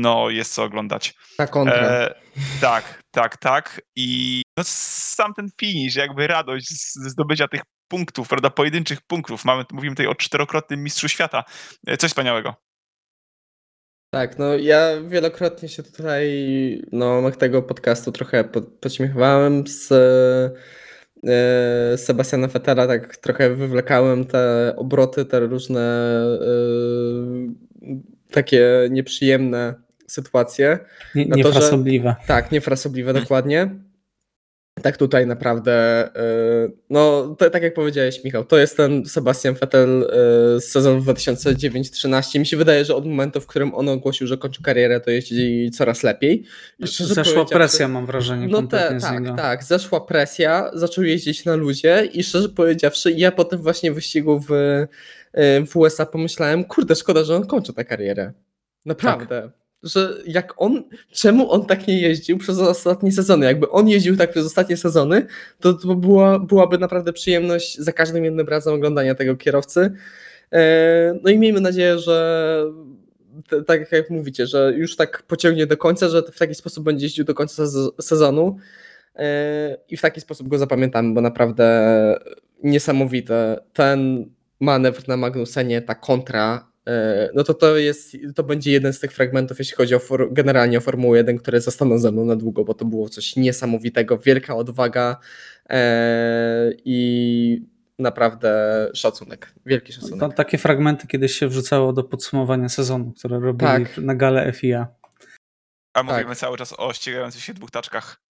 no, 0.00 0.30
jest 0.30 0.54
co 0.54 0.64
oglądać. 0.64 1.14
Ta 1.36 1.46
kontra. 1.46 1.76
E, 1.76 2.14
tak, 2.60 3.02
tak, 3.10 3.36
tak. 3.36 3.80
I 3.96 4.42
no, 4.58 4.64
sam 4.66 5.34
ten 5.34 5.48
finish, 5.60 5.94
jakby 5.94 6.26
radość 6.26 6.68
ze 6.94 7.10
zdobycia 7.10 7.48
tych 7.48 7.60
punktów, 7.88 8.28
prawda, 8.28 8.50
pojedynczych 8.50 8.98
punktów. 9.06 9.44
Mamy, 9.44 9.64
mówimy 9.72 9.94
tutaj 9.94 10.06
o 10.06 10.14
czterokrotnym 10.14 10.82
mistrzu 10.82 11.08
świata. 11.08 11.44
E, 11.86 11.96
Coś 11.96 12.10
wspaniałego. 12.10 12.65
Tak, 14.10 14.38
no 14.38 14.56
ja 14.56 14.88
wielokrotnie 15.08 15.68
się 15.68 15.82
tutaj 15.82 16.28
no, 16.92 17.14
ramach 17.14 17.36
tego 17.36 17.62
podcastu 17.62 18.12
trochę 18.12 18.44
po, 18.44 18.60
podśmiechowałem 18.62 19.66
z 19.66 19.92
e, 19.92 20.50
Sebastiana 21.98 22.48
Vettela, 22.48 22.86
tak 22.86 23.16
trochę 23.16 23.54
wywlekałem 23.54 24.24
te 24.24 24.72
obroty, 24.76 25.24
te 25.24 25.40
różne 25.40 25.80
e, 26.40 26.46
takie 28.30 28.88
nieprzyjemne 28.90 29.74
sytuacje. 30.06 30.78
Nie, 31.14 31.26
Na 31.26 31.36
to, 31.36 31.42
że- 31.42 31.48
niefrasobliwe. 31.48 32.14
Tak, 32.26 32.52
niefrasobliwe 32.52 33.12
dokładnie. 33.12 33.70
Tak 34.82 34.96
tutaj 34.96 35.26
naprawdę, 35.26 36.06
y, 36.66 36.72
no 36.90 37.34
to, 37.38 37.50
tak 37.50 37.62
jak 37.62 37.74
powiedziałeś 37.74 38.24
Michał, 38.24 38.44
to 38.44 38.58
jest 38.58 38.76
ten 38.76 39.06
Sebastian 39.06 39.54
Vettel 39.54 40.02
y, 40.02 40.60
z 40.60 40.64
sezonu 40.64 41.00
2009-13. 41.00 42.38
Mi 42.38 42.46
się 42.46 42.56
wydaje, 42.56 42.84
że 42.84 42.94
od 42.94 43.06
momentu, 43.06 43.40
w 43.40 43.46
którym 43.46 43.74
on 43.74 43.88
ogłosił, 43.88 44.26
że 44.26 44.38
kończy 44.38 44.62
karierę, 44.62 45.00
to 45.00 45.10
jeździ 45.10 45.70
coraz 45.70 46.02
lepiej. 46.02 46.44
I 46.78 46.86
Zeszła 46.86 47.44
presja, 47.44 47.88
mam 47.88 48.06
wrażenie, 48.06 48.48
No 48.48 48.62
te, 48.62 48.98
tak, 49.00 49.20
niego. 49.20 49.36
tak, 49.36 49.64
zeszła 49.64 50.00
presja, 50.00 50.70
zaczął 50.74 51.04
jeździć 51.04 51.44
na 51.44 51.54
luzie 51.56 52.08
i 52.12 52.22
szczerze 52.24 52.48
powiedziawszy, 52.48 53.12
ja 53.12 53.32
po 53.32 53.44
tym 53.44 53.58
właśnie 53.62 53.92
wyścigu 53.92 54.40
w, 54.40 54.50
y, 54.52 55.66
w 55.66 55.76
USA 55.76 56.06
pomyślałem, 56.06 56.64
kurde, 56.64 56.94
szkoda, 56.94 57.24
że 57.24 57.36
on 57.36 57.46
kończy 57.46 57.72
tę 57.72 57.84
karierę. 57.84 58.32
Naprawdę. 58.86 59.50
Że 59.82 60.14
jak 60.26 60.54
on, 60.56 60.84
czemu 61.12 61.50
on 61.52 61.66
tak 61.66 61.88
nie 61.88 62.00
jeździł 62.00 62.38
przez 62.38 62.58
ostatnie 62.58 63.12
sezony? 63.12 63.46
Jakby 63.46 63.70
on 63.70 63.88
jeździł 63.88 64.16
tak 64.16 64.30
przez 64.30 64.46
ostatnie 64.46 64.76
sezony, 64.76 65.26
to, 65.60 65.74
to 65.74 65.94
była, 65.94 66.38
byłaby 66.38 66.78
naprawdę 66.78 67.12
przyjemność 67.12 67.78
za 67.78 67.92
każdym 67.92 68.24
jednym 68.24 68.48
razem 68.48 68.74
oglądania 68.74 69.14
tego 69.14 69.36
kierowcy. 69.36 69.92
E, 70.52 71.14
No 71.22 71.30
i 71.30 71.38
miejmy 71.38 71.60
nadzieję, 71.60 71.98
że 71.98 72.64
tak 73.66 73.92
jak 73.92 74.10
mówicie, 74.10 74.46
że 74.46 74.72
już 74.76 74.96
tak 74.96 75.22
pociągnie 75.22 75.66
do 75.66 75.76
końca, 75.76 76.08
że 76.08 76.22
w 76.22 76.38
taki 76.38 76.54
sposób 76.54 76.84
będzie 76.84 77.06
jeździł 77.06 77.24
do 77.24 77.34
końca 77.34 77.62
sez- 77.62 77.90
sezonu 78.00 78.56
e, 79.16 79.76
i 79.88 79.96
w 79.96 80.00
taki 80.00 80.20
sposób 80.20 80.48
go 80.48 80.58
zapamiętamy, 80.58 81.14
bo 81.14 81.20
naprawdę 81.20 81.66
niesamowite. 82.62 83.60
Ten 83.72 84.30
manewr 84.60 85.08
na 85.08 85.16
Magnusenie, 85.16 85.82
ta 85.82 85.94
kontra, 85.94 86.68
no 87.34 87.44
to 87.44 87.54
to 87.54 87.76
jest, 87.76 88.16
to 88.34 88.42
będzie 88.42 88.72
jeden 88.72 88.92
z 88.92 89.00
tych 89.00 89.12
fragmentów, 89.12 89.58
jeśli 89.58 89.76
chodzi 89.76 89.94
o 89.94 89.98
for, 89.98 90.32
generalnie 90.32 90.78
o 90.78 90.80
Formułę 90.80 91.18
1, 91.18 91.38
które 91.38 91.60
zostaną 91.60 91.98
ze 91.98 92.12
mną 92.12 92.24
na 92.24 92.36
długo, 92.36 92.64
bo 92.64 92.74
to 92.74 92.84
było 92.84 93.08
coś 93.08 93.36
niesamowitego, 93.36 94.18
wielka 94.18 94.56
odwaga 94.56 95.16
e, 95.70 96.72
i 96.84 97.66
naprawdę 97.98 98.90
szacunek, 98.94 99.52
wielki 99.66 99.92
szacunek. 99.92 100.20
To, 100.20 100.28
takie 100.28 100.58
fragmenty 100.58 101.06
kiedyś 101.06 101.32
się 101.38 101.48
wrzucało 101.48 101.92
do 101.92 102.04
podsumowania 102.04 102.68
sezonu, 102.68 103.12
które 103.18 103.38
robili 103.40 103.70
Tak. 103.84 103.98
na 103.98 104.14
gale 104.14 104.52
FIA. 104.52 104.86
A 105.94 106.04
Tak. 106.04 106.06
mówimy 106.16 106.34
cały 106.34 106.56
czas 106.56 106.74
o 106.78 106.92
ścigających 106.92 107.42
się 107.42 107.54
dwóch 107.54 107.70
taczkach. 107.70 108.20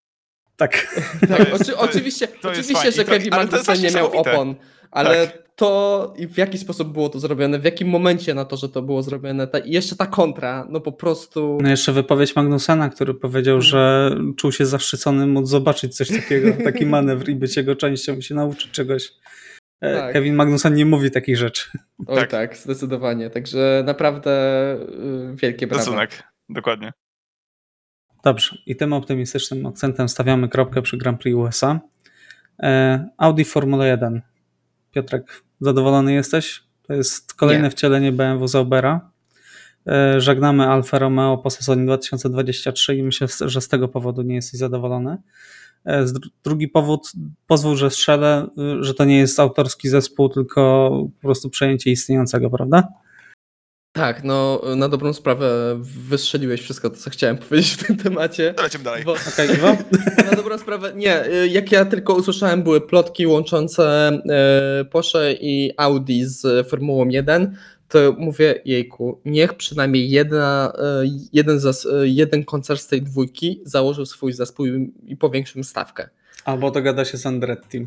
Tak. 0.56 0.96
Tak, 1.28 1.38
jest- 1.38 1.52
oczy, 1.62 1.72
to- 1.72 1.78
oczywiście, 1.78 2.28
to 2.28 2.48
oczywiście 2.50 2.92
że 2.92 3.04
Kevin 3.04 3.30
Magnussen 3.30 3.80
nie 3.80 3.90
miał 3.90 4.18
opon, 4.18 4.54
ale 4.90 5.26
Tak. 5.26 5.45
To 5.56 6.14
i 6.16 6.26
w 6.26 6.38
jaki 6.38 6.58
sposób 6.58 6.92
było 6.92 7.08
to 7.08 7.20
zrobione, 7.20 7.58
w 7.58 7.64
jakim 7.64 7.88
momencie 7.88 8.34
na 8.34 8.44
to, 8.44 8.56
że 8.56 8.68
to 8.68 8.82
było 8.82 9.02
zrobione, 9.02 9.46
ta, 9.46 9.58
i 9.58 9.70
jeszcze 9.70 9.96
ta 9.96 10.06
kontra, 10.06 10.66
no 10.70 10.80
po 10.80 10.92
prostu... 10.92 11.58
No 11.62 11.68
jeszcze 11.68 11.92
wypowiedź 11.92 12.36
Magnusena, 12.36 12.88
który 12.88 13.14
powiedział, 13.14 13.60
że 13.60 14.10
czuł 14.36 14.52
się 14.52 14.66
zaszczycony 14.66 15.26
móc 15.26 15.48
zobaczyć 15.48 15.96
coś 15.96 16.08
takiego, 16.08 16.52
taki 16.64 16.86
manewr 16.86 17.28
i 17.28 17.34
być 17.34 17.56
jego 17.56 17.76
częścią 17.76 18.20
się 18.20 18.34
nauczyć 18.34 18.70
czegoś. 18.70 19.12
E, 19.80 19.94
Tak. 19.94 20.12
Kevin 20.12 20.34
Magnussen 20.34 20.74
nie 20.74 20.86
mówi 20.86 21.10
takich 21.10 21.36
rzeczy. 21.36 21.70
Oj 22.06 22.16
tak. 22.16 22.30
tak. 22.30 22.56
zdecydowanie, 22.56 23.30
także 23.30 23.82
naprawdę 23.86 24.30
y, 25.32 25.36
wielkie 25.36 25.66
brawa. 25.66 25.84
Szacunek, 25.84 26.22
dokładnie. 26.48 26.92
Dobrze, 28.24 28.58
i 28.66 28.76
tym 28.76 28.92
optymistycznym 28.92 29.66
akcentem 29.66 30.08
stawiamy 30.08 30.48
kropkę 30.48 30.82
przy 30.82 30.96
Grand 30.96 31.20
Prix 31.20 31.36
USA. 31.36 31.80
E, 32.62 33.08
Audi 33.16 33.44
Formula 33.44 33.86
1. 33.86 34.22
Piotrek, 34.90 35.45
zadowolony 35.60 36.12
jesteś? 36.14 36.62
To 36.82 36.94
jest 36.94 37.34
kolejne 37.34 37.64
Nie. 37.64 37.70
wcielenie 37.70 38.12
BMW 38.12 38.48
Zaubera. 38.48 39.10
E, 39.86 40.20
Żegnamy 40.20 40.66
Alfa 40.66 40.98
Romeo 40.98 41.38
po 41.38 41.50
sezonie 41.50 41.84
2023 41.84 42.96
i 42.96 43.02
myślę, 43.02 43.26
że 43.40 43.60
z 43.60 43.68
tego 43.68 43.88
powodu 43.88 44.22
nie 44.22 44.34
jesteś 44.34 44.60
zadowolony. 44.60 45.16
E, 45.84 46.06
z 46.06 46.12
dru- 46.12 46.28
Drugi 46.44 46.68
powód, 46.68 47.12
pozwól, 47.46 47.76
że 47.76 47.90
strzelę, 47.90 48.46
y, 48.80 48.84
że 48.84 48.94
to 48.94 49.04
nie 49.04 49.18
jest 49.18 49.40
autorski 49.40 49.88
zespół, 49.88 50.28
tylko 50.28 50.90
po 51.20 51.20
prostu 51.28 51.50
przejęcie 51.50 51.90
istniejącego, 51.90 52.50
prawda? 52.50 52.88
Tak, 53.96 54.24
no 54.24 54.62
na 54.76 54.88
dobrą 54.88 55.12
sprawę 55.12 55.76
wystrzeliłeś 56.09 56.61
wszystko 56.61 56.90
to, 56.90 56.96
co 56.96 57.11
chciałem 57.11 57.38
powiedzieć 57.48 57.72
w 57.72 57.87
tym 57.87 57.96
temacie. 57.96 58.54
Lecimy 58.62 58.85
dalej. 58.85 59.04
Bo, 59.04 59.12
Okej, 59.12 59.50
Iwo? 59.50 59.76
Na 60.30 60.37
dobrą 60.37 60.59
sprawę, 60.59 60.92
nie. 60.96 61.26
y, 61.26 61.48
Jak 61.48 61.72
ja 61.72 61.85
tylko 61.85 62.14
usłyszałem, 62.14 62.62
były 62.62 62.80
plotki 62.80 63.26
łączące 63.26 64.11
y, 64.82 64.85
Porsche 64.85 65.32
i 65.32 65.72
Audi 65.76 66.24
z 66.24 66.68
Formułą 66.68 67.09
1, 67.09 67.56
to 67.88 68.14
mówię, 68.18 68.54
jejku, 68.64 69.20
niech 69.24 69.54
przynajmniej 69.54 70.11
jedna, 70.11 70.72
y, 71.04 71.11
jeden, 71.32 71.61
zas, 71.61 71.85
y, 71.85 71.90
jeden 72.09 72.44
koncert 72.44 72.80
z 72.80 72.87
tej 72.87 73.02
dwójki 73.02 73.61
założył 73.64 74.06
swój 74.06 74.32
zespół 74.32 74.66
i- 74.66 74.92
i 75.06 75.16
powiększył 75.16 75.62
stawkę. 75.64 76.09
Albo 76.44 76.70
dogada 76.70 77.04
się 77.04 77.18
z 77.18 77.26
Andretti. 77.26 77.87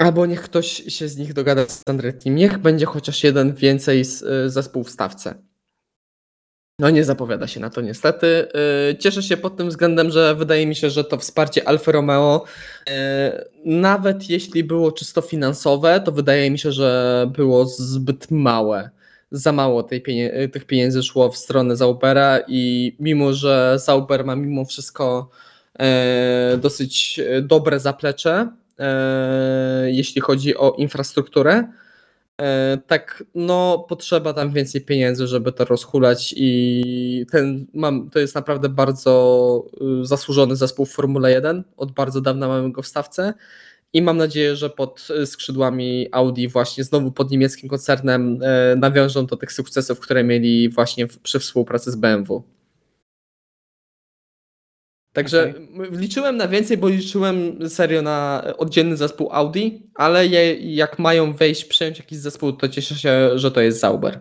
Albo 0.00 0.26
niech 0.26 0.42
ktoś 0.42 0.82
się 0.88 1.08
z 1.08 1.16
nich 1.16 1.32
dogada 1.32 1.66
z 1.66 1.82
Andretti. 1.86 2.30
Niech 2.30 2.58
będzie 2.58 2.86
chociaż 2.86 3.24
jeden 3.24 3.54
więcej 3.54 4.04
z, 4.04 4.22
y, 4.22 4.50
zespół 4.50 4.84
w 4.84 4.90
stawce. 4.90 5.34
No 6.78 6.90
nie 6.90 7.04
zapowiada 7.04 7.46
się 7.46 7.60
na 7.60 7.70
to 7.70 7.80
niestety. 7.80 8.48
Y, 8.90 8.98
Cieszę 8.98 9.22
się 9.22 9.36
pod 9.36 9.56
tym 9.56 9.68
względem, 9.68 10.10
że 10.10 10.34
wydaje 10.34 10.66
mi 10.66 10.74
się, 10.76 10.90
że 10.90 11.04
to 11.04 11.16
wsparcie 11.16 11.68
Alfa 11.68 11.92
Romeo, 11.92 12.44
y, 12.88 12.92
nawet 13.64 14.30
jeśli 14.30 14.64
było 14.64 14.92
czysto 14.92 15.20
finansowe, 15.20 16.00
to 16.04 16.12
wydaje 16.12 16.50
mi 16.50 16.58
się, 16.58 16.72
że 16.72 17.26
było 17.36 17.66
zbyt 17.66 18.30
małe. 18.30 18.90
Za 19.30 19.52
mało 19.52 19.82
tych 20.52 20.64
pieniędzy 20.66 21.02
szło 21.02 21.30
w 21.30 21.36
stronę 21.36 21.76
Zaubera 21.76 22.38
i 22.48 22.96
mimo, 23.00 23.32
że 23.32 23.76
Zauber 23.78 24.24
ma 24.24 24.36
mimo 24.36 24.64
wszystko 24.64 25.30
e, 25.78 26.58
dosyć 26.60 27.20
dobre 27.42 27.80
zaplecze, 27.80 28.48
jeśli 29.86 30.20
chodzi 30.20 30.56
o 30.56 30.74
infrastrukturę, 30.78 31.64
E, 32.40 32.78
tak, 32.86 33.24
no 33.34 33.86
potrzeba 33.88 34.32
tam 34.32 34.52
więcej 34.52 34.80
pieniędzy, 34.80 35.26
żeby 35.26 35.52
to 35.52 35.64
rozhulać 35.64 36.34
i 36.36 37.26
ten 37.30 37.66
mam, 37.74 38.10
to 38.10 38.18
jest 38.18 38.34
naprawdę 38.34 38.68
bardzo 38.68 39.64
y, 40.02 40.06
zasłużony 40.06 40.56
zespół 40.56 40.86
w 40.86 40.92
Formule 40.92 41.30
1. 41.32 41.64
Od 41.76 41.92
bardzo 41.92 42.20
dawna 42.20 42.48
mamy 42.48 42.72
go 42.72 42.82
w 42.82 42.86
stawce 42.86 43.34
i 43.92 44.02
mam 44.02 44.16
nadzieję, 44.16 44.56
że 44.56 44.70
pod 44.70 45.08
y, 45.22 45.26
skrzydłami 45.26 46.08
Audi 46.12 46.48
właśnie 46.48 46.84
znowu 46.84 47.12
pod 47.12 47.30
niemieckim 47.30 47.68
koncernem 47.68 48.38
e, 48.42 48.76
nawiążą 48.76 49.26
do 49.26 49.36
tych 49.36 49.52
sukcesów, 49.52 50.00
które 50.00 50.24
mieli 50.24 50.68
właśnie 50.68 51.06
przy 51.22 51.38
współpracy 51.38 51.90
z 51.90 51.96
BMW. 51.96 52.42
Także 55.12 55.42
m- 55.42 56.00
liczyłem 56.00 56.36
na 56.36 56.48
więcej, 56.48 56.76
bo 56.76 56.88
liczyłem 56.88 57.68
serio 57.70 58.02
na 58.02 58.42
oddzielny 58.58 58.96
zespół 58.96 59.32
Audi, 59.32 59.68
ale 59.94 60.26
je, 60.26 60.54
jak 60.74 60.98
mają 60.98 61.32
wejść, 61.32 61.64
przejąć 61.64 61.98
jakiś 61.98 62.18
zespół, 62.18 62.52
to 62.52 62.68
cieszę 62.68 62.94
się, 62.94 63.38
że 63.38 63.50
to 63.50 63.60
jest 63.60 63.80
Zauber. 63.80 64.20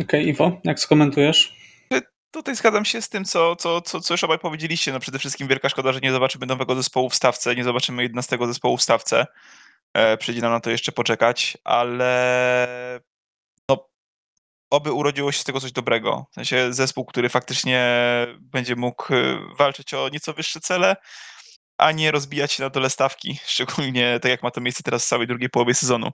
Okej, 0.00 0.28
Iwo, 0.28 0.60
jak 0.64 0.80
skomentujesz? 0.80 1.56
Tutaj 2.30 2.56
zgadzam 2.56 2.84
się 2.84 3.02
z 3.02 3.08
tym, 3.08 3.24
co, 3.24 3.56
co, 3.56 3.80
co, 3.80 4.00
co 4.00 4.14
już 4.14 4.24
obaj 4.24 4.38
powiedzieliście. 4.38 4.92
No 4.92 5.00
przede 5.00 5.18
wszystkim 5.18 5.48
wielka 5.48 5.68
szkoda, 5.68 5.92
że 5.92 6.00
nie 6.00 6.12
zobaczymy 6.12 6.46
nowego 6.46 6.74
zespołu 6.74 7.10
w 7.10 7.14
stawce, 7.14 7.54
nie 7.54 7.64
zobaczymy 7.64 8.02
11 8.02 8.38
zespołu 8.46 8.76
w 8.76 8.82
stawce. 8.82 9.26
E, 9.94 10.16
przyjdzie 10.16 10.40
nam 10.42 10.52
na 10.52 10.60
to 10.60 10.70
jeszcze 10.70 10.92
poczekać, 10.92 11.58
ale 11.64 13.00
oby 14.70 14.92
urodziło 14.92 15.32
się 15.32 15.38
z 15.40 15.44
tego 15.44 15.60
coś 15.60 15.72
dobrego. 15.72 16.26
W 16.30 16.34
sensie 16.34 16.72
zespół, 16.72 17.04
który 17.04 17.28
faktycznie 17.28 17.86
będzie 18.40 18.76
mógł 18.76 19.14
e, 19.14 19.38
walczyć 19.58 19.94
o 19.94 20.08
nieco 20.08 20.32
wyższe 20.32 20.60
cele, 20.60 20.96
a 21.78 21.92
nie 21.92 22.10
rozbijać 22.10 22.52
się 22.52 22.62
na 22.62 22.70
dole 22.70 22.90
stawki, 22.90 23.38
szczególnie 23.46 24.20
tak 24.22 24.30
jak 24.30 24.42
ma 24.42 24.50
to 24.50 24.60
miejsce 24.60 24.82
teraz 24.82 25.04
w 25.04 25.08
całej 25.08 25.26
drugiej 25.26 25.50
połowie 25.50 25.74
sezonu. 25.74 26.10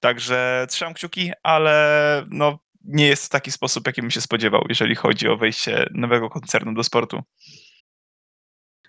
Także 0.00 0.66
trzymam 0.70 0.94
kciuki, 0.94 1.32
ale 1.42 2.24
no, 2.30 2.58
nie 2.84 3.06
jest 3.06 3.22
to 3.22 3.32
taki 3.32 3.52
sposób, 3.52 3.86
jaki 3.86 4.00
bym 4.00 4.10
się 4.10 4.20
spodziewał, 4.20 4.64
jeżeli 4.68 4.94
chodzi 4.94 5.28
o 5.28 5.36
wejście 5.36 5.86
nowego 5.90 6.30
koncernu 6.30 6.74
do 6.74 6.84
sportu. 6.84 7.22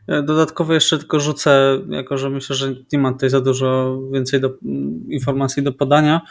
E, 0.07 0.23
Dodatkowo 0.23 0.73
jeszcze 0.73 0.97
tylko 0.97 1.19
rzucę, 1.19 1.79
jako 1.89 2.17
że 2.17 2.29
myślę, 2.29 2.55
że 2.55 2.75
nie 2.93 2.99
ma 2.99 3.13
tutaj 3.13 3.29
za 3.29 3.41
dużo 3.41 3.99
więcej 4.13 4.39
do, 4.39 4.47
mm, 4.65 5.03
informacji 5.09 5.63
do 5.63 5.71
podania. 5.71 6.21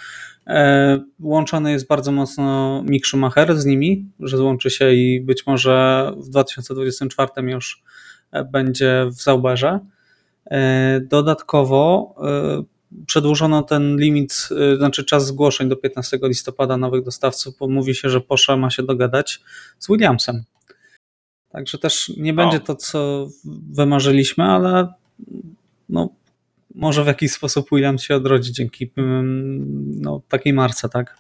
E, 0.47 1.01
Łączony 1.21 1.73
jest 1.73 1.87
bardzo 1.87 2.13
mocno 2.13 2.83
Mick 2.87 3.07
Schumacher 3.07 3.59
z 3.59 3.65
nimi, 3.65 4.11
że 4.21 4.37
złączy 4.37 4.71
się 4.71 4.93
i 4.93 5.21
być 5.21 5.47
może 5.47 6.13
w 6.17 6.29
2024 6.29 7.51
już 7.51 7.83
e, 8.33 8.45
będzie 8.45 9.07
w 9.07 9.23
Zauberze. 9.23 9.81
Dodatkowo 11.01 12.15
przedłużono 13.07 13.63
ten 13.63 13.97
limit, 13.97 14.49
znaczy 14.77 15.05
czas 15.05 15.27
zgłoszeń 15.27 15.69
do 15.69 15.77
15 15.77 16.19
listopada 16.23 16.77
nowych 16.77 17.05
dostawców, 17.05 17.55
bo 17.59 17.69
mówi 17.69 17.95
się, 17.95 18.11
że 18.11 18.21
Porsche 18.21 18.57
ma 18.57 18.71
się 18.71 18.83
dogadać 18.83 19.41
z 19.79 19.89
Williamsem. 19.89 20.45
Także 21.53 21.79
też 21.79 22.13
nie 22.17 22.35
będzie 22.35 22.61
to, 22.61 22.77
co 22.77 23.29
wymarzyliśmy, 23.73 24.45
ale 24.45 24.93
no, 25.89 26.09
może 26.75 27.05
w 27.05 27.07
jakiś 27.07 27.33
sposób 27.33 27.67
Williams 27.73 28.03
się 28.03 28.17
odrodzi 28.17 28.53
dzięki 28.53 28.91
mm, 28.97 30.01
no, 30.01 30.23
takiej 30.29 30.53
marce, 30.53 30.89
tak? 30.89 31.19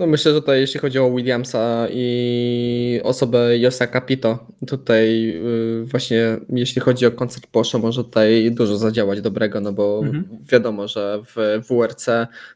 No 0.00 0.06
myślę, 0.06 0.32
że 0.32 0.40
tutaj 0.40 0.60
jeśli 0.60 0.80
chodzi 0.80 0.98
o 0.98 1.10
Williamsa 1.10 1.86
i 1.90 3.00
osobę 3.04 3.58
Josa 3.58 3.86
Capito, 3.86 4.46
tutaj 4.66 5.30
y, 5.82 5.84
właśnie 5.84 6.36
jeśli 6.48 6.80
chodzi 6.82 7.06
o 7.06 7.10
koncert 7.10 7.46
Porsche, 7.46 7.78
może 7.78 8.04
tutaj 8.04 8.50
dużo 8.50 8.76
zadziałać 8.76 9.20
dobrego, 9.20 9.60
no 9.60 9.72
bo 9.72 10.00
Mhm. 10.04 10.24
wiadomo, 10.52 10.88
że 10.88 11.22
w 11.36 11.64
WRC 11.68 12.06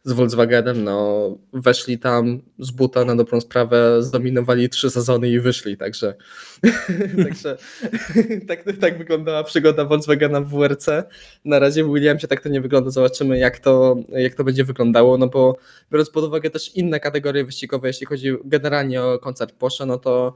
z 0.05 0.13
Volkswagenem 0.13 0.85
no, 0.85 1.29
weszli 1.53 1.99
tam 1.99 2.41
z 2.59 2.71
buta 2.71 3.05
na 3.05 3.17
dobrą 3.17 3.41
sprawę, 3.41 4.03
zdominowali 4.03 4.69
trzy 4.69 4.91
sezony 4.91 5.29
i 5.31 5.41
wyszli, 5.41 5.77
także, 5.77 6.15
także 7.25 7.57
tak, 8.49 8.65
tak 8.81 8.99
wyglądała 8.99 9.45
przygoda 9.45 9.85
Volkswagena 9.85 10.41
w 10.41 10.49
WRC. 10.49 10.87
Na 11.45 11.59
razie 11.59 11.85
w 11.85 11.95
Williamsie 11.95 12.29
tak 12.29 12.43
to 12.43 12.49
nie 12.49 12.61
wygląda, 12.61 12.91
zobaczymy 12.91 13.39
jak 13.39 13.59
to, 13.59 13.97
jak 14.09 14.35
to 14.35 14.45
będzie 14.45 14.65
wyglądało, 14.65 15.19
no 15.19 15.27
bo 15.27 15.57
biorąc 15.93 16.11
pod 16.11 16.25
uwagę 16.25 16.51
też 16.51 16.77
inne 16.77 17.01
kategorie 17.01 17.32
wyścigowe, 17.45 17.89
jeśli 17.89 18.07
chodzi 18.07 18.33
generalnie 18.45 19.03
o 19.03 19.19
koncert 19.19 19.53
Porsche, 19.53 19.87
no 19.87 19.99
to 19.99 20.35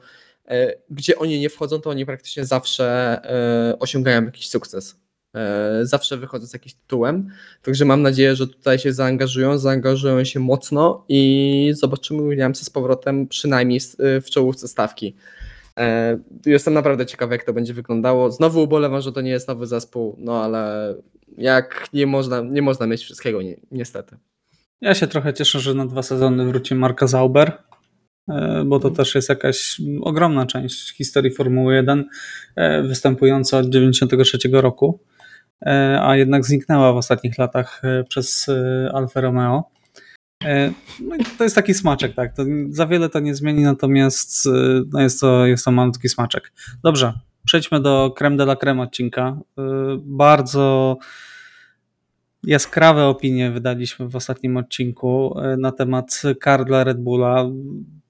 e, 0.48 0.74
gdzie 0.90 1.18
oni 1.18 1.40
nie 1.40 1.50
wchodzą, 1.50 1.80
to 1.80 1.90
oni 1.90 2.06
praktycznie 2.06 2.44
zawsze 2.44 2.86
e, 3.24 3.78
osiągają 3.78 4.24
jakiś 4.24 4.48
sukces. 4.48 5.00
E, 5.34 5.80
zawsze 5.82 6.16
wychodzą 6.16 6.46
z 6.46 6.52
jakimś 6.52 6.74
tytułem. 6.74 7.28
Także 7.62 7.84
mam 7.84 8.02
nadzieję, 8.02 8.36
że 8.36 8.46
tutaj 8.46 8.78
się 8.78 8.92
zaangażują, 8.92 9.58
zaangażują 9.58 10.24
się 10.24 10.40
mocno 10.40 11.04
i 11.08 11.72
zobaczymy 11.74 12.28
Williamsa 12.28 12.64
z 12.64 12.70
powrotem 12.70 13.28
przynajmniej 13.28 13.80
w 13.98 14.30
czołówce 14.30 14.68
stawki. 14.68 15.16
Jestem 16.46 16.74
naprawdę 16.74 17.06
ciekawy, 17.06 17.34
jak 17.34 17.44
to 17.44 17.52
będzie 17.52 17.74
wyglądało. 17.74 18.30
Znowu 18.30 18.62
ubolewam, 18.62 19.00
że 19.00 19.12
to 19.12 19.20
nie 19.20 19.30
jest 19.30 19.48
nowy 19.48 19.66
zespół, 19.66 20.16
no 20.18 20.44
ale 20.44 20.94
jak 21.38 21.88
nie 21.92 22.06
można, 22.06 22.40
nie 22.40 22.62
można 22.62 22.86
mieć 22.86 23.02
wszystkiego, 23.02 23.42
ni- 23.42 23.56
niestety. 23.70 24.16
Ja 24.80 24.94
się 24.94 25.06
trochę 25.06 25.34
cieszę, 25.34 25.60
że 25.60 25.74
na 25.74 25.86
dwa 25.86 26.02
sezony 26.02 26.46
wróci 26.46 26.74
Marka 26.74 27.06
Zauber, 27.06 27.52
e, 28.28 28.64
bo 28.66 28.80
to 28.80 28.90
też 28.90 29.14
jest 29.14 29.28
jakaś 29.28 29.80
ogromna 30.02 30.46
część 30.46 30.96
historii 30.96 31.34
Formuły 31.34 31.74
1, 31.74 32.04
e, 32.56 32.82
występująca 32.82 33.58
od 33.58 33.66
1993 33.66 34.60
roku, 34.60 35.00
e, 35.66 35.98
a 36.02 36.16
jednak 36.16 36.44
zniknęła 36.44 36.92
w 36.92 36.96
ostatnich 36.96 37.38
latach 37.38 37.82
przez 38.08 38.46
Alfa 38.92 39.20
Romeo. 39.20 39.70
No 41.00 41.16
i 41.16 41.24
to 41.38 41.44
jest 41.44 41.56
taki 41.56 41.74
smaczek, 41.74 42.14
tak. 42.14 42.36
To 42.36 42.42
za 42.70 42.86
wiele 42.86 43.08
to 43.08 43.20
nie 43.20 43.34
zmieni, 43.34 43.62
natomiast 43.62 44.48
no 44.92 45.00
jest, 45.00 45.20
to, 45.20 45.46
jest 45.46 45.64
to 45.64 45.70
malutki 45.70 46.08
smaczek. 46.08 46.52
Dobrze, 46.84 47.12
przejdźmy 47.46 47.80
do 47.80 48.14
creme 48.18 48.36
de 48.36 48.42
la 48.42 48.56
creme 48.56 48.82
odcinka. 48.82 49.38
Bardzo 49.98 50.96
jaskrawe 52.42 53.04
opinie 53.04 53.50
wydaliśmy 53.50 54.08
w 54.08 54.16
ostatnim 54.16 54.56
odcinku 54.56 55.40
e, 55.40 55.56
na 55.56 55.72
temat 55.72 56.22
kar 56.40 56.64
dla 56.64 56.84
Red 56.84 57.00
Bulla. 57.00 57.44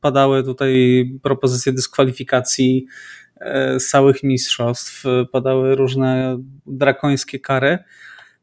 Padały 0.01 0.45
tutaj 0.45 1.05
propozycje 1.23 1.73
dyskwalifikacji 1.73 2.87
e, 3.41 3.81
z 3.81 3.89
całych 3.89 4.23
mistrzostw, 4.23 5.05
padały 5.33 5.75
różne 5.75 6.39
drakońskie 6.67 7.41
kary, 7.41 7.79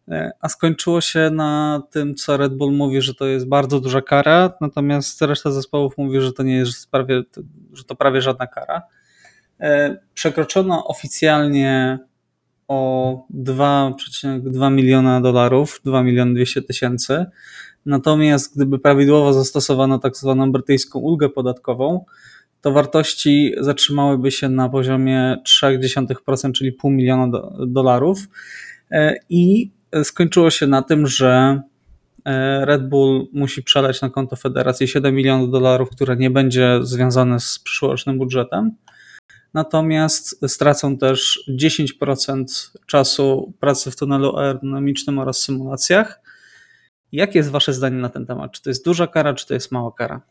e, 0.08 0.32
a 0.40 0.50
skończyło 0.50 1.02
się 1.02 1.30
na 1.30 1.82
tym, 1.92 2.16
co 2.16 2.38
Red 2.38 2.54
Bull 2.54 2.74
mówi, 2.74 3.02
że 3.02 3.14
to 3.14 3.26
jest 3.26 3.48
bardzo 3.48 3.80
duża 3.80 4.02
kara, 4.02 4.54
natomiast 4.62 5.22
reszta 5.22 5.52
zespołów 5.52 5.98
mówi, 5.98 6.22
że 6.22 6.34
to 6.34 6.44
nie 6.44 6.56
jest 6.56 6.92
prawie, 6.92 7.24
że 7.74 7.84
to 7.84 7.96
prawie 7.96 8.22
żadna 8.22 8.48
kara. 8.48 8.82
E, 9.60 9.98
Przekroczono 10.14 10.88
oficjalnie 10.88 12.00
o 12.74 13.26
2,2 13.34 14.72
miliona 14.72 15.22
dolarów, 15.22 15.82
2 15.86 16.04
miliony 16.04 16.34
200 16.34 16.62
tysięcy. 16.62 17.26
Natomiast 17.86 18.56
gdyby 18.56 18.80
prawidłowo 18.80 19.34
zastosowano 19.34 20.00
tak 20.00 20.18
zwaną 20.18 20.52
brytyjską 20.52 21.00
ulgę 21.00 21.30
podatkową, 21.30 22.06
to 22.62 22.72
wartości 22.72 23.56
zatrzymałyby 23.60 24.32
się 24.32 24.50
na 24.50 24.70
poziomie 24.70 25.38
0,3%, 25.64 26.52
czyli 26.52 26.72
pół 26.72 26.92
miliona 26.92 27.28
do, 27.28 27.54
dolarów. 27.68 28.20
E, 28.92 29.16
I 29.30 29.72
skończyło 30.04 30.50
się 30.50 30.68
na 30.68 30.82
tym, 30.82 31.08
że 31.08 31.62
e, 32.26 32.66
Red 32.66 32.90
Bull 32.90 33.28
musi 33.34 33.64
przelać 33.64 34.02
na 34.02 34.10
konto 34.10 34.36
federacji 34.36 34.88
7 34.88 35.16
milionów 35.16 35.52
dolarów, 35.52 35.90
które 35.90 36.16
nie 36.16 36.30
będzie 36.30 36.80
związane 36.82 37.40
z 37.40 37.60
przyszłorocznym 37.60 38.18
budżetem. 38.18 38.72
Natomiast 39.54 40.52
stracą 40.52 40.98
też 40.98 41.44
10% 41.50 42.46
czasu 42.88 43.54
pracy 43.60 43.92
w 43.92 43.96
tunelu 43.96 44.38
aerodynamicznym 44.38 45.20
oraz 45.20 45.38
symulacjach. 45.38 46.20
Jakie 47.12 47.40
jest 47.40 47.50
Wasze 47.50 47.74
zdanie 47.74 47.98
na 47.98 48.10
ten 48.10 48.26
temat? 48.26 48.52
Czy 48.52 48.62
to 48.62 48.70
jest 48.70 48.86
duża 48.86 49.08
kara, 49.08 49.34
czy 49.34 49.48
to 49.48 49.54
jest 49.54 49.72
mała 49.72 49.92
kara? 49.92 50.22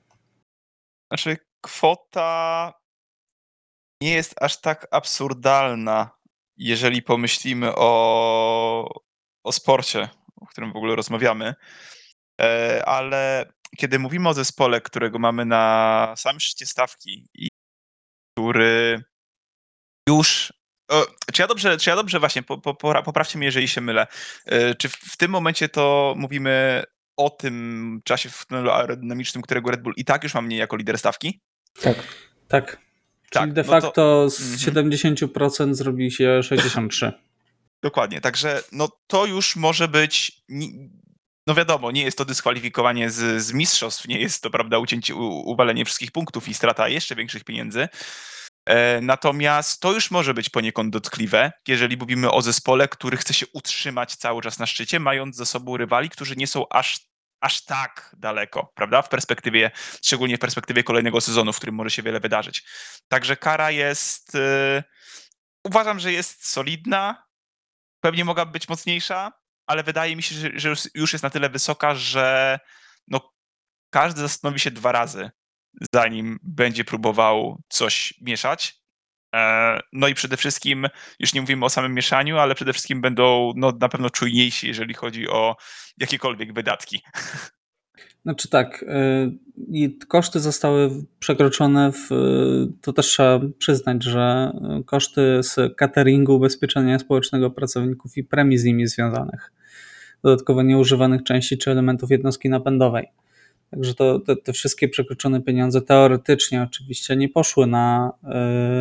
Znaczy, 1.10 1.36
kwota 1.60 2.72
nie 4.02 4.14
jest 4.14 4.42
aż 4.42 4.60
tak 4.60 4.88
absurdalna, 4.90 6.10
jeżeli 6.56 7.02
pomyślimy 7.02 7.72
o, 7.76 9.00
o 9.44 9.52
sporcie, 9.52 10.08
o 10.36 10.46
którym 10.46 10.72
w 10.72 10.76
ogóle 10.76 10.96
rozmawiamy. 10.96 11.54
E, 12.40 12.82
Ale 12.86 13.52
kiedy 13.76 13.98
mówimy 13.98 14.28
o 14.28 14.34
zespole, 14.34 14.80
którego 14.80 15.18
mamy 15.18 15.44
na 15.44 16.14
samym 16.16 16.40
szczycie 16.40 16.66
stawki 16.66 17.28
i 17.34 17.48
który 18.38 19.04
już. 20.08 20.52
Czy 21.32 21.42
ja 21.42 21.48
dobrze, 21.48 21.76
czy 21.76 21.90
ja 21.90 21.96
dobrze 21.96 22.20
właśnie, 22.20 22.42
po, 22.42 22.58
po, 22.58 22.74
poprawcie 23.02 23.38
mnie, 23.38 23.46
jeżeli 23.46 23.68
się 23.68 23.80
mylę. 23.80 24.06
E, 24.46 24.74
Czy 24.74 24.88
w, 24.88 24.92
w 24.92 25.16
tym 25.16 25.30
momencie 25.30 25.68
to 25.68 26.14
mówimy 26.16 26.82
o 27.16 27.30
tym 27.30 28.00
czasie 28.04 28.28
w 28.30 28.46
tunelu 28.46 28.70
aerodynamicznym, 28.70 29.42
którego 29.42 29.70
Red 29.70 29.82
Bull 29.82 29.94
i 29.96 30.04
tak 30.04 30.22
już 30.24 30.34
ma 30.34 30.42
mniej 30.42 30.58
jako 30.58 30.76
lider 30.76 30.98
stawki? 30.98 31.40
Tak. 31.82 31.96
Tak. 32.48 32.70
Czyli 32.70 33.30
Tak, 33.30 33.52
de 33.52 33.62
no 33.62 33.68
to- 33.68 33.80
facto 33.80 34.30
z 34.30 34.40
Mhm. 34.40 34.86
70% 34.86 35.74
zrobi 35.74 36.10
się 36.10 36.40
63%. 36.42 37.12
Dokładnie, 37.82 38.20
także 38.20 38.62
no 38.72 38.88
to 39.06 39.26
już 39.26 39.56
może 39.56 39.88
być. 39.88 40.32
No 41.46 41.54
wiadomo, 41.54 41.90
nie 41.90 42.02
jest 42.02 42.18
to 42.18 42.24
dyskwalifikowanie 42.24 43.10
z, 43.10 43.42
z 43.44 43.52
mistrzostw, 43.52 44.08
nie 44.08 44.20
jest 44.20 44.42
to, 44.42 44.50
prawda, 44.50 44.78
ucięcie, 44.78 45.14
u, 45.14 45.50
uwalenie 45.50 45.84
wszystkich 45.84 46.10
punktów 46.12 46.48
i 46.48 46.54
strata 46.54 46.88
jeszcze 46.88 47.14
większych 47.14 47.44
pieniędzy. 47.44 47.88
E, 48.66 49.00
natomiast 49.00 49.80
to 49.80 49.92
już 49.92 50.10
może 50.10 50.34
być 50.34 50.50
poniekąd 50.50 50.92
dotkliwe, 50.92 51.52
jeżeli 51.68 51.96
mówimy 51.96 52.30
o 52.30 52.42
zespole, 52.42 52.88
który 52.88 53.16
chce 53.16 53.34
się 53.34 53.46
utrzymać 53.52 54.16
cały 54.16 54.42
czas 54.42 54.58
na 54.58 54.66
szczycie, 54.66 55.00
mając 55.00 55.36
ze 55.36 55.46
sobą 55.46 55.76
rywali, 55.76 56.10
którzy 56.10 56.36
nie 56.36 56.46
są 56.46 56.68
aż, 56.68 57.00
aż 57.40 57.64
tak 57.64 58.16
daleko, 58.18 58.72
prawda? 58.74 59.02
W 59.02 59.08
perspektywie, 59.08 59.70
szczególnie 60.04 60.36
w 60.36 60.40
perspektywie 60.40 60.84
kolejnego 60.84 61.20
sezonu, 61.20 61.52
w 61.52 61.56
którym 61.56 61.74
może 61.74 61.90
się 61.90 62.02
wiele 62.02 62.20
wydarzyć. 62.20 62.64
Także 63.08 63.36
kara 63.36 63.70
jest. 63.70 64.34
E, 64.34 64.84
uważam, 65.64 66.00
że 66.00 66.12
jest 66.12 66.48
solidna. 66.48 67.24
Pewnie 68.00 68.24
mogłaby 68.24 68.52
być 68.52 68.68
mocniejsza, 68.68 69.32
ale 69.66 69.82
wydaje 69.82 70.16
mi 70.16 70.22
się, 70.22 70.34
że, 70.54 70.74
już 70.94 71.12
jest 71.12 71.22
na 71.22 71.30
tyle 71.30 71.48
wysoka, 71.48 71.94
że 71.94 72.58
no, 73.08 73.32
każdy 73.90 74.20
zastanowi 74.20 74.60
się 74.60 74.70
dwa 74.70 74.92
razy, 74.92 75.30
zanim 75.94 76.38
będzie 76.42 76.84
próbował 76.84 77.62
coś 77.68 78.14
mieszać. 78.20 78.82
E, 79.34 79.80
No 79.92 80.08
i 80.08 80.14
przede 80.14 80.36
wszystkim, 80.36 80.86
już 81.18 81.34
nie 81.34 81.40
mówimy 81.40 81.64
o 81.64 81.70
samym 81.70 81.94
mieszaniu, 81.94 82.38
ale 82.38 82.54
przede 82.54 82.72
wszystkim 82.72 83.00
będą 83.00 83.52
no, 83.56 83.72
na 83.80 83.88
pewno 83.88 84.10
czujniejsi, 84.10 84.66
jeżeli 84.66 84.94
chodzi 84.94 85.28
o 85.28 85.56
jakiekolwiek 85.98 86.52
wydatki. 86.52 87.02
Znaczy 88.22 88.48
tak, 88.48 88.82
y, 88.82 88.86
i 89.68 89.98
koszty 90.08 90.40
zostały 90.40 90.90
przekroczone, 91.18 91.92
w, 91.92 92.08
to 92.80 92.92
też 92.92 93.06
trzeba 93.06 93.40
przyznać, 93.58 94.04
że 94.04 94.52
koszty 94.86 95.42
z 95.42 95.76
cateringu, 95.76 96.36
ubezpieczenia 96.36 96.98
społecznego 96.98 97.50
pracowników 97.50 98.16
i 98.16 98.24
premii 98.24 98.58
z 98.58 98.64
nimi 98.64 98.86
związanych, 98.86 99.52
dodatkowo 100.22 100.62
nieużywanych 100.62 101.22
części 101.22 101.58
czy 101.58 101.70
elementów 101.70 102.10
jednostki 102.10 102.48
napędowej. 102.48 103.06
Także 103.72 103.94
to, 103.94 104.18
te, 104.20 104.36
te 104.36 104.52
wszystkie 104.52 104.88
przekroczone 104.88 105.42
pieniądze 105.42 105.82
teoretycznie 105.82 106.62
oczywiście 106.62 107.16
nie 107.16 107.28
poszły 107.28 107.66
na, 107.66 108.12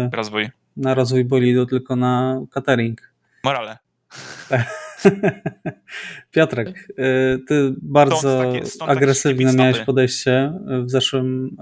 y, 0.08 0.16
Rozwój. 0.16 0.50
na 0.78 0.94
rozwój 0.94 1.26
bolidu, 1.26 1.66
tylko 1.66 1.96
na 1.96 2.42
catering. 2.52 3.14
Morale. 3.44 3.78
Piotrek, 6.32 6.70
y, 6.89 7.39
ty 7.48 7.74
bardzo 7.82 8.38
takie- 8.38 8.66
stąd 8.66 8.89
takie 8.89 8.92
agresywne 9.00 9.44
szybkie 9.44 9.58
miałeś 9.58 9.80
podejście 9.80 10.54
w 10.86 10.89
zeszłym 10.89 11.58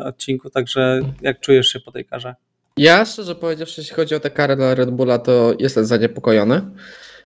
y, 0.00 0.04
odcinku, 0.04 0.50
także 0.50 1.00
jak 1.20 1.40
czujesz 1.40 1.68
się 1.68 1.80
po 1.80 1.92
tej 1.92 2.04
karze? 2.04 2.34
Ja 2.76 3.04
szczerze 3.04 3.34
powiedziawszy, 3.34 3.80
jeśli 3.80 3.96
chodzi 3.96 4.14
o 4.14 4.20
tę 4.20 4.30
karę 4.30 4.56
dla 4.56 4.74
Red 4.74 4.90
Bulla, 4.90 5.18
to 5.18 5.54
jestem 5.58 5.84
zaniepokojony, 5.84 6.62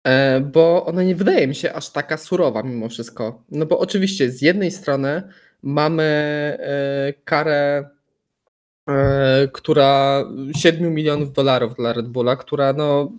e, 0.05 0.41
bo 0.41 0.87
ona 0.87 1.03
nie 1.03 1.15
wydaje 1.15 1.47
mi 1.47 1.55
się 1.55 1.73
aż 1.73 1.91
taka 1.91 2.17
surowa 2.17 2.63
mimo 2.63 2.89
wszystko. 2.89 3.43
No 3.51 3.67
bo 3.67 3.79
oczywiście 3.79 4.31
z 4.31 4.43
jednej 4.43 4.71
strony 4.71 5.23
mamy 5.63 6.03
e, 6.61 7.13
karę, 7.25 7.89
e, 8.89 9.49
która 9.53 10.25
7 10.57 10.95
milionów 10.95 11.33
dolarów 11.33 11.75
dla 11.75 11.93
Red 11.93 12.09
Bulla, 12.09 12.37
która 12.37 12.73
no 12.73 13.13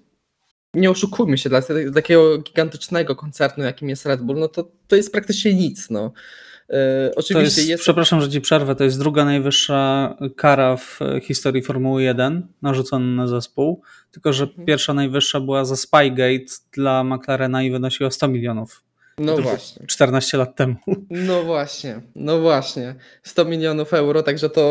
nie 0.73 0.91
oszukujmy 0.91 1.37
się, 1.37 1.49
dla 1.49 1.61
takiego 1.95 2.37
gigantycznego 2.37 3.15
koncernu, 3.15 3.63
jakim 3.63 3.89
jest 3.89 4.05
Red 4.05 4.21
Bull, 4.21 4.39
no 4.39 4.47
to, 4.47 4.71
to 4.87 4.95
jest 4.95 5.11
praktycznie 5.11 5.53
nic. 5.53 5.89
No. 5.89 6.11
E, 6.71 7.09
To 7.09 7.19
Oczywiście 7.19 7.61
jest, 7.61 7.69
jest. 7.69 7.83
Przepraszam, 7.83 8.21
że 8.21 8.29
ci 8.29 8.41
przerwę. 8.41 8.75
To 8.75 8.83
jest 8.83 8.99
druga 8.99 9.25
najwyższa 9.25 10.15
kara 10.35 10.77
w 10.77 10.99
historii 11.23 11.61
Formuły 11.63 12.03
1 12.03 12.47
narzucona 12.61 13.05
na 13.05 13.27
zespół. 13.27 13.81
Tylko, 14.11 14.33
że 14.33 14.43
Mhm. 14.43 14.65
pierwsza 14.65 14.93
najwyższa 14.93 15.39
była 15.39 15.65
za 15.65 15.75
Spygate 15.75 16.45
dla 16.73 17.03
McLarena 17.03 17.63
i 17.63 17.71
wynosiła 17.71 18.11
100 18.11 18.27
milionów. 18.27 18.83
No 19.17 19.37
właśnie. 19.37 19.87
14 19.87 20.37
lat 20.37 20.55
temu. 20.55 20.75
No 21.09 21.43
właśnie, 21.43 22.01
no 22.15 22.39
właśnie. 22.39 22.95
100 23.23 23.45
milionów 23.45 23.93
euro, 23.93 24.23
także 24.23 24.49
to 24.49 24.61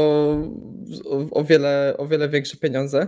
o, 1.30 1.44
wiele, 1.44 1.94
o 1.98 2.06
wiele 2.06 2.28
większe 2.28 2.56
pieniądze. 2.56 3.06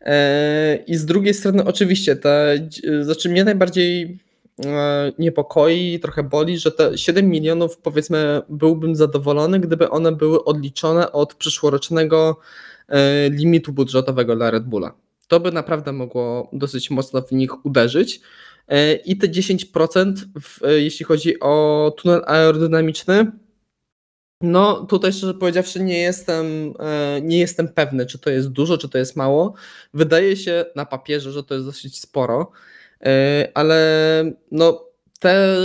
E, 0.00 0.78
I 0.86 0.96
z 0.96 1.06
drugiej 1.06 1.34
strony, 1.34 1.64
oczywiście, 1.64 2.16
te, 2.16 2.58
znaczy 3.00 3.28
mnie 3.28 3.44
najbardziej 3.44 4.18
e, 4.66 5.12
niepokoi, 5.18 6.00
trochę 6.00 6.22
boli, 6.22 6.58
że 6.58 6.72
te 6.72 6.98
7 6.98 7.28
milionów, 7.28 7.78
powiedzmy, 7.78 8.42
byłbym 8.48 8.96
zadowolony, 8.96 9.60
gdyby 9.60 9.90
one 9.90 10.12
były 10.12 10.44
odliczone 10.44 11.12
od 11.12 11.34
przyszłorocznego 11.34 12.40
e, 12.88 13.30
limitu 13.30 13.72
budżetowego 13.72 14.36
dla 14.36 14.50
Red 14.50 14.64
Bulla. 14.64 14.94
To 15.28 15.40
by 15.40 15.52
naprawdę 15.52 15.92
mogło 15.92 16.50
dosyć 16.52 16.90
mocno 16.90 17.22
w 17.22 17.32
nich 17.32 17.66
uderzyć. 17.66 18.20
E, 18.68 18.94
I 18.94 19.16
te 19.16 19.28
10%, 19.28 20.14
w, 20.40 20.60
jeśli 20.76 21.04
chodzi 21.04 21.40
o 21.40 21.94
tunel 21.96 22.22
aerodynamiczny, 22.26 23.32
no 24.42 24.86
tutaj 24.86 25.12
szczerze 25.12 25.34
powiedziawszy 25.34 25.82
nie 25.82 25.98
jestem, 25.98 26.74
nie 27.22 27.38
jestem 27.38 27.68
pewny, 27.68 28.06
czy 28.06 28.18
to 28.18 28.30
jest 28.30 28.48
dużo, 28.48 28.78
czy 28.78 28.88
to 28.88 28.98
jest 28.98 29.16
mało. 29.16 29.54
Wydaje 29.94 30.36
się 30.36 30.64
na 30.76 30.86
papierze, 30.86 31.32
że 31.32 31.44
to 31.44 31.54
jest 31.54 31.66
dosyć 31.66 32.00
sporo, 32.00 32.52
ale 33.54 34.24
no 34.50 34.90
te 35.20 35.56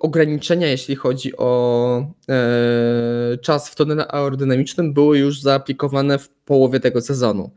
ograniczenia, 0.00 0.66
jeśli 0.66 0.96
chodzi 0.96 1.36
o 1.36 2.12
e, 2.28 3.38
czas 3.38 3.70
w 3.70 3.74
tunelu 3.74 4.02
aerodynamicznym, 4.08 4.92
były 4.92 5.18
już 5.18 5.40
zaaplikowane 5.40 6.18
w 6.18 6.28
połowie 6.28 6.80
tego 6.80 7.00
sezonu. 7.00 7.50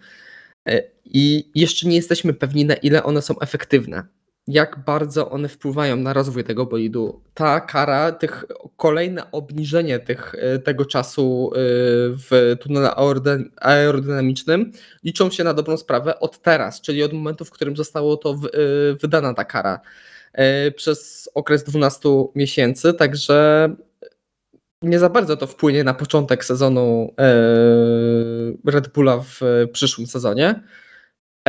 E, 0.66 0.84
I 1.06 1.52
jeszcze 1.56 1.88
nie 1.88 1.96
jesteśmy 1.96 2.34
pewni, 2.34 2.66
na 2.66 2.74
ile 2.74 3.04
one 3.04 3.22
są 3.22 3.40
efektywne. 3.40 4.04
Jak 4.48 4.84
bardzo 4.86 5.30
one 5.30 5.48
wpływają 5.48 5.96
na 5.96 6.14
rozwój 6.14 6.44
tego 6.44 6.66
bolidu. 6.66 7.22
Ta 7.34 7.60
kara, 7.60 8.12
tych, 8.12 8.46
kolejne 8.78 9.32
obniżenie 9.32 10.00
tych, 10.00 10.36
e, 10.36 10.60
tego 10.60 10.86
czasu 10.86 11.52
e, 11.54 11.58
w 12.12 12.56
tunelu 12.62 12.88
aerodyn- 12.88 13.50
aerodynamicznym 13.62 14.72
liczą 15.04 15.30
się 15.30 15.44
na 15.44 15.54
dobrą 15.54 15.78
sprawę 15.78 16.20
od 16.20 16.42
teraz, 16.42 16.82
czyli 16.82 17.04
od 17.04 17.14
momentu, 17.14 17.46
w 17.46 17.52
którym 17.52 17.76
zostało 17.76 18.18
to 18.18 18.34
w, 18.34 18.46
e, 18.46 18.50
wydana 19.02 19.34
ta 19.34 19.46
kara 19.46 19.80
przez 20.76 21.30
okres 21.36 21.64
12 21.64 22.32
miesięcy. 22.36 22.94
Także 22.94 23.70
nie 24.82 25.00
za 25.00 25.10
bardzo 25.10 25.38
to 25.38 25.48
wpłynie 25.48 25.84
na 25.84 25.94
początek 25.94 26.46
sezonu 26.46 27.14
Red 28.66 28.88
Bulla 28.94 29.18
w 29.18 29.40
przyszłym 29.72 30.08
sezonie. 30.08 30.64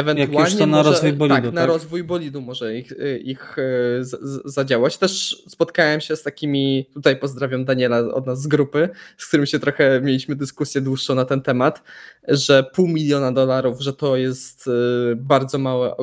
Ewentualnie 0.01 0.59
to 0.59 0.67
na 0.67 0.77
może, 0.77 0.91
rozwój 0.91 1.13
bolidu, 1.13 1.35
tak, 1.35 1.55
na 1.55 1.61
tak? 1.61 1.71
rozwój 1.71 2.05
bolidu 2.05 2.41
może 2.41 2.77
ich, 2.77 2.93
e, 2.93 3.19
ich 3.19 3.59
e, 3.59 3.63
z, 4.05 4.11
z, 4.23 4.55
zadziałać. 4.55 4.99
Też 4.99 5.43
spotkałem 5.49 6.01
się 6.01 6.17
z 6.17 6.23
takimi, 6.23 6.87
tutaj 6.95 7.17
pozdrawiam 7.17 7.65
Daniela 7.65 7.99
od 7.99 8.27
nas 8.27 8.43
z 8.43 8.47
grupy, 8.47 8.89
z 9.17 9.27
którym 9.27 9.47
się 9.47 9.59
trochę 9.59 10.01
mieliśmy 10.01 10.37
dyskusję 10.37 10.81
dłuższą 10.81 11.15
na 11.15 11.25
ten 11.25 11.43
temat, 11.43 11.83
że 12.29 12.65
pół 12.75 12.89
miliona 12.89 13.33
dolarów, 13.33 13.81
że 13.81 13.93
to 13.93 14.17
jest 14.17 14.69
e, 14.69 15.17
bardzo 15.17 15.59
małe 15.59 15.95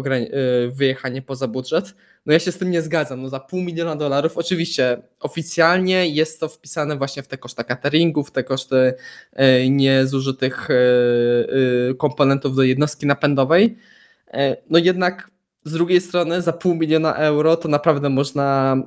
wyjechanie 0.72 1.22
poza 1.22 1.48
budżet. 1.48 1.94
No 2.28 2.34
ja 2.34 2.40
się 2.40 2.52
z 2.52 2.58
tym 2.58 2.72
nie 2.72 2.82
zgadzam. 2.82 3.22
No 3.22 3.30
za 3.30 3.40
pół 3.40 3.62
miliona 3.62 3.96
dolarów, 3.96 4.38
oczywiście 4.38 5.02
oficjalnie 5.20 6.10
jest 6.10 6.40
to 6.40 6.50
wpisane 6.50 6.98
właśnie 6.98 7.24
w 7.24 7.28
te 7.28 7.38
koszty 7.38 7.64
cateringu, 7.64 8.24
w 8.24 8.32
te 8.32 8.44
koszty 8.44 8.94
e, 9.34 9.70
niezużytych 9.70 10.68
e, 10.72 10.74
e, 11.90 11.94
komponentów 11.94 12.56
do 12.56 12.64
jednostki 12.64 13.06
napędowej. 13.06 13.78
No 14.70 14.80
jednak 14.80 15.32
z 15.64 15.72
drugiej 15.72 16.02
strony 16.02 16.42
za 16.42 16.54
pół 16.54 16.76
miliona 16.76 17.14
euro 17.16 17.58
to 17.58 17.68
naprawdę 17.68 18.10
można 18.10 18.78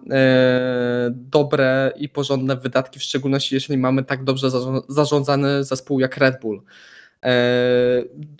dobre 1.10 1.92
i 1.96 2.08
porządne 2.08 2.56
wydatki, 2.56 2.98
w 2.98 3.02
szczególności 3.02 3.54
jeśli 3.54 3.78
mamy 3.78 4.04
tak 4.04 4.24
dobrze 4.24 4.48
zarząd- 4.48 4.82
zarządzany 4.88 5.64
zespół 5.64 6.00
jak 6.00 6.16
Red 6.16 6.40
Bull. 6.40 6.62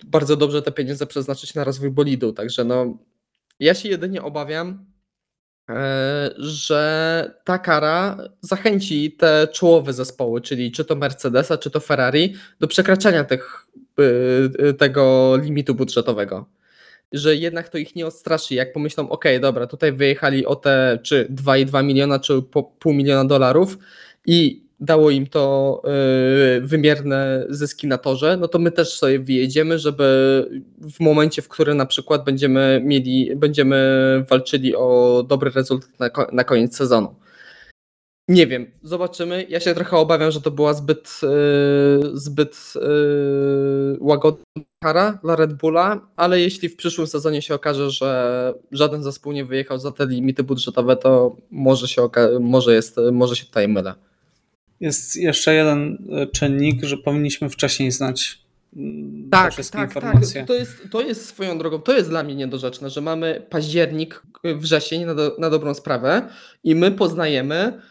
Bardzo 0.05 0.35
dobrze 0.35 0.61
te 0.61 0.71
pieniądze 0.71 1.07
przeznaczyć 1.07 1.55
na 1.55 1.63
rozwój 1.63 1.89
bolidu, 1.89 2.33
także 2.33 2.63
no 2.63 2.97
ja 3.59 3.73
się 3.73 3.89
jedynie 3.89 4.21
obawiam, 4.21 4.90
że 6.37 7.33
ta 7.43 7.57
kara 7.57 8.17
zachęci 8.41 9.11
te 9.11 9.47
czołowe 9.53 9.93
zespoły, 9.93 10.41
czyli 10.41 10.71
czy 10.71 10.85
to 10.85 10.95
Mercedesa, 10.95 11.57
czy 11.57 11.71
to 11.71 11.79
Ferrari, 11.79 12.33
do 12.59 12.67
przekraczania 12.67 13.23
tych, 13.23 13.67
y, 13.99 14.67
y, 14.67 14.73
tego 14.73 15.35
limitu 15.41 15.75
budżetowego. 15.75 16.45
Że 17.11 17.35
jednak 17.35 17.69
to 17.69 17.77
ich 17.77 17.95
nie 17.95 18.07
odstraszy, 18.07 18.55
jak 18.55 18.73
pomyślą, 18.73 19.09
ok, 19.09 19.25
dobra, 19.41 19.67
tutaj 19.67 19.91
wyjechali 19.91 20.45
o 20.45 20.55
te 20.55 20.99
czy 21.03 21.27
2,2 21.29 21.83
miliona, 21.83 22.19
czy 22.19 22.41
pół 22.79 22.93
miliona 22.93 23.25
dolarów 23.25 23.77
i 24.25 24.65
dało 24.81 25.09
im 25.09 25.27
to 25.27 25.81
y, 26.57 26.61
wymierne 26.61 27.45
zyski 27.49 27.87
na 27.87 27.97
torze, 27.97 28.37
no 28.37 28.47
to 28.47 28.59
my 28.59 28.71
też 28.71 28.93
sobie 28.93 29.19
wyjedziemy, 29.19 29.79
żeby 29.79 30.61
w 30.81 30.99
momencie, 30.99 31.41
w 31.41 31.47
którym 31.47 31.77
na 31.77 31.85
przykład 31.85 32.23
będziemy 32.23 32.81
mieli, 32.83 33.35
będziemy 33.35 33.77
walczyli 34.29 34.75
o 34.75 35.23
dobry 35.27 35.51
rezultat 35.51 35.99
na, 35.99 36.09
na 36.31 36.43
koniec 36.43 36.75
sezonu. 36.75 37.15
Nie 38.27 38.47
wiem, 38.47 38.71
zobaczymy. 38.83 39.45
Ja 39.49 39.59
się 39.59 39.73
trochę 39.73 39.97
obawiam, 39.97 40.31
że 40.31 40.41
to 40.41 40.51
była 40.51 40.73
zbyt, 40.73 41.21
y, 41.23 42.17
zbyt 42.17 42.73
y, 42.75 43.97
łagodna 43.99 44.43
kara 44.83 45.19
dla 45.23 45.35
Red 45.35 45.53
Bulla, 45.53 46.07
ale 46.15 46.39
jeśli 46.39 46.69
w 46.69 46.75
przyszłym 46.75 47.07
sezonie 47.07 47.41
się 47.41 47.55
okaże, 47.55 47.89
że 47.91 48.53
żaden 48.71 49.03
zespół 49.03 49.33
nie 49.33 49.45
wyjechał 49.45 49.77
za 49.77 49.91
te 49.91 50.05
limity 50.05 50.43
budżetowe, 50.43 50.95
to 50.95 51.35
może 51.51 51.87
się, 51.87 52.09
może 52.39 52.73
jest, 52.73 52.97
może 53.11 53.35
się 53.35 53.45
tutaj 53.45 53.67
mylę. 53.67 54.10
Jest 54.81 55.15
jeszcze 55.15 55.53
jeden 55.53 55.97
e, 56.11 56.27
czynnik, 56.27 56.83
że 56.83 56.97
powinniśmy 56.97 57.49
wcześniej 57.49 57.91
znać 57.91 58.41
mm, 58.75 59.23
te 59.23 59.29
Tak, 59.29 59.53
wszystkie 59.53 59.77
tak, 59.77 59.93
tak. 59.93 60.03
informacje. 60.03 60.45
To 60.45 60.53
jest, 60.53 60.71
to 60.91 61.01
jest 61.01 61.25
swoją 61.25 61.57
drogą, 61.57 61.79
to 61.79 61.93
jest 61.93 62.09
dla 62.09 62.23
mnie 62.23 62.35
niedorzeczne, 62.35 62.89
że 62.89 63.01
mamy 63.01 63.45
październik, 63.49 64.23
y, 64.45 64.55
wrzesień 64.55 65.05
na, 65.05 65.15
do, 65.15 65.35
na 65.39 65.49
dobrą 65.49 65.73
sprawę 65.73 66.27
i 66.63 66.75
my 66.75 66.91
poznajemy 66.91 67.81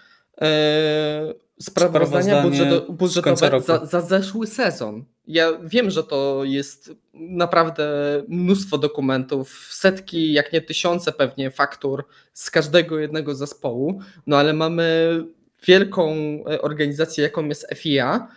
e, 0.40 1.34
sprawozdania 1.60 2.42
budżeto, 2.42 2.92
budżetowe 2.92 3.60
za, 3.60 3.86
za 3.86 4.00
zeszły 4.00 4.46
sezon. 4.46 5.04
Ja 5.26 5.58
wiem, 5.64 5.90
że 5.90 6.04
to 6.04 6.44
jest 6.44 6.92
naprawdę 7.14 7.88
mnóstwo 8.28 8.78
dokumentów, 8.78 9.68
setki, 9.70 10.32
jak 10.32 10.52
nie 10.52 10.60
tysiące 10.60 11.12
pewnie 11.12 11.50
faktur 11.50 12.04
z 12.32 12.50
każdego 12.50 12.98
jednego 12.98 13.34
zespołu, 13.34 14.00
no 14.26 14.36
ale 14.36 14.52
mamy 14.52 15.24
wielką 15.66 16.12
e, 16.50 16.62
organizację, 16.62 17.24
jaką 17.24 17.44
jest 17.44 17.66
FIA, 17.74 18.28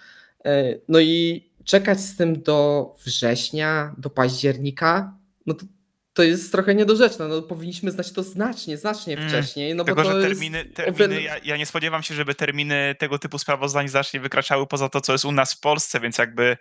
e, 0.46 0.76
no 0.88 1.00
i 1.00 1.44
czekać 1.66 2.00
z 2.00 2.18
tym 2.18 2.42
do 2.42 2.90
września, 3.06 3.96
do 3.98 4.10
października, 4.10 5.18
no 5.46 5.54
to, 5.54 5.66
to 6.14 6.24
jest 6.24 6.52
trochę 6.52 6.76
niedorzeczne. 6.76 7.28
No, 7.28 7.42
powinniśmy 7.42 7.92
znać 7.92 8.12
to 8.12 8.24
znacznie, 8.24 8.78
znacznie 8.78 9.18
Mm, 9.18 9.30
wcześniej. 9.30 9.76
No 9.76 9.84
Tylko, 9.84 10.04
bo 10.04 10.10
to 10.10 10.22
że 10.22 10.28
terminy, 10.28 10.66
terminy 10.66 11.22
ja, 11.22 11.38
ja 11.38 11.58
nie 11.58 11.66
spodziewam 11.66 12.04
się, 12.04 12.16
żeby 12.16 12.36
terminy 12.36 12.96
tego 13.00 13.20
typu 13.20 13.40
sprawozdań 13.40 13.88
znacznie 13.88 14.20
wykraczały 14.20 14.68
poza 14.68 14.90
to, 14.90 15.02
co 15.02 15.12
jest 15.12 15.26
u 15.26 15.32
nas 15.32 15.54
w 15.54 15.60
Polsce, 15.60 16.00
więc 16.00 16.18
jakby 16.18 16.58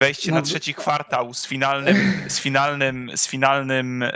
wejście 0.00 0.30
No, 0.30 0.36
na 0.36 0.42
trzeci 0.42 0.74
kwartał 0.74 1.34
z 1.34 1.46
finalnym, 1.46 1.96
z 2.28 2.40
finalnym, 2.40 3.10
z 3.16 3.28
finalnym 3.28 4.02
e, 4.02 4.10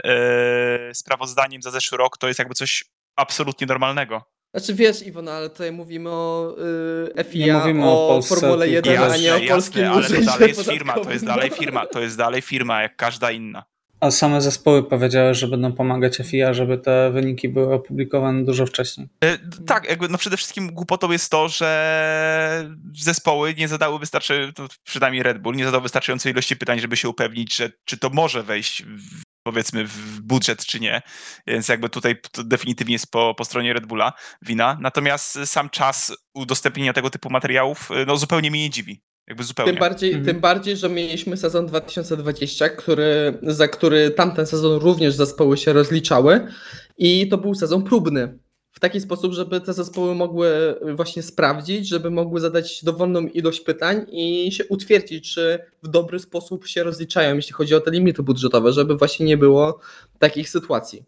sprawozdaniem 0.93 1.61
za 1.61 1.71
zeszły 1.71 1.97
rok 1.97 2.17
to 2.17 2.27
jest 2.27 2.39
jakby 2.39 2.55
coś 2.55 2.85
absolutnie 3.15 3.67
normalnego. 3.67 4.38
Znaczy 4.55 4.73
wiesz 4.73 5.07
Iwona, 5.07 5.31
ale 5.31 5.49
tutaj 5.49 5.71
mówimy 5.71 6.09
o 6.09 6.55
y, 7.19 7.23
FIA, 7.23 7.45
Nie 7.45 7.53
mówimy 7.53 7.85
o 7.85 8.05
o, 8.05 8.09
Polsce, 8.13 8.35
Formule 8.35 8.65
tylko- 8.67 8.89
1, 8.89 9.11
a 9.11 9.17
nie 9.17 9.33
o 9.33 9.37
Jasne, 9.37 9.47
polskim 9.47 9.81
jasne, 9.81 9.95
ale 10.17 10.25
to 10.25 10.25
dalej 10.25 10.47
jest 10.49 10.69
firma, 10.71 10.93
to 10.93 11.11
jest 11.11 11.25
dalej 11.25 11.49
firma, 11.51 11.85
to 11.85 12.01
jest 12.01 12.17
dalej 12.17 12.41
firma 12.41 12.81
jak 12.81 12.95
każda 12.95 13.31
inna. 13.31 13.63
A 13.99 14.11
same 14.11 14.41
zespoły 14.41 14.83
powiedziały, 14.83 15.33
że 15.33 15.47
będą 15.47 15.73
pomagać 15.73 16.17
FIA, 16.17 16.53
żeby 16.53 16.77
te 16.77 17.11
wyniki 17.11 17.49
były 17.49 17.73
opublikowane 17.73 18.45
dużo 18.45 18.65
wcześniej. 18.65 19.07
E, 19.23 19.37
Tak, 19.65 19.89
jakby 19.89 20.09
no 20.09 20.17
przede 20.17 20.37
wszystkim 20.37 20.73
głupotą 20.73 21.11
jest 21.11 21.31
to, 21.31 21.49
że 21.49 22.69
zespoły 22.95 23.53
nie 23.57 23.67
zadały 23.67 23.99
wystarczy, 23.99 24.51
to 24.55 24.67
przynajmniej 24.83 25.23
Red 25.23 25.39
Bull, 25.39 25.55
nie 25.55 25.65
zadał 25.65 25.81
wystarczającej 25.81 26.31
ilości 26.31 26.55
pytań, 26.55 26.79
żeby 26.79 26.97
się 26.97 27.09
upewnić, 27.09 27.55
że 27.55 27.71
czy 27.85 27.97
to 27.97 28.09
może 28.09 28.43
wejść 28.43 28.83
w, 28.83 29.21
powiedzmy 29.51 29.85
w 29.85 30.21
budżet, 30.21 30.65
czy 30.65 30.79
nie. 30.79 31.01
Więc 31.47 31.67
jakby 31.67 31.89
tutaj 31.89 32.15
to 32.31 32.43
definitywnie 32.43 32.93
jest 32.93 33.11
po, 33.11 33.35
po 33.37 33.45
stronie 33.45 33.73
Red 33.73 33.85
Bulla 33.85 34.13
wina. 34.41 34.77
Natomiast 34.81 35.39
sam 35.45 35.69
czas 35.69 36.17
udostępnienia 36.33 36.93
tego 36.93 37.09
typu 37.09 37.29
materiałów 37.29 37.89
no 38.07 38.17
zupełnie 38.17 38.51
mnie 38.51 38.61
nie 38.61 38.69
dziwi. 38.69 39.01
Jakby 39.27 39.43
zupełnie. 39.43 39.71
Tym 39.71 39.79
bardziej, 39.79 40.09
Mhm. 40.09 40.25
tym 40.25 40.41
bardziej, 40.41 40.77
że 40.77 40.89
mieliśmy 40.89 41.37
sezon 41.37 41.67
2020, 41.67 42.69
który, 42.69 43.39
za 43.43 43.67
który 43.67 44.11
tamten 44.11 44.45
sezon 44.45 44.79
również 44.81 45.15
zespoły 45.15 45.57
się 45.57 45.73
rozliczały 45.73 46.47
i 46.97 47.27
to 47.29 47.37
był 47.37 47.55
sezon 47.55 47.83
próbny. 47.83 48.39
W 48.79 48.81
taki 48.81 49.01
sposób, 49.01 49.33
żeby 49.33 49.61
te 49.61 49.73
zespoły 49.73 50.15
mogły 50.15 50.75
właśnie 50.95 51.23
sprawdzić, 51.23 51.87
żeby 51.87 52.11
mogły 52.11 52.39
zadać 52.39 52.83
dowolną 52.83 53.21
ilość 53.27 53.61
pytań 53.61 54.05
i 54.11 54.51
się 54.51 54.65
utwierdzić, 54.65 55.33
czy 55.33 55.59
w 55.83 55.87
dobry 55.87 56.19
sposób 56.19 56.67
się 56.67 56.83
rozliczają, 56.83 57.35
jeśli 57.35 57.53
chodzi 57.53 57.75
o 57.75 57.81
te 57.81 57.91
limity 57.91 58.23
budżetowe, 58.23 58.73
żeby 58.73 58.97
właśnie 58.97 59.25
nie 59.25 59.37
było 59.37 59.79
takich 60.19 60.49
sytuacji. 60.49 61.03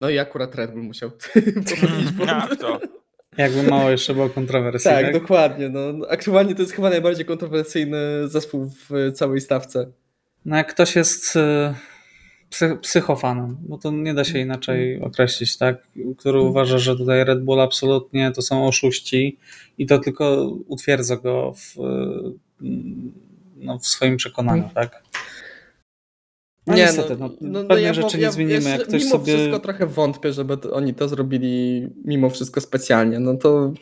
No 0.00 0.10
i 0.10 0.18
akurat 0.18 0.54
Red 0.54 0.72
Bull 0.72 0.82
musiał 0.82 1.10
popełnić 1.70 2.10
błąd. 2.10 2.30
Jak 2.30 2.56
to? 2.56 2.80
Jakby 3.38 3.62
mało 3.62 3.90
jeszcze 3.90 4.14
było 4.14 4.28
kontrowersji. 4.28 4.90
Tak, 4.90 5.04
tak? 5.04 5.12
dokładnie. 5.12 5.68
No, 5.68 6.06
aktualnie 6.08 6.54
to 6.54 6.62
jest 6.62 6.74
chyba 6.74 6.90
najbardziej 6.90 7.26
kontrowersyjny 7.26 8.28
zespół 8.28 8.70
w 8.90 9.12
całej 9.12 9.40
stawce. 9.40 9.92
No 10.44 10.56
jak 10.56 10.74
ktoś 10.74 10.96
jest 10.96 11.36
y, 11.36 11.74
psychofanem, 12.80 13.56
bo 13.60 13.78
to 13.78 13.90
nie 13.90 14.14
da 14.14 14.24
się 14.24 14.38
inaczej 14.38 15.00
określić, 15.00 15.56
tak? 15.56 15.88
Który 16.18 16.40
uważa, 16.40 16.78
że 16.78 16.96
tutaj 16.96 17.24
Red 17.24 17.44
Bull 17.44 17.60
absolutnie 17.60 18.32
to 18.32 18.42
są 18.42 18.66
oszuści 18.66 19.38
i 19.78 19.86
to 19.86 19.98
tylko 19.98 20.46
utwierdza 20.66 21.16
go 21.16 21.52
w, 21.56 21.74
no, 23.56 23.78
w 23.78 23.86
swoim 23.86 24.16
przekonaniu, 24.16 24.70
tak? 24.74 25.02
No 26.66 26.74
Nie, 26.74 26.82
niestety, 26.82 27.16
no, 27.16 27.28
no, 27.40 27.62
no 27.62 27.68
pewnie 27.68 27.84
ja 27.84 27.94
rzeczy 27.94 28.08
wą- 28.08 28.16
nie 28.16 28.22
ja- 28.22 28.30
zmienimy. 28.32 28.62
ja 28.70 28.76
Jak 28.76 28.82
ktoś 28.88 29.04
mimo 29.04 29.10
sobie 29.18 29.34
wszystko 29.36 29.58
trochę 29.60 29.86
wątpię, 29.86 30.32
żeby 30.32 30.56
to, 30.56 30.72
oni 30.72 30.94
to 30.94 31.08
zrobili 31.08 31.82
mimo 32.04 32.30
wszystko 32.30 32.60
specjalnie. 32.60 33.20
No 33.20 33.34
to 33.36 33.72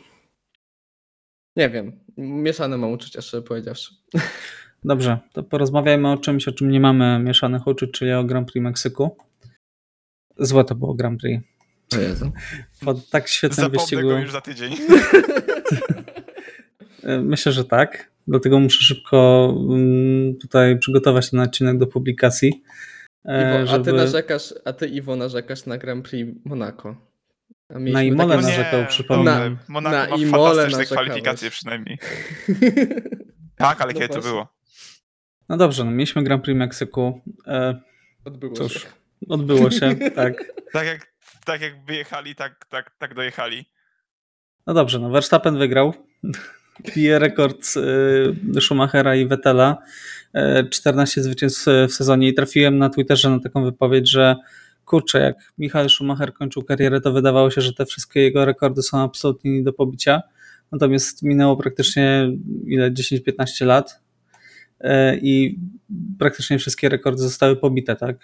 nie 1.55 1.69
wiem. 1.69 1.99
Mieszane 2.17 2.77
mam 2.77 2.91
uczucia, 2.91 3.21
szczerze 3.21 3.43
powiedziawszy. 3.43 3.93
Dobrze, 4.85 5.17
to 5.33 5.43
porozmawiajmy 5.43 6.11
o 6.11 6.17
czymś, 6.17 6.47
o 6.47 6.51
czym 6.51 6.69
nie 6.71 6.79
mamy 6.79 7.19
mieszanych 7.19 7.67
uczuć, 7.67 7.91
czyli 7.91 8.13
o 8.13 8.23
Grand 8.23 8.51
Prix 8.51 8.63
Meksyku. 8.63 9.17
Złe 10.37 10.63
to 10.63 10.75
było 10.75 10.93
Grand 10.93 11.21
Prix. 11.21 11.43
O 11.97 11.99
Jezu. 11.99 12.31
Po 12.85 12.93
tak 12.93 13.27
świetnym 13.27 13.55
Zapomnę 13.55 13.79
wyścigu. 13.79 14.01
go 14.01 14.19
już 14.19 14.31
za 14.31 14.41
tydzień. 14.41 14.75
Myślę, 17.23 17.51
że 17.51 17.65
tak. 17.65 18.11
Dlatego 18.27 18.59
muszę 18.59 18.83
szybko 18.83 19.49
mm, 19.69 20.35
tutaj 20.37 20.79
przygotować 20.79 21.29
ten 21.31 21.39
odcinek 21.39 21.77
do 21.77 21.87
publikacji. 21.87 22.63
e, 23.25 23.63
Iwo, 23.63 23.73
a 23.73 23.77
ty 23.79 23.85
żeby- 23.85 23.97
narzekasz, 23.97 24.53
a 24.65 24.73
ty 24.73 24.87
Iwo 24.87 25.15
narzekasz 25.15 25.65
na 25.65 25.77
Grand 25.77 26.09
Prix 26.09 26.31
Monaco. 26.45 26.95
Na 27.69 28.03
Imole 28.03 28.35
takie- 28.35 28.47
nie, 28.47 28.57
narzekał, 28.57 28.85
przypomnę. 28.87 29.31
dobrze. 29.49 29.57
Monaco 29.67 29.95
Na 29.97 30.07
ma 30.09 30.15
Imole 30.15 30.49
fantastyczne 30.49 30.77
narzekałeś. 30.79 31.07
kwalifikacje 31.07 31.49
przynajmniej. 31.49 31.97
Tak, 33.57 33.81
ale 33.81 33.93
No 33.93 33.99
kiedy 33.99 34.07
to 34.07 34.13
właśnie. 34.13 34.31
było? 34.31 34.54
No 35.49 35.57
dobrze, 35.57 35.83
no 35.83 35.91
mieliśmy 35.91 36.23
Grand 36.23 36.43
Prix 36.43 36.57
Meksyku. 36.57 37.21
E, 37.47 37.79
Odbyło 38.25 38.55
Cóż. 38.55 38.73
się. 38.73 38.87
odbyło 39.29 39.71
się, 39.71 39.95
tak. 40.15 40.51
Tak 40.73 40.87
jak, 40.87 41.13
tak 41.45 41.61
jak 41.61 41.85
wyjechali, 41.85 42.35
tak, 42.35 42.65
tak, 42.69 42.91
tak 42.97 43.13
dojechali. 43.13 43.65
No 44.67 44.73
dobrze, 44.73 44.99
no 44.99 45.09
Verstappen 45.09 45.57
wygrał. 45.57 45.93
Bije 46.95 47.19
rekord 47.19 47.73
y, 48.57 48.61
Schumachera 48.61 49.15
i 49.15 49.25
Vettela. 49.27 49.77
E, 50.33 50.69
14 50.69 51.23
zwycięstw 51.23 51.65
w 51.89 51.93
sezonie 51.93 52.27
i 52.27 52.33
trafiłem 52.33 52.77
na 52.77 52.89
Twitterze 52.89 53.29
na 53.29 53.39
taką 53.39 53.63
wypowiedź, 53.63 54.09
że 54.09 54.35
kurczę, 54.85 55.19
jak 55.19 55.35
Michael 55.57 55.89
Schumacher 55.89 56.33
kończył 56.33 56.63
karierę, 56.63 57.01
to 57.01 57.11
wydawało 57.11 57.51
się, 57.51 57.61
że 57.61 57.73
te 57.73 57.85
wszystkie 57.85 58.21
jego 58.21 58.45
rekordy 58.45 58.83
są 58.83 59.03
absolutnie 59.03 59.51
nie 59.51 59.63
do 59.63 59.73
pobicia. 59.73 60.21
Natomiast 60.71 61.23
minęło 61.23 61.57
praktycznie 61.57 62.31
ile 62.65 62.91
10-15 62.91 63.65
lat 63.65 63.91
e, 63.91 64.04
i 65.21 65.59
praktycznie 66.19 66.59
wszystkie 66.59 66.89
rekordy 66.89 67.21
zostały 67.21 67.55
pobite, 67.55 67.95
tak? 67.95 68.17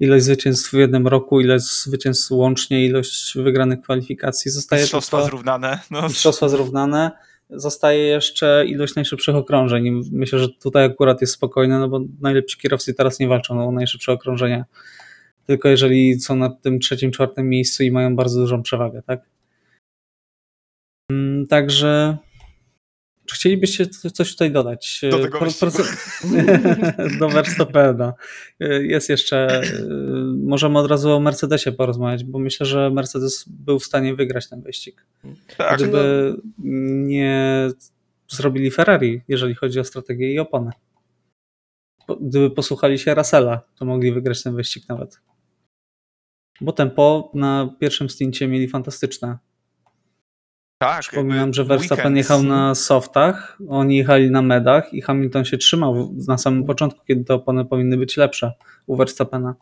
Ilość 0.00 0.24
zwycięstw 0.24 0.70
w 0.70 0.74
jednym 0.74 1.06
roku, 1.06 1.40
ilość 1.40 1.64
zwycięstw 1.64 2.30
łącznie, 2.30 2.86
ilość 2.86 3.38
wygranych 3.38 3.80
kwalifikacji 3.80 4.50
zostaje 4.50 4.82
Mistrzostwa 4.82 5.16
tylko 5.16 5.30
zrównane. 5.30 5.78
No, 5.90 6.02
mistrzostwa 6.02 6.48
zrównane. 6.48 7.10
Zostaje 7.50 8.02
jeszcze 8.02 8.64
ilość 8.66 8.94
najszybszych 8.94 9.34
okrążeń. 9.34 9.86
I 9.86 10.02
Myślę, 10.12 10.38
że 10.38 10.48
tutaj 10.48 10.84
akurat 10.84 11.20
jest 11.20 11.32
spokojne, 11.32 11.78
no 11.78 11.88
bo 11.88 12.00
najlepsi 12.20 12.58
kierowcy 12.58 12.94
teraz 12.94 13.18
nie 13.18 13.28
walczą 13.28 13.68
o 13.68 13.72
najszybsze 13.72 14.12
okrążenia. 14.12 14.64
Tylko 15.46 15.68
jeżeli 15.68 16.20
są 16.20 16.36
na 16.36 16.50
tym 16.50 16.80
trzecim, 16.80 17.10
czwartym 17.10 17.48
miejscu 17.48 17.82
i 17.82 17.90
mają 17.90 18.16
bardzo 18.16 18.40
dużą 18.40 18.62
przewagę, 18.62 19.02
tak? 19.02 19.20
Mm, 21.10 21.46
Także 21.46 22.16
czy 23.28 23.34
chcielibyście 23.34 23.86
co- 23.86 24.10
coś 24.10 24.32
tutaj 24.32 24.52
dodać? 24.52 25.00
Do 25.10 25.18
tego 25.18 25.38
Pro- 25.38 25.46
Do 27.20 27.28
Verstappena. 27.28 28.14
Jest 28.80 29.08
jeszcze, 29.08 29.62
y, 29.64 29.84
możemy 30.44 30.78
od 30.78 30.90
razu 30.90 31.10
o 31.12 31.20
Mercedesie 31.20 31.72
porozmawiać, 31.72 32.24
bo 32.24 32.38
myślę, 32.38 32.66
że 32.66 32.90
Mercedes 32.90 33.44
był 33.48 33.78
w 33.78 33.84
stanie 33.84 34.14
wygrać 34.14 34.48
ten 34.48 34.62
wyścig 34.62 35.06
tak, 35.56 35.78
gdyby 35.78 36.36
nie 36.58 37.68
zrobili 38.28 38.70
Ferrari, 38.70 39.20
jeżeli 39.28 39.54
chodzi 39.54 39.80
o 39.80 39.84
strategię 39.84 40.32
i 40.32 40.38
opony. 40.38 40.70
Po- 42.06 42.16
Gdyby 42.16 42.50
posłuchali 42.50 42.98
się 42.98 43.14
Russella, 43.14 43.60
to 43.78 43.84
mogli 43.84 44.12
wygrać 44.12 44.42
ten 44.42 44.56
wyścig 44.56 44.88
nawet. 44.88 45.20
Bo 46.60 46.72
tempo 46.72 47.30
na 47.34 47.76
pierwszym 47.80 48.10
stincie 48.10 48.48
mieli 48.48 48.68
fantastyczne. 48.68 49.38
Tak. 50.78 51.00
Przypominam, 51.00 51.54
że 51.54 51.64
Verstappen 51.64 52.16
jechał 52.16 52.42
na 52.42 52.74
softach, 52.74 53.58
oni 53.68 53.96
jechali 53.96 54.30
na 54.30 54.42
medach 54.42 54.94
i 54.94 55.00
Hamilton 55.00 55.44
się 55.44 55.58
trzymał 55.58 56.14
na 56.28 56.38
samym 56.38 56.64
początku, 56.64 57.04
kiedy 57.04 57.24
te 57.24 57.34
opony 57.34 57.64
powinny 57.64 57.96
być 57.96 58.16
lepsze 58.16 58.52
u 58.86 58.96
Verstappena. 58.96 59.54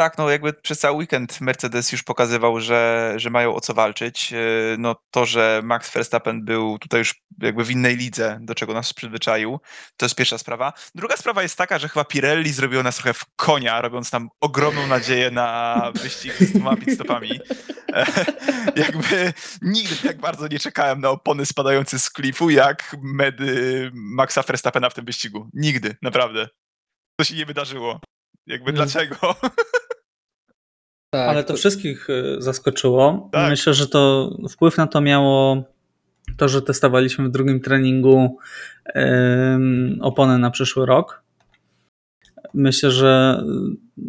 Tak, 0.00 0.18
no 0.18 0.30
jakby 0.30 0.52
przez 0.52 0.78
cały 0.78 0.96
weekend 0.96 1.40
Mercedes 1.40 1.92
już 1.92 2.02
pokazywał, 2.02 2.60
że, 2.60 3.12
że 3.16 3.30
mają 3.30 3.54
o 3.54 3.60
co 3.60 3.74
walczyć. 3.74 4.32
Yy, 4.32 4.76
No 4.78 4.96
to, 5.10 5.26
że 5.26 5.60
Max 5.64 5.92
Verstappen 5.92 6.44
był 6.44 6.78
tutaj 6.78 6.98
już 7.00 7.14
jakby 7.42 7.64
w 7.64 7.70
innej 7.70 7.96
lidze, 7.96 8.38
do 8.40 8.54
czego 8.54 8.74
nas 8.74 8.94
przyzwyczaił, 8.94 9.60
to 9.96 10.06
jest 10.06 10.16
pierwsza 10.16 10.38
sprawa. 10.38 10.72
Druga 10.94 11.16
sprawa 11.16 11.42
jest 11.42 11.58
taka, 11.58 11.78
że 11.78 11.88
chyba 11.88 12.04
Pirelli 12.04 12.52
zrobiło 12.52 12.82
nas 12.82 12.96
trochę 12.96 13.14
w 13.14 13.24
konia, 13.36 13.80
robiąc 13.80 14.12
nam 14.12 14.28
ogromną 14.40 14.86
nadzieję 14.86 15.30
na 15.30 15.80
wyścig 16.02 16.32
z 16.32 16.52
dwoma 16.52 16.76
pitstopami. 16.76 17.40
Jakby 18.76 19.32
nigdy 19.62 19.96
tak 19.96 20.18
bardzo 20.18 20.48
nie 20.48 20.58
czekałem 20.58 21.00
na 21.00 21.10
opony 21.10 21.46
spadające 21.46 21.98
z 21.98 22.10
klifu, 22.10 22.50
jak 22.50 22.96
medy 23.02 23.90
Maxa 23.94 24.42
Verstappena 24.42 24.90
w 24.90 24.94
tym 24.94 25.04
wyścigu. 25.04 25.50
Nigdy, 25.54 25.96
naprawdę. 26.02 26.48
To 27.20 27.24
się 27.24 27.34
nie 27.34 27.46
wydarzyło. 27.46 28.00
Jakby 28.46 28.70
Mm. 28.70 28.76
dlaczego? 28.76 29.34
Tak, 31.10 31.30
Ale 31.30 31.44
to 31.44 31.54
wszystkich 31.54 32.10
y, 32.10 32.36
zaskoczyło. 32.38 33.28
Tak. 33.32 33.50
Myślę, 33.50 33.74
że 33.74 33.88
to 33.88 34.30
wpływ 34.50 34.76
na 34.76 34.86
to 34.86 35.00
miało 35.00 35.64
to, 36.36 36.48
że 36.48 36.62
testowaliśmy 36.62 37.28
w 37.28 37.30
drugim 37.30 37.60
treningu 37.60 38.38
opony 40.00 40.38
na 40.38 40.50
przyszły 40.50 40.86
rok. 40.86 41.22
Myślę, 42.54 42.90
że 42.90 43.42
y, 43.98 44.02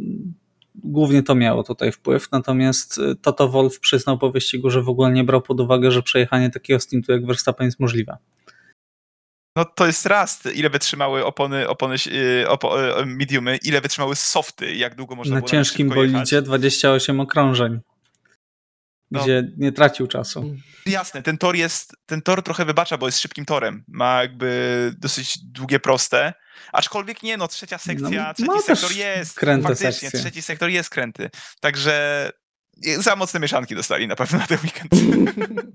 głównie 0.75 1.23
to 1.23 1.35
miało 1.35 1.63
tutaj 1.63 1.91
wpływ. 1.91 2.31
Natomiast 2.31 2.97
y, 2.97 3.15
Toto 3.21 3.49
Wolf 3.49 3.79
przyznał 3.79 4.17
po 4.17 4.31
wyścigu, 4.31 4.69
że 4.69 4.81
w 4.81 4.89
ogóle 4.89 5.11
nie 5.11 5.23
brał 5.23 5.41
pod 5.41 5.59
uwagę, 5.59 5.91
że 5.91 6.01
przejechanie 6.01 6.49
takiego 6.49 6.79
stintu 6.79 7.11
jak 7.11 7.25
Verstappen 7.25 7.65
jest 7.65 7.79
możliwe. 7.79 8.17
No 9.55 9.65
to 9.65 9.87
jest 9.87 10.05
raz, 10.05 10.39
ile 10.53 10.69
wytrzymały 10.69 11.25
opony, 11.25 11.67
opony 11.69 11.95
yy, 12.11 12.49
opo, 12.49 12.81
yy, 12.81 13.05
mediumy, 13.05 13.57
ile 13.63 13.81
wytrzymały 13.81 14.15
softy, 14.15 14.75
jak 14.75 14.95
długo 14.95 15.15
można 15.15 15.35
na 15.35 15.41
było 15.41 15.49
ciężkim 15.49 15.89
bolidzie 15.89 16.41
28 16.41 17.19
okrążeń, 17.19 17.79
No. 19.11 19.23
gdzie 19.23 19.51
nie 19.57 19.71
tracił 19.71 20.07
czasu. 20.07 20.55
Jasne, 20.85 21.23
ten 21.23 21.37
tor 21.37 21.55
jest, 21.55 21.95
ten 22.05 22.21
tor 22.21 22.43
trochę 22.43 22.65
wybacza, 22.65 22.97
bo 22.97 23.05
jest 23.05 23.19
szybkim 23.19 23.45
torem. 23.45 23.83
Ma 23.87 24.21
jakby 24.21 24.91
dosyć 24.97 25.37
długie, 25.43 25.79
proste. 25.79 26.33
Aczkolwiek 26.73 27.23
nie, 27.23 27.37
no 27.37 27.47
trzecia 27.47 27.77
sekcja, 27.77 28.33
No, 28.39 28.55
trzeci 28.61 28.75
sektor 28.75 28.91
jest. 28.97 29.35
kręte 29.35 29.67
faktycznie, 29.67 29.91
sekcje. 29.93 30.19
trzeci 30.19 30.41
sektor 30.41 30.69
jest 30.69 30.89
kręty. 30.89 31.29
Także 31.59 32.31
za 32.97 33.15
mocne 33.15 33.39
mieszanki 33.39 33.75
dostali 33.75 34.07
na 34.07 34.15
pewno 34.15 34.39
na 34.39 34.47
ten 34.47 34.57
weekend. 34.63 34.91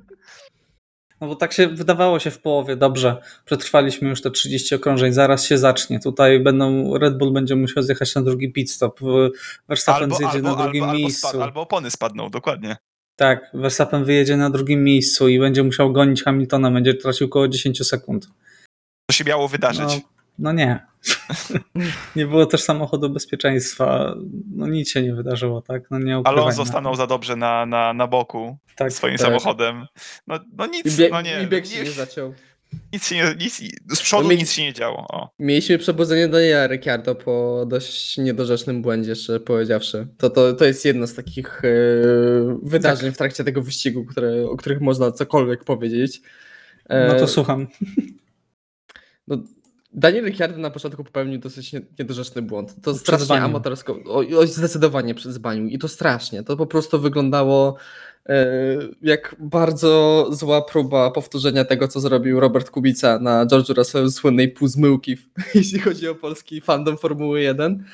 No 1.25 1.29
bo 1.29 1.37
tak 1.37 1.53
się 1.53 1.69
wydawało 1.69 2.19
się 2.19 2.31
w 2.31 2.39
połowie, 2.39 2.77
dobrze, 2.77 3.23
przetrwaliśmy 3.45 4.09
już 4.09 4.23
te 4.23 4.31
30 4.31 4.75
okrążeń, 4.75 5.13
zaraz 5.13 5.45
się 5.45 5.59
zacznie. 5.59 6.01
Tutaj 6.01 6.41
będą, 6.41 6.99
Red 6.99 7.19
Bull 7.19 7.33
będzie 7.33 7.57
musiał 7.57 7.83
zjechać 7.83 8.15
na 8.15 8.23
drugi 8.23 8.53
pit 8.53 8.71
stop. 8.71 9.01
Verstappen 9.69 10.15
zjedzie 10.15 10.43
na 10.43 10.55
drugim 10.55 10.85
albo, 10.85 10.97
miejscu. 10.97 11.27
Albo, 11.27 11.45
albo 11.45 11.61
opony 11.61 11.91
spadną, 11.91 12.31
dokładnie. 12.31 12.77
Tak, 13.17 13.51
Verstappen 13.55 14.05
wyjedzie 14.05 14.37
na 14.37 14.51
drugim 14.51 14.85
miejscu 14.85 15.29
i 15.29 15.39
będzie 15.39 15.63
musiał 15.63 15.93
gonić 15.93 16.23
Hamiltona, 16.23 16.71
będzie 16.71 16.95
tracił 16.95 17.27
około 17.27 17.49
10 17.49 17.87
sekund. 17.87 18.29
To 19.11 19.17
się 19.17 19.25
miało 19.25 19.49
wydarzyć. 19.49 19.85
No, 19.89 20.14
no 20.39 20.53
nie. 20.53 20.87
nie 22.17 22.27
było 22.27 22.47
też 22.47 22.63
samochodu 22.63 23.11
bezpieczeństwa. 23.11 24.15
No 24.55 24.67
nic 24.67 24.91
się 24.91 25.03
nie 25.03 25.15
wydarzyło, 25.15 25.63
tak? 25.63 25.91
No 25.91 25.99
nie. 25.99 26.21
Alonso 26.25 26.67
stanął 26.67 26.95
za 26.95 27.07
dobrze 27.07 27.37
na, 27.37 27.67
na, 27.67 27.93
na 27.93 28.07
boku 28.07 28.57
tak, 28.77 28.93
swoim 28.93 29.17
tak. 29.17 29.27
samochodem. 29.27 29.87
No, 30.27 30.39
no 30.57 30.67
nic, 30.67 30.99
I, 30.99 31.11
no 31.11 31.21
nie. 31.23 31.43
i 31.43 31.47
bieg 31.47 31.67
się 31.67 31.85
nie- 31.85 31.91
zaciął. 31.91 32.35
Nic 32.93 33.09
się 33.09 33.15
nie, 33.15 33.35
nic, 33.41 33.61
z 33.95 34.03
przodu 34.03 34.29
No 34.29 34.35
nic 34.35 34.53
się 34.53 34.63
nie 34.63 34.73
działo. 34.73 35.07
O. 35.09 35.31
Mieliśmy 35.39 35.79
przebudzenie 35.79 36.29
Daniela 36.29 36.67
Ricciardo 36.67 37.15
po 37.15 37.65
dość 37.69 38.19
niedorzecznym 38.19 38.83
błędzie, 38.83 39.17
szczerze 39.17 39.41
powiedziawszy. 39.41 40.07
To, 40.19 40.31
to, 40.31 40.53
to 40.53 40.65
jest 40.65 40.85
jedno 40.85 41.07
z 41.07 41.15
takich 41.15 41.63
e, 41.65 41.69
wydarzeń 42.63 43.13
w 43.13 43.17
trakcie 43.17 43.45
tego 43.45 43.63
wyścigu, 43.63 44.05
które, 44.05 44.51
o 44.51 44.57
których 44.57 44.81
można 44.81 45.13
cokolwiek 45.13 45.65
powiedzieć. 45.65 46.23
E, 46.89 47.09
No 47.09 47.19
to 47.19 47.29
słucham. 47.29 47.67
No, 49.29 49.37
Daniel 49.95 50.25
Ricciardo 50.25 50.59
na 50.59 50.71
początku 50.71 51.05
popełnił 51.05 51.41
dosyć 51.41 51.73
nie- 51.73 51.81
niedorzeczny 51.99 52.43
błąd. 52.43 52.75
To 52.83 52.95
strasznie 52.95 53.25
zbaniem. 53.25 53.45
amatorsko. 53.45 53.99
O, 54.07 54.19
o, 54.39 54.47
zdecydowanie. 54.47 55.15
I 55.71 55.79
to 55.79 55.89
strasznie. 55.89 56.43
To 56.43 56.57
po 56.57 56.67
prostu 56.67 57.01
wyglądało 57.01 57.77
e, 58.29 58.47
jak 59.03 59.37
bardzo 59.39 60.27
zła 60.33 60.63
próba 60.63 61.11
powtórzenia 61.11 61.65
tego, 61.65 61.89
co 61.89 62.01
zrobił 62.01 62.41
Robert 62.41 62.71
Kubica 62.71 63.19
na 63.19 63.47
George'u 63.47 63.75
Russellu 63.77 64.11
słynnej 64.11 64.49
półzmyłki, 64.49 65.17
jeśli 65.55 65.79
chodzi 65.79 66.09
o 66.09 66.15
polski 66.15 66.61
fandom 66.61 66.97
Formuły 66.99 67.41
1. 67.43 67.85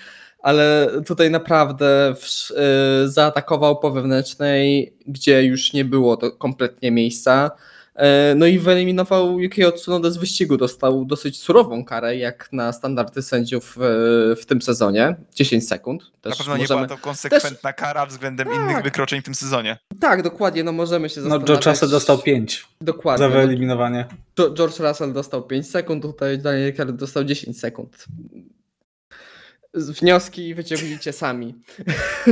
Ale 0.42 0.90
tutaj 1.06 1.30
naprawdę 1.30 2.14
wsz- 2.16 2.52
e, 2.56 3.08
zaatakował 3.08 3.78
po 3.78 3.90
wewnętrznej, 3.90 4.94
gdzie 5.06 5.44
już 5.44 5.72
nie 5.72 5.84
było 5.84 6.16
to 6.16 6.32
kompletnie 6.32 6.90
miejsca. 6.90 7.50
E, 7.94 8.34
No 8.34 8.46
i 8.46 8.58
wyeliminował 8.58 9.40
Yukiyo 9.40 9.72
Tsunoda 9.72 10.10
z 10.10 10.16
wyścigu. 10.16 10.56
Dostał 10.56 11.04
dosyć 11.04 11.38
surową 11.38 11.84
karę, 11.84 12.16
jak 12.16 12.48
na 12.52 12.72
standardy 12.72 13.22
sędziów 13.22 13.76
e, 14.32 14.36
w 14.36 14.46
tym 14.46 14.62
sezonie. 14.62 15.16
10 15.34 15.68
sekund. 15.68 16.02
Też 16.20 16.30
Na 16.30 16.36
pewno 16.38 16.56
nie 16.56 16.62
możemy... 16.62 16.86
była 16.86 16.96
to 16.96 17.02
konsekwentna 17.02 17.72
kara 17.72 18.06
względem 18.06 18.48
innych 18.54 18.74
Tak. 18.74 18.84
wykroczeń 18.84 19.20
w 19.20 19.24
tym 19.24 19.34
sezonie. 19.34 19.78
Tak, 20.00 20.22
dokładnie, 20.22 20.64
no 20.64 20.72
możemy 20.72 21.08
się 21.08 21.20
No 21.20 21.28
zastanawiać. 21.30 21.64
Joe 21.66 21.70
Russell 21.72 21.90
dostał 21.90 22.18
5 22.18 22.68
Dokładnie. 22.80 23.18
za 23.24 23.28
no, 23.28 23.34
wyeliminowanie. 23.40 24.04
George 24.54 24.78
Russell 24.80 25.12
dostał 25.12 25.42
5 25.42 25.70
sekund, 25.70 26.02
tutaj 26.02 26.38
Daniel 26.38 26.66
Ricciardo 26.66 26.92
dostał 26.92 27.24
10 27.24 27.60
sekund. 27.60 28.04
Wnioski 29.74 30.54
wyciągnijcie 30.54 31.12
sami. 31.12 31.54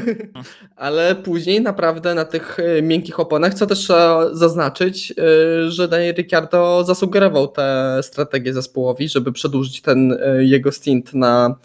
Ale 0.76 1.14
później 1.14 1.60
naprawdę 1.60 2.14
na 2.14 2.24
tych 2.24 2.60
e, 2.60 2.82
miękkich 2.82 3.20
oponach, 3.20 3.54
co 3.54 3.66
też 3.66 3.78
trzeba 3.78 4.34
zaznaczyć, 4.34 5.12
e, 5.12 5.70
że 5.70 5.88
Daniel 5.88 6.14
Ricciardo 6.14 6.84
zasugerował 6.84 7.48
tę 7.48 7.98
strategię 8.02 8.52
zespołowi, 8.52 9.08
żeby 9.08 9.32
przedłużyć 9.32 9.82
ten 9.82 10.12
e, 10.12 10.44
jego 10.44 10.72
stint 10.72 11.14
na 11.14 11.56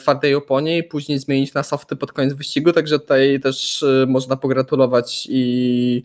twardej 0.00 0.34
oponie 0.34 0.78
i 0.78 0.84
później 0.84 1.18
zmienić 1.18 1.54
na 1.54 1.62
softy 1.62 1.96
pod 1.96 2.12
koniec 2.12 2.34
wyścigu, 2.34 2.72
także 2.72 2.98
tutaj 2.98 3.40
też 3.40 3.84
można 4.06 4.36
pogratulować 4.36 5.26
i 5.30 6.04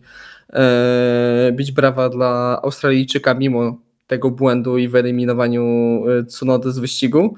bić 1.52 1.72
brawa 1.72 2.08
dla 2.08 2.60
Australijczyka 2.62 3.34
mimo 3.34 3.78
tego 4.06 4.30
błędu 4.30 4.78
i 4.78 4.88
wyeliminowaniu 4.88 6.02
Tsunody 6.28 6.72
z 6.72 6.78
wyścigu. 6.78 7.36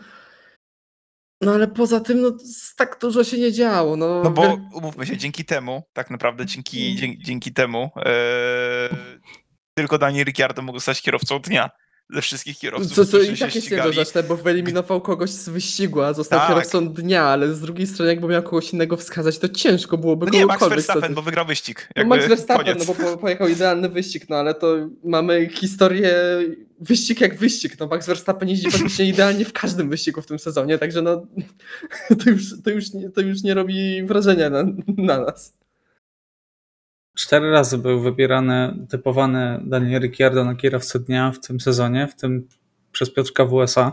No 1.45 1.53
ale 1.53 1.68
poza 1.68 2.01
tym 2.01 2.22
no, 2.22 2.30
tak 2.76 2.99
dużo 3.01 3.24
się 3.24 3.38
nie 3.38 3.53
działo. 3.53 3.97
No, 3.97 4.22
No 4.24 4.30
bo 4.30 4.59
umówmy 4.74 5.07
się, 5.07 5.16
dzięki 5.16 5.45
temu, 5.45 5.82
tak 5.92 6.11
naprawdę 6.11 6.47
dzięki, 6.47 6.86
Mm. 6.86 6.97
dzięki, 6.97 7.22
dzięki 7.24 7.53
temu, 7.53 7.90
e, 7.97 8.88
tylko 9.74 9.99
Daniel 9.99 10.24
Ricciardo 10.24 10.62
mógł 10.62 10.78
zostać 10.78 11.03
kierowcą 11.03 11.38
dnia 11.38 11.70
ze 12.11 12.22
wszystkich 12.22 12.59
kierowców, 12.59 12.92
co, 12.92 13.07
co 13.07 13.20
i 13.20 13.36
tak 13.38 13.55
jest 13.55 13.70
niedorzeczne, 13.70 14.22
bo 14.22 14.36
wyeliminował 14.36 15.00
kogoś 15.00 15.30
z 15.30 15.48
wyścigu, 15.48 16.02
a 16.02 16.12
został 16.12 16.38
Tak. 16.38 16.48
kierowcą 16.48 16.88
dnia, 16.88 17.22
ale 17.22 17.55
z 17.55 17.61
drugiej 17.61 17.86
strony 17.86 18.11
jakby 18.11 18.28
miał 18.28 18.42
kogoś 18.42 18.72
innego 18.72 18.96
wskazać, 18.96 19.38
to 19.38 19.48
ciężko 19.48 19.98
byłoby 19.98 20.26
No 20.26 20.32
nie, 20.32 20.46
Max 20.46 20.68
Verstappen, 20.68 21.14
bo 21.14 21.22
wygrał 21.22 21.46
wyścig. 21.46 21.88
No 21.96 22.00
Jakby 22.00 22.16
Max 22.16 22.28
Verstappen, 22.28 22.66
koniec. 22.66 22.88
no 22.88 22.94
bo 22.94 23.05
po, 23.05 23.16
pojechał 23.16 23.48
idealny 23.48 23.88
wyścig, 23.88 24.28
no 24.28 24.36
ale 24.36 24.55
to 24.55 24.76
mamy 25.05 25.48
historię 25.48 26.14
wyścig 26.80 27.20
jak 27.20 27.38
wyścig. 27.38 27.80
No 27.80 27.86
Max 27.86 28.07
Verstappen 28.07 28.48
jeździ 28.48 28.68
praktycznie 28.68 29.05
idealnie 29.14 29.44
w 29.44 29.52
każdym 29.52 29.90
wyścigu 29.90 30.22
w 30.22 30.26
tym 30.26 30.38
sezonie, 30.38 30.78
także 30.78 31.02
no 31.02 31.26
to 32.24 32.30
już, 32.30 32.62
to 32.64 32.70
już, 32.70 32.92
nie, 32.92 33.11
to 33.11 33.20
już 33.20 33.42
nie 33.42 33.55
robi 33.55 34.02
wrażenia 34.02 34.50
na, 34.50 34.64
na 34.96 35.20
nas. 35.20 35.55
Cztery 37.14 37.50
razy 37.50 37.78
był 37.78 38.00
wybierany, 38.00 38.86
typowany 38.90 39.60
Daniel 39.64 40.02
Ricciardo 40.02 40.44
na 40.44 40.54
kierowcę 40.54 40.98
dnia 40.98 41.32
w 41.32 41.40
tym 41.46 41.60
sezonie, 41.60 42.08
w 42.08 42.14
tym 42.14 42.48
przez 42.92 43.14
Piotrka 43.14 43.44
WSA. 43.46 43.92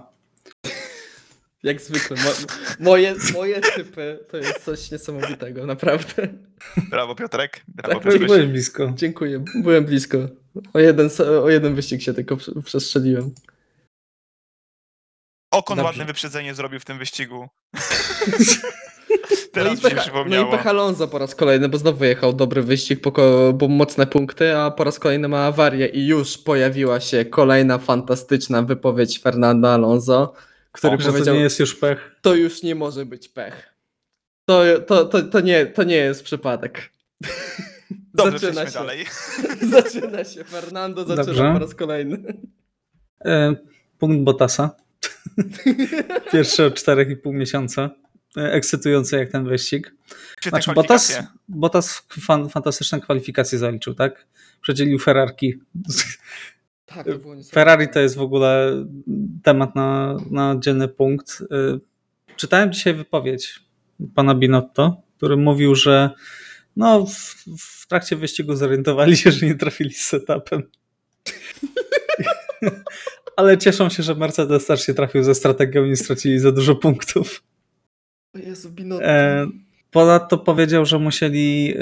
Jak 1.63 1.81
zwykle. 1.81 2.17
Mo, 2.17 2.29
moje, 2.79 3.15
moje 3.33 3.61
typy 3.61 4.19
to 4.31 4.37
jest 4.37 4.63
coś 4.65 4.91
niesamowitego, 4.91 5.65
naprawdę. 5.65 6.27
Brawo 6.89 7.15
Piotrek, 7.15 7.61
brawo 7.67 7.99
Tak. 7.99 8.19
Byłeś 8.19 8.45
blisko. 8.47 8.93
Dziękuję, 8.95 9.43
byłem 9.55 9.85
blisko. 9.85 10.17
O 10.73 10.79
jeden, 10.79 11.09
o 11.43 11.49
jeden 11.49 11.75
wyścig 11.75 12.01
się 12.01 12.13
tylko 12.13 12.37
prze- 12.37 12.61
przestrzeliłem. 12.63 13.33
Okon 15.51 15.77
Dobrze. 15.77 15.87
ładne 15.87 16.05
wyprzedzenie 16.05 16.55
zrobił 16.55 16.79
w 16.79 16.85
tym 16.85 16.97
wyścigu. 16.97 17.47
No 19.11 19.37
Teraz 19.51 19.73
i, 19.73 19.75
mi 19.75 19.81
się 19.81 19.89
Pecha, 19.89 19.95
no 19.95 20.01
i 20.01 20.03
przypomniało. 20.03 20.51
Pech 20.51 20.67
Alonso 20.67 21.07
po 21.07 21.17
raz 21.17 21.35
kolejny, 21.35 21.69
bo 21.69 21.77
znowu 21.77 22.03
jechał 22.05 22.33
dobry 22.33 22.61
wyścig, 22.61 22.99
bo 23.53 23.67
mocne 23.67 24.07
punkty, 24.07 24.55
a 24.57 24.71
po 24.71 24.83
raz 24.83 24.99
kolejny 24.99 25.27
ma 25.27 25.45
awarię 25.45 25.87
i 25.87 26.07
już 26.07 26.37
pojawiła 26.37 26.99
się 26.99 27.25
kolejna 27.25 27.77
fantastyczna 27.77 28.61
wypowiedź 28.61 29.19
Fernanda 29.19 29.69
Alonso, 29.69 30.33
który 30.71 30.97
Że 30.97 31.05
to 31.05 31.11
powiedział, 31.11 31.35
nie 31.35 31.41
jest 31.41 31.59
już 31.59 31.75
pech. 31.75 32.15
to 32.21 32.35
już 32.35 32.63
nie 32.63 32.75
może 32.75 33.05
być 33.05 33.29
pech. 33.29 33.73
To, 34.45 34.63
to, 34.87 35.05
to, 35.05 35.21
to, 35.21 35.39
nie, 35.39 35.65
to 35.65 35.83
nie 35.83 35.95
jest 35.95 36.23
przypadek. 36.23 36.89
Dobrze, 38.13 38.39
zaczyna 38.39 38.65
się. 38.65 38.73
dalej. 38.73 39.05
Zaczyna 39.71 40.23
się. 40.23 40.43
Fernando 40.43 41.01
zaczyna 41.05 41.23
Dobrze. 41.25 41.53
po 41.53 41.59
raz 41.59 41.75
kolejny. 41.75 42.17
E, 43.25 43.55
punkt 43.99 44.23
Bottasa. 44.23 44.75
Pierwszy 46.31 46.65
od 46.65 46.73
4,5 46.73 47.33
miesiąca. 47.33 47.89
E, 48.37 48.53
Ekscytujący 48.53 49.17
jak 49.17 49.31
ten 49.31 49.45
wyścig. 49.45 49.95
Świetne 50.41 50.61
Znaczy 50.61 50.73
Bottas. 50.73 51.23
Bottas 51.47 52.03
fan, 52.09 52.49
fantastyczne 52.49 53.01
kwalifikacje 53.01 53.57
zaliczył, 53.57 53.93
tak? 53.93 54.27
Przedzielił 54.61 54.99
Ferrarki. 54.99 55.53
Tak, 56.85 57.05
to. 57.05 57.11
Ferrari 57.51 57.89
to 57.89 57.99
jest 57.99 58.15
w 58.15 58.21
ogóle 58.21 58.71
temat 59.43 59.75
na, 59.75 60.17
na 60.31 60.55
dzienny 60.59 60.87
punkt. 60.87 61.41
Y, 61.41 61.45
Czytałem 62.35 62.73
dzisiaj 62.73 62.93
wypowiedź 62.93 63.59
pana 64.15 64.35
Binotto, 64.35 65.01
który 65.17 65.37
mówił, 65.37 65.75
że 65.75 66.09
no, 66.75 67.05
w, 67.05 67.45
w 67.59 67.87
trakcie 67.87 68.15
wyścigu 68.15 68.55
zorientowali 68.55 69.17
się, 69.17 69.31
że 69.31 69.45
nie 69.45 69.55
trafili 69.55 69.93
z 69.93 70.07
setupem. 70.07 70.63
Ale 73.37 73.57
cieszą 73.57 73.89
się, 73.89 74.03
że 74.03 74.15
Mercedes 74.15 74.65
też 74.65 74.85
się 74.85 74.93
trafił 74.93 75.23
ze 75.23 75.35
strategią 75.35 75.85
i 75.85 75.89
nie 75.89 75.95
stracili 75.95 76.39
za 76.39 76.51
dużo 76.51 76.75
punktów. 76.75 77.43
Jezu. 78.35 78.69
E, 79.01 79.47
Ponadto 79.91 80.37
powiedział, 80.37 80.85
że 80.85 80.99
musieli 80.99 81.73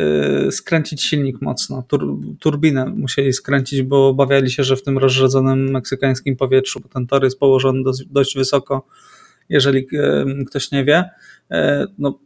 e, 0.48 0.52
skręcić 0.52 1.04
silnik 1.04 1.42
mocno, 1.42 1.84
tur, 1.88 2.18
turbinę 2.40 2.86
musieli 2.86 3.34
skręcić, 3.34 3.82
bo 3.82 4.08
obawiali 4.08 4.52
się, 4.52 4.64
że 4.64 4.76
w 4.76 4.84
tym 4.84 4.98
rozrzedzonym 4.98 5.72
meksykańskim 5.72 6.36
powietrzu, 6.36 6.80
bo 6.80 6.90
ten 6.90 7.08
tor 7.08 7.24
jest 7.24 7.40
położony 7.40 7.84
dość, 7.84 8.06
dość 8.06 8.36
wysoko, 8.36 8.88
jeżeli 9.50 9.88
e, 9.94 10.26
ktoś 10.48 10.72
nie 10.72 10.86
wie, 10.86 11.10
e, 11.52 11.86
no, 11.98 12.20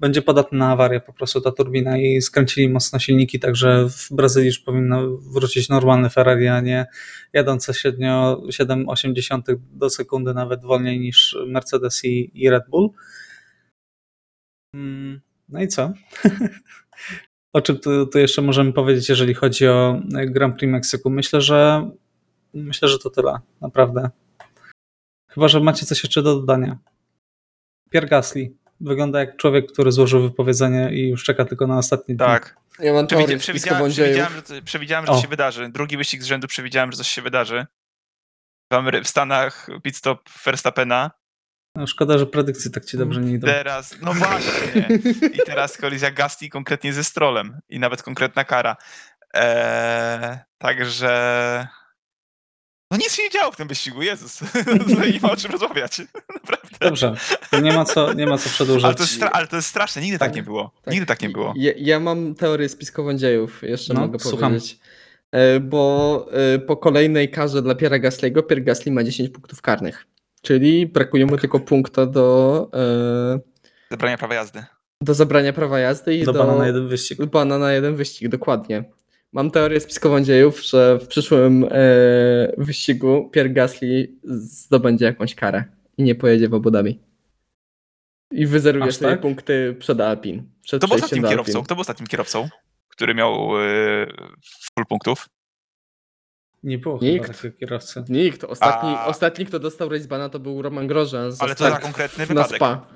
będzie 0.00 0.22
podatny 0.22 0.58
na 0.58 0.70
awarię 0.70 1.00
po 1.00 1.12
prostu 1.12 1.40
ta 1.40 1.52
turbina 1.52 1.98
i 1.98 2.22
skręcili 2.22 2.68
mocno 2.68 2.98
silniki, 2.98 3.38
także 3.38 3.88
w 3.88 4.08
Brazylii 4.10 4.46
już 4.46 4.58
powinno 4.58 5.16
wrócić 5.16 5.68
normalny 5.68 6.10
Ferrari, 6.10 6.48
a 6.48 6.60
nie 6.60 6.86
jadące 7.32 7.74
średnio 7.74 8.42
7,8 8.46 9.56
do 9.72 9.90
sekundy, 9.90 10.34
nawet 10.34 10.62
wolniej 10.62 11.00
niż 11.00 11.36
Mercedes 11.46 12.04
i, 12.04 12.30
i 12.34 12.50
Red 12.50 12.64
Bull. 12.70 12.90
Mm, 14.74 15.20
No 15.48 15.62
i 15.62 15.68
co? 15.68 15.92
o 17.52 17.60
czym 17.60 17.78
tu, 17.78 18.06
tu 18.06 18.18
jeszcze 18.18 18.42
możemy 18.42 18.72
powiedzieć, 18.72 19.08
jeżeli 19.08 19.34
chodzi 19.34 19.68
o 19.68 20.00
Grand 20.26 20.56
Prix 20.58 20.70
Meksyku? 20.70 21.10
Myślę, 21.10 21.40
że 21.40 21.90
myślę, 22.54 22.88
że 22.88 22.98
to 22.98 23.10
tyle, 23.10 23.38
naprawdę. 23.60 24.10
Chyba, 25.30 25.48
że 25.48 25.60
macie 25.60 25.86
coś 25.86 26.04
jeszcze 26.04 26.22
do 26.22 26.34
dodania. 26.34 26.78
Pierre 27.90 28.08
Gasly 28.08 28.52
wygląda 28.80 29.20
jak 29.20 29.36
człowiek, 29.36 29.72
który 29.72 29.92
złożył 29.92 30.22
wypowiedzenie 30.22 30.90
i 30.92 31.08
już 31.08 31.24
czeka 31.24 31.44
tylko 31.44 31.66
na 31.66 31.78
ostatni 31.78 32.12
dzień. 32.16 32.18
Tak. 32.18 32.56
Ja 32.78 32.92
mam 32.92 33.06
Przewidzi- 33.06 33.38
Przewidziałem, 33.38 33.90
przewidziałem, 33.90 34.32
że, 34.48 34.62
przewidziałem, 34.62 35.06
że 35.06 35.12
O. 35.12 35.14
coś 35.14 35.22
się 35.22 35.28
wydarzy. 35.28 35.68
Drugi 35.68 35.96
wyścig 35.96 36.22
z 36.22 36.26
rzędu 36.26 36.48
przewidziałem, 36.48 36.92
że 36.92 36.98
coś 36.98 37.08
się 37.08 37.22
wydarzy. 37.22 37.66
W, 38.72 38.74
Amery- 38.76 39.04
w 39.04 39.08
Stanach 39.08 39.68
pit 39.82 39.96
stop 39.96 40.28
Verstappena. 40.44 41.10
No, 41.78 41.86
szkoda, 41.86 42.18
że 42.18 42.26
predykcje 42.26 42.70
tak 42.70 42.84
ci 42.84 42.98
dobrze 42.98 43.20
nie 43.20 43.32
idą. 43.32 43.46
Teraz, 43.46 43.96
no 44.02 44.14
właśnie. 44.14 44.88
I 45.34 45.38
teraz 45.46 45.76
kolizja 45.76 46.10
Gasly 46.10 46.48
konkretnie 46.48 46.92
ze 46.92 47.04
Strollem. 47.04 47.60
I 47.68 47.78
nawet 47.78 48.02
konkretna 48.02 48.44
kara. 48.44 48.76
Eee, 49.34 50.38
także... 50.58 51.68
No 52.90 52.96
nic 52.98 53.14
się 53.14 53.22
nie 53.22 53.30
działo 53.30 53.52
w 53.52 53.56
tym 53.56 53.68
wyścigu, 53.68 54.02
Jezus. 54.02 54.40
Nie 55.12 55.20
ma 55.20 55.30
o 55.30 55.36
czym 55.36 55.50
rozmawiać. 55.52 56.02
Naprawdę. 56.34 56.68
Dobrze, 56.80 57.14
to 57.50 57.60
nie 57.60 57.72
ma 57.72 57.84
co, 57.84 58.12
nie 58.12 58.26
ma 58.26 58.38
co 58.38 58.48
przedłużać. 58.50 58.84
Ale 58.84 58.94
to, 58.94 59.02
jest 59.02 59.20
stra- 59.20 59.30
ale 59.32 59.46
to 59.46 59.56
jest 59.56 59.68
straszne, 59.68 60.02
nigdy 60.02 60.18
tak, 60.18 60.28
Tak. 60.28 60.36
nie 60.36 60.42
było. 60.42 60.72
Tak. 60.84 60.92
Nigdy 60.94 61.06
tak 61.06 61.22
nie 61.22 61.28
było. 61.28 61.54
Ja, 61.56 61.72
ja 61.76 62.00
mam 62.00 62.34
teorię 62.34 62.68
spiskową 62.68 63.14
dziejów, 63.14 63.62
jeszcze 63.62 63.94
No, 63.94 64.00
mogę 64.00 64.18
słucham. 64.18 64.50
powiedzieć. 64.52 64.78
E, 65.32 65.60
Bo 65.60 66.26
e, 66.54 66.58
po 66.58 66.76
kolejnej 66.76 67.30
karze 67.30 67.62
dla 67.62 67.74
Piera 67.74 67.96
Gasly'ego 67.98 68.46
Pierre 68.46 68.62
Gasly 68.64 68.92
ma 68.92 69.04
10 69.04 69.30
punktów 69.30 69.62
karnych. 69.62 70.06
Czyli 70.48 70.86
brakuje 70.86 71.26
mu 71.26 71.36
tylko 71.36 71.60
punkta 71.60 72.06
do, 72.06 72.68
e, 72.74 73.40
Zabrania 73.90 74.18
prawa 74.18 74.34
jazdy. 74.34 74.64
do 75.02 75.14
zabrania 75.14 75.52
prawa 75.52 75.78
jazdy 75.78 76.16
i 76.16 76.24
Do 76.24 76.32
do, 76.32 76.38
bana 76.38 76.56
na 76.56 76.66
jeden 76.66 76.88
wyścig. 76.88 77.24
bana 77.26 77.58
na 77.58 77.72
jeden 77.72 77.96
wyścig, 77.96 78.28
dokładnie. 78.28 78.84
Mam 79.32 79.50
teorię 79.50 79.80
spiskową 79.80 80.20
dziejów, 80.20 80.62
że 80.64 80.98
w 80.98 81.06
przyszłym 81.06 81.64
e, 81.70 81.78
wyścigu 82.58 83.30
Pierre 83.32 83.50
Gasly 83.50 84.08
zdobędzie 84.24 85.04
jakąś 85.04 85.34
karę 85.34 85.64
i 85.98 86.02
nie 86.02 86.14
pojedzie 86.14 86.48
w 86.48 86.54
Abu 86.54 86.70
Dhabi. 86.70 87.00
I 88.32 88.46
wyzeruje 88.46 88.92
sobie 88.92 89.10
tak? 89.10 89.20
punkty 89.20 89.76
przed 89.78 90.00
Alpin. 90.00 90.42
Przed 90.62 90.80
Kto 90.80 90.88
był 90.88 90.96
ostatnim 90.96 91.24
kierowcą? 91.24 91.62
Kto 91.62 91.74
był 91.74 91.80
ostatnim 91.82 92.06
kierowcą, 92.06 92.48
który 92.88 93.14
miał 93.14 93.58
yy, 93.58 94.06
full 94.74 94.86
punktów? 94.88 95.28
Nie 96.62 96.78
było 96.78 96.98
Nikt. 97.02 97.26
chyba 97.26 97.36
takiego 97.38 97.56
kierowcy. 97.58 98.04
Nikt. 98.08 98.44
Ostatni, 98.44 98.88
A- 98.90 99.06
ostatni 99.06 99.46
kto 99.46 99.58
dostał 99.58 99.88
racebana, 99.88 100.28
to 100.28 100.38
był 100.38 100.62
Roman 100.62 100.86
Grosjean. 100.86 101.32
Za 101.32 101.44
Ale 101.44 101.54
to 101.54 101.64
za 101.70 101.78
konkretny 101.78 102.22
na 102.22 102.26
wypadek. 102.42 102.56
Spa. 102.56 102.86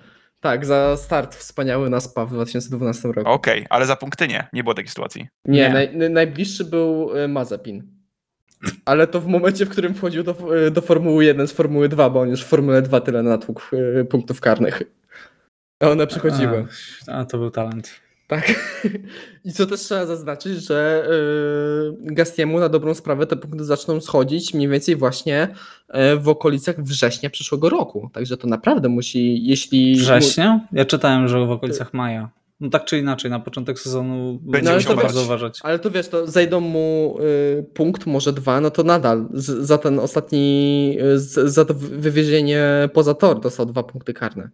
Tak, 0.41 0.67
za 0.67 0.97
start 0.97 1.35
wspaniały 1.35 1.91
na 1.91 2.01
Spa 2.01 2.27
w 2.27 2.31
2012 2.33 3.13
roku. 3.13 3.31
Okej, 3.31 3.67
ale 3.71 3.87
za 3.87 3.97
punkty 3.97 4.29
nie. 4.29 4.49
Nie 4.53 4.63
było 4.65 4.75
takiej 4.75 4.89
sytuacji. 4.89 5.27
Nie, 5.45 5.61
Nie. 5.61 5.69
Naj, 5.71 5.97
naj- 5.97 6.11
najbliższy 6.11 6.65
był 6.65 7.17
e, 7.19 7.29
Mazepin. 7.29 7.83
Ale 8.85 9.07
to 9.07 9.21
w 9.21 9.27
momencie, 9.27 9.67
w 9.67 9.69
którym 9.69 9.95
wchodził 9.95 10.23
do, 10.23 10.37
e, 10.67 10.71
do 10.71 10.81
Formuły 10.83 11.25
1 11.25 11.49
z 11.49 11.53
Formuły 11.53 11.89
2, 11.89 12.11
bo 12.11 12.21
on 12.21 12.29
już 12.29 12.43
w 12.45 12.47
Formule 12.47 12.83
2 12.83 13.01
tyle 13.01 13.23
natłukł 13.23 13.63
e, 14.01 14.05
punktów 14.05 14.41
karnych. 14.41 14.83
A 15.83 15.89
one 15.89 16.07
przychodziły. 16.07 16.67
A, 17.09 17.13
a 17.13 17.25
to 17.25 17.39
był 17.39 17.51
talent. 17.51 18.02
Tak. 18.33 18.55
I 19.45 19.53
co 19.53 19.67
też 19.67 19.81
trzeba 19.81 20.07
zaznaczyć, 20.07 20.67
że 20.67 21.09
yy, 22.03 22.15
Gastiemu 22.15 22.61
na 22.61 22.69
dobrą 22.69 22.95
sprawę 22.95 23.27
te 23.27 23.37
punkty 23.37 23.65
zaczną 23.65 24.01
schodzić 24.01 24.55
mniej 24.55 24.69
więcej 24.69 24.97
właśnie 24.97 25.49
e, 25.89 26.17
w 26.17 26.29
okolicach 26.29 26.83
września 26.83 27.31
przyszłego 27.31 27.69
roku. 27.69 28.11
Także 28.13 28.37
to 28.37 28.49
naprawdę 28.49 28.89
musi, 28.89 29.47
jeśli... 29.47 29.97
Września? 29.97 30.61
Ja 30.73 30.85
czytałem, 30.85 31.29
że 31.29 31.47
w 31.47 31.51
okolicach 31.51 31.95
maja. 31.95 32.31
No 32.61 32.71
tak 32.71 32.85
czy 32.85 32.99
inaczej, 32.99 33.31
na 33.31 33.41
początek 33.41 33.79
sezonu 33.79 34.39
Będzie 34.43 34.71
No, 34.71 34.77
musiał 34.77 34.97
to 34.97 35.03
bardzo 35.03 35.23
uważać. 35.23 35.61
Ale 35.63 35.79
to 35.79 35.91
wiesz, 35.91 36.09
to 36.09 36.27
zejdą 36.27 36.61
mu 36.61 37.19
y, 37.21 37.65
punkt, 37.75 38.07
może 38.07 38.33
dwa, 38.33 38.61
no 38.61 38.71
to 38.71 38.83
nadal 38.83 39.29
z, 39.33 39.67
za 39.67 39.79
ten 39.79 39.99
ostatni, 39.99 40.97
y, 41.03 41.19
z, 41.19 41.53
za 41.53 41.65
to 41.65 41.75
wy- 41.75 41.99
wywiezienie 41.99 42.89
poza 42.93 43.15
tor 43.15 43.41
dostał 43.41 43.67
dwa 43.67 43.83
punkty 43.83 44.15
karne. 44.15 44.51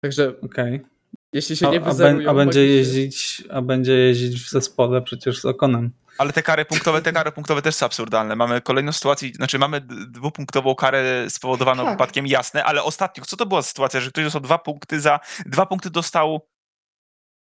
Także 0.00 0.40
Okej. 0.42 0.93
Jeśli 1.34 1.56
się 1.56 1.68
A, 1.68 1.70
nie 1.70 1.76
a, 1.80 1.84
wyzerują... 1.84 2.30
a 2.30 2.34
będzie 2.34 2.66
jeździć, 2.66 3.44
a 3.50 3.62
będzie 3.62 3.92
jeździć 3.92 4.42
w 4.42 4.50
zespole 4.50 5.02
przecież 5.02 5.40
z 5.40 5.44
Okonem. 5.44 5.90
Ale 6.18 6.32
te 6.32 6.42
kary 6.42 6.64
punktowe, 6.64 7.02
te 7.02 7.12
kary 7.12 7.32
punktowe 7.32 7.62
też 7.62 7.74
są 7.74 7.86
absurdalne. 7.86 8.36
Mamy 8.36 8.60
kolejną 8.60 8.92
sytuację, 8.92 9.30
znaczy 9.34 9.58
mamy 9.58 9.80
dwupunktową 10.08 10.74
karę 10.74 11.30
spowodowaną 11.30 11.84
Tak. 11.84 11.92
wypadkiem, 11.94 12.26
jasne, 12.26 12.64
ale 12.64 12.82
ostatnio, 12.82 13.24
co 13.24 13.36
to 13.36 13.46
była 13.46 13.62
sytuacja, 13.62 14.00
że 14.00 14.10
ktoś 14.10 14.24
dostał 14.24 14.40
dwa 14.42 14.58
punkty 14.58 15.00
za, 15.00 15.20
dwa 15.46 15.66
punkty 15.66 15.90
dostał 15.90 16.48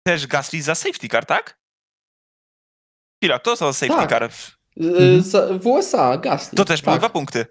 też 0.07 0.27
Gasly 0.27 0.61
za 0.61 0.75
safety 0.75 1.07
car, 1.07 1.25
tak? 1.25 1.59
Chwila, 3.23 3.39
kto 3.39 3.51
dostał 3.51 3.73
safety 3.73 3.99
Tak. 3.99 4.09
car? 4.09 4.31
W- 4.31 4.57
Y, 4.81 5.21
za- 5.21 5.47
W 5.59 5.67
USA, 5.67 6.17
Gasly. 6.17 6.55
To 6.57 6.65
też 6.65 6.81
były 6.81 6.93
tak, 6.93 7.01
dwa 7.01 7.09
punkty. 7.09 7.45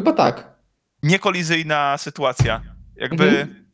Chyba 0.00 0.12
tak. 0.12 0.54
Niekolizyjna 1.02 1.98
sytuacja. 1.98 2.62
Jakby 2.96 3.24
Mhm. 3.28 3.70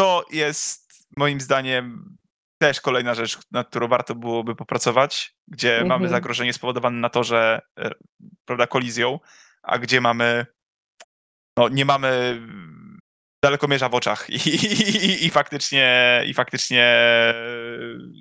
to 0.00 0.24
jest 0.30 0.87
moim 1.18 1.40
zdaniem 1.40 2.16
też 2.62 2.80
kolejna 2.80 3.14
rzecz, 3.14 3.38
nad 3.50 3.68
którą 3.68 3.88
warto 3.88 4.14
byłoby 4.14 4.54
popracować, 4.56 5.34
gdzie 5.48 5.72
Mhm. 5.72 5.88
mamy 5.88 6.08
zagrożenie 6.08 6.52
spowodowane 6.52 6.96
na 7.00 7.08
torze, 7.08 7.60
e, 7.80 7.90
prawda, 8.44 8.66
kolizją, 8.66 9.18
a 9.62 9.78
gdzie 9.78 10.00
mamy, 10.00 10.46
no 11.58 11.68
nie 11.68 11.84
mamy 11.84 12.40
dalekomierza 13.44 13.88
w 13.88 13.94
oczach 13.94 14.30
i, 14.30 14.34
i, 14.48 15.26
i 15.26 15.30
faktycznie, 15.30 16.22
i 16.26 16.34
faktycznie 16.34 16.84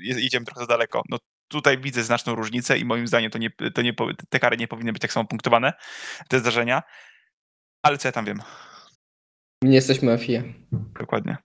je- 0.03 0.19
idziemy 0.21 0.45
trochę 0.45 0.61
za 0.61 0.67
daleko. 0.67 1.01
No 1.09 1.17
tutaj 1.51 1.77
widzę 1.77 2.03
znaczną 2.03 2.35
różnicę 2.35 2.77
i 2.77 2.85
moim 2.85 3.07
zdaniem 3.07 3.31
to 3.31 3.37
nie, 3.37 3.49
to 3.73 3.81
nie, 3.81 3.93
te 4.29 4.39
kary 4.39 4.57
nie 4.57 4.67
powinny 4.67 4.93
być 4.93 5.01
tak 5.01 5.11
samo 5.13 5.27
punktowane, 5.27 5.73
te 6.29 6.39
zdarzenia, 6.39 6.83
ale 7.85 7.97
co 7.97 8.07
ja 8.07 8.11
tam 8.11 8.25
wiem, 8.25 8.41
Nie 9.63 9.75
jesteśmy 9.75 10.17
FIA. 10.17 10.43
dokładnie. 10.99 11.37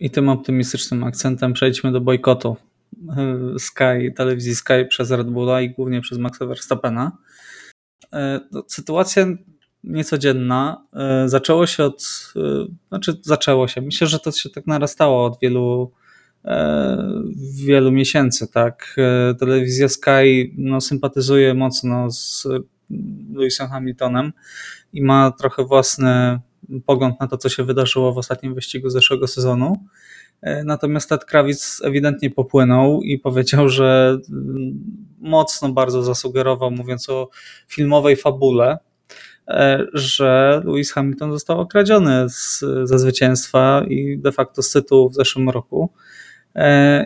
I 0.00 0.10
tym 0.10 0.28
optymistycznym 0.28 1.04
akcentem 1.04 1.52
przejdźmy 1.52 1.92
do 1.92 2.00
bojkotu 2.00 2.56
e, 3.16 3.58
Sky, 3.58 4.12
telewizji 4.16 4.54
Sky 4.54 4.86
przez 4.88 5.10
Red 5.10 5.30
Bulla 5.30 5.60
i 5.60 5.70
głównie 5.70 6.00
przez 6.00 6.18
Maxa 6.18 6.46
Verstappena. 6.46 7.12
E, 8.12 8.40
no, 8.52 8.62
Sytuacja 8.68 9.26
niecodzienna. 9.84 10.86
E, 10.92 11.28
Zaczęło 11.28 11.66
się 11.66 11.84
od, 11.84 12.32
znaczy 12.88 13.20
zaczęło 13.22 13.68
się, 13.68 13.80
myślę, 13.80 14.06
że 14.06 14.18
to 14.18 14.32
się 14.32 14.50
tak 14.50 14.66
narastało 14.66 15.24
od 15.24 15.38
wielu 15.42 15.92
wielu 17.64 17.92
miesięcy, 17.92 18.48
tak. 18.48 18.96
Telewizja 19.38 19.88
Sky 19.88 20.54
no, 20.58 20.80
sympatyzuje 20.80 21.54
mocno 21.54 22.10
z 22.10 22.46
Lewisem 23.34 23.68
Hamiltonem 23.68 24.32
i 24.92 25.02
ma 25.02 25.30
trochę 25.30 25.64
własny 25.64 26.40
pogląd 26.86 27.20
na 27.20 27.26
to, 27.26 27.38
co 27.38 27.48
się 27.48 27.64
wydarzyło 27.64 28.12
w 28.12 28.18
ostatnim 28.18 28.54
wyścigu 28.54 28.90
zeszłego 28.90 29.26
sezonu. 29.26 29.76
E, 30.42 30.64
Natomiast 30.64 31.08
Ted 31.08 31.24
Krawic 31.24 31.80
ewidentnie 31.84 32.30
popłynął 32.30 33.02
i 33.02 33.18
powiedział, 33.18 33.68
że 33.68 34.18
mm, 34.30 34.80
mocno 35.18 35.72
bardzo 35.72 36.02
zasugerował, 36.02 36.70
mówiąc 36.70 37.08
o 37.08 37.28
filmowej 37.68 38.16
fabule, 38.16 38.78
e, 39.48 39.86
że 39.92 40.62
Lewis 40.64 40.92
Hamilton 40.92 41.32
został 41.32 41.60
okradziony 41.60 42.28
z, 42.28 42.64
ze 42.84 42.98
zwycięstwa 42.98 43.82
i 43.88 44.18
de 44.18 44.32
facto 44.32 44.62
z 44.62 44.70
tytułu 44.72 45.10
w 45.10 45.14
zeszłym 45.14 45.50
roku. 45.50 45.90
E, 46.56 47.04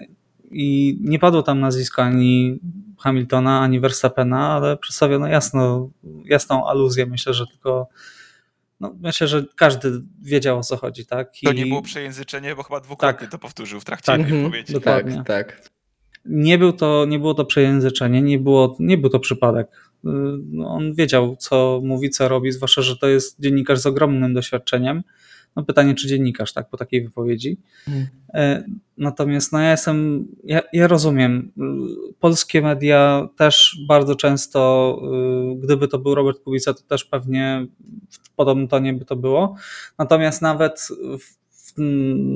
I 0.50 0.98
nie 1.00 1.18
padło 1.18 1.42
tam 1.42 1.60
nazwisko 1.60 2.02
ani 2.02 2.60
Hamiltona, 2.98 3.60
ani 3.60 3.80
Verstappena, 3.80 4.52
ale 4.52 4.76
przedstawiono 4.76 5.26
jasno, 5.26 5.90
jasną 6.24 6.66
aluzję. 6.66 7.06
Myślę, 7.06 7.34
że 7.34 7.46
tylko 7.46 7.88
no, 8.80 8.94
myślę, 9.00 9.28
że 9.28 9.44
każdy 9.56 10.00
wiedział 10.22 10.58
o 10.58 10.62
co 10.62 10.76
chodzi, 10.76 11.06
tak? 11.06 11.32
To 11.44 11.52
I 11.52 11.54
nie 11.54 11.66
było 11.66 11.82
przejęzyczenie, 11.82 12.54
bo 12.54 12.62
chyba 12.62 12.80
dwukrotnie 12.80 13.20
Tak. 13.20 13.30
to 13.30 13.38
powtórzył 13.38 13.80
w 13.80 13.84
trakcie 13.84 14.06
Tak. 14.06 14.16
tak. 14.16 14.20
Mhm. 14.20 14.42
wypowiedzi. 14.42 14.72
Dokładnie. 14.72 15.16
Tak, 15.16 15.26
tak. 15.26 15.70
nie, 16.24 16.58
był 16.58 16.72
to, 16.72 17.04
nie 17.08 17.18
było 17.18 17.34
to 17.34 17.44
przejęzyczenie, 17.44 18.22
nie, 18.22 18.38
było, 18.38 18.76
nie 18.80 18.98
był 18.98 19.10
to 19.10 19.18
przypadek. 19.18 19.68
Y, 19.68 20.08
no, 20.52 20.68
On 20.68 20.94
wiedział, 20.94 21.36
co 21.36 21.80
mówi, 21.84 22.10
co 22.10 22.28
robi, 22.28 22.52
zwłaszcza, 22.52 22.82
że 22.82 22.96
to 22.96 23.08
jest 23.08 23.40
dziennikarz 23.40 23.78
z 23.78 23.86
ogromnym 23.86 24.34
doświadczeniem. 24.34 25.02
No 25.58 25.64
pytanie, 25.64 25.94
czy 25.94 26.08
dziennikarz, 26.08 26.52
tak, 26.52 26.70
po 26.70 26.76
takiej 26.76 27.02
wypowiedzi. 27.02 27.58
Mhm. 27.88 28.06
E, 28.34 28.64
Natomiast 28.98 29.52
no 29.52 29.60
ja 29.60 29.70
jestem, 29.70 30.26
ja, 30.44 30.62
ja 30.72 30.86
rozumiem, 30.86 31.52
polskie 32.20 32.62
media 32.62 33.28
też 33.36 33.78
bardzo 33.88 34.14
często, 34.14 35.02
y, 35.54 35.60
gdyby 35.60 35.88
to 35.88 35.98
był 35.98 36.14
Robert 36.14 36.38
Kubica, 36.40 36.74
to 36.74 36.82
też 36.82 37.04
pewnie 37.04 37.66
w 38.10 38.34
podobnym 38.34 38.68
tonie 38.68 38.92
by 38.92 39.04
to 39.04 39.16
było. 39.16 39.56
Natomiast 39.98 40.42
nawet 40.42 40.88
w, 41.18 41.74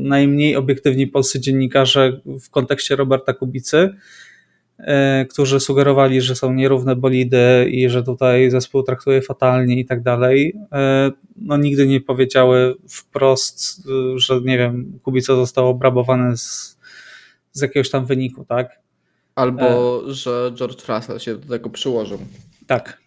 najmniej 0.03 0.57
obiektywni 0.57 1.07
polscy 1.07 1.41
dziennikarze 1.41 2.21
w 2.27 2.51
kontekście 2.51 2.97
Roberta 2.97 3.33
Kubicy, 3.33 3.95
którzy 5.31 5.61
sugerowali, 5.61 6.21
że 6.21 6.37
są 6.37 6.53
nierówne 6.53 6.97
bolidy 6.97 7.69
i 7.71 7.89
że 7.89 8.03
tutaj 8.03 8.51
zespół 8.51 8.83
traktuje 8.83 9.23
fatalnie 9.23 9.81
i 9.81 9.85
tak 9.85 10.03
dalej, 10.03 10.55
e, 10.73 11.11
no 11.37 11.57
nigdy 11.57 11.87
nie 11.87 12.01
powiedziały 12.01 12.75
wprost, 12.89 13.83
że 14.17 14.41
nie 14.41 14.59
wiem, 14.59 14.99
Kubica 15.03 15.35
został 15.35 15.69
obrabowany 15.69 16.37
z, 16.37 16.79
z 17.53 17.63
jakiegoś 17.63 17.91
tam 17.91 18.07
wyniku, 18.07 18.45
tak? 18.45 18.81
Albo, 19.35 20.03
że 20.07 20.53
George 20.55 20.89
Russell 20.89 21.19
się 21.19 21.37
do 21.37 21.49
tego 21.49 21.71
przyłożył. 21.71 22.19
Tak. 22.67 23.02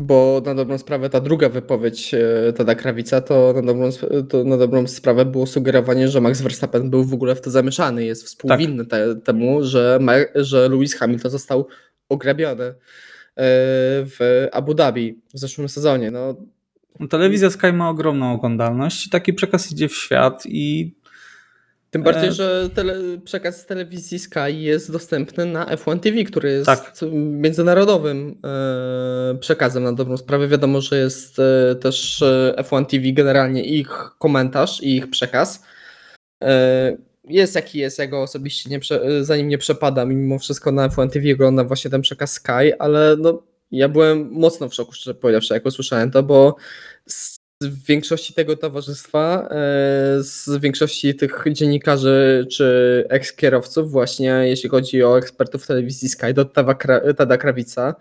Bo 0.00 0.42
na 0.46 0.54
dobrą 0.54 0.78
sprawę 0.78 1.10
ta 1.10 1.20
druga 1.20 1.48
wypowiedź 1.48 2.14
e, 2.14 2.52
Tada 2.52 2.74
Krawica 2.74 3.20
to 3.20 3.52
na, 3.52 3.62
dobrą, 3.62 3.90
to 4.28 4.44
na 4.44 4.56
dobrą 4.56 4.86
sprawę 4.86 5.24
było 5.24 5.46
sugerowanie, 5.46 6.08
że 6.08 6.20
Max 6.20 6.40
Verstappen 6.40 6.90
był 6.90 7.04
w 7.04 7.14
ogóle 7.14 7.34
w 7.34 7.40
to 7.40 7.50
zamieszany, 7.50 8.04
jest 8.04 8.24
współwinny 8.24 8.86
te, 8.86 9.16
temu, 9.16 9.64
że, 9.64 9.98
że 10.34 10.68
Lewis 10.68 10.94
Hamilton 10.94 11.30
został 11.30 11.66
ograbiony 12.08 12.64
e, 12.64 12.74
w 14.04 14.46
Abu 14.52 14.74
Dhabi 14.74 15.20
w 15.34 15.38
zeszłym 15.38 15.68
sezonie. 15.68 16.10
No, 16.10 16.36
No, 17.00 17.08
telewizja 17.08 17.50
Sky 17.50 17.72
ma 17.72 17.90
ogromną 17.90 18.32
oglądalność, 18.32 19.08
taki 19.08 19.32
przekaz 19.32 19.72
idzie 19.72 19.88
w 19.88 19.94
świat 19.94 20.42
i 20.46 20.94
tym 21.90 22.02
bardziej, 22.02 22.28
E. 22.28 22.32
że 22.32 22.70
tele, 22.74 22.94
przekaz 23.24 23.60
z 23.60 23.66
telewizji 23.66 24.18
Sky 24.18 24.52
jest 24.52 24.92
dostępny 24.92 25.46
na 25.46 25.66
F1 25.66 26.00
TV, 26.00 26.24
który 26.24 26.52
jest 26.52 26.66
Tak. 26.66 26.92
międzynarodowym 27.12 28.40
e, 28.44 29.38
przekazem 29.40 29.82
na 29.82 29.92
dobrą 29.92 30.16
sprawę. 30.16 30.48
Wiadomo, 30.48 30.80
że 30.80 30.98
jest 30.98 31.38
e, 31.38 31.74
też 31.74 32.22
e, 32.22 32.54
F1 32.58 32.86
TV 32.86 33.12
generalnie 33.12 33.64
ich 33.64 33.88
komentarz 34.18 34.82
i 34.82 34.96
ich 34.96 35.10
przekaz. 35.10 35.62
Jest 37.24 37.54
jaki 37.54 37.78
jest, 37.78 37.98
ja 37.98 38.06
go 38.06 38.22
osobiście 38.22 38.70
nie 38.70 38.80
prze, 38.80 39.24
za 39.24 39.36
nim 39.36 39.48
nie 39.48 39.58
przepadam 39.58 40.12
i 40.12 40.16
mimo 40.16 40.38
wszystko 40.38 40.72
na 40.72 40.88
F1 40.88 41.10
TV 41.10 41.32
oglądam 41.32 41.68
właśnie 41.68 41.90
ten 41.90 42.02
przekaz 42.02 42.32
Sky, 42.32 42.78
ale 42.78 43.16
no 43.18 43.42
ja 43.70 43.88
byłem 43.88 44.28
mocno 44.32 44.68
w 44.68 44.74
szoku, 44.74 44.92
szczerze 44.92 45.14
powiedziawszy, 45.14 45.54
jak 45.54 45.66
usłyszałem 45.66 46.10
to, 46.10 46.22
bo 46.22 46.56
z 47.62 47.84
większości 47.86 48.34
tego 48.34 48.56
towarzystwa, 48.56 49.48
e, 49.50 50.22
z 50.22 50.48
większości 50.60 51.14
tych 51.14 51.44
dziennikarzy 51.52 52.46
czy 52.50 53.04
eks-kierowców 53.08 53.90
właśnie, 53.90 54.28
jeśli 54.44 54.68
chodzi 54.68 55.02
o 55.04 55.18
ekspertów 55.18 55.66
telewizji 55.66 56.08
Sky, 56.08 56.34
do 56.34 56.44
Tada 56.44 56.72
Kra- 56.72 57.14
Tada 57.14 57.36
Krawica 57.38 57.94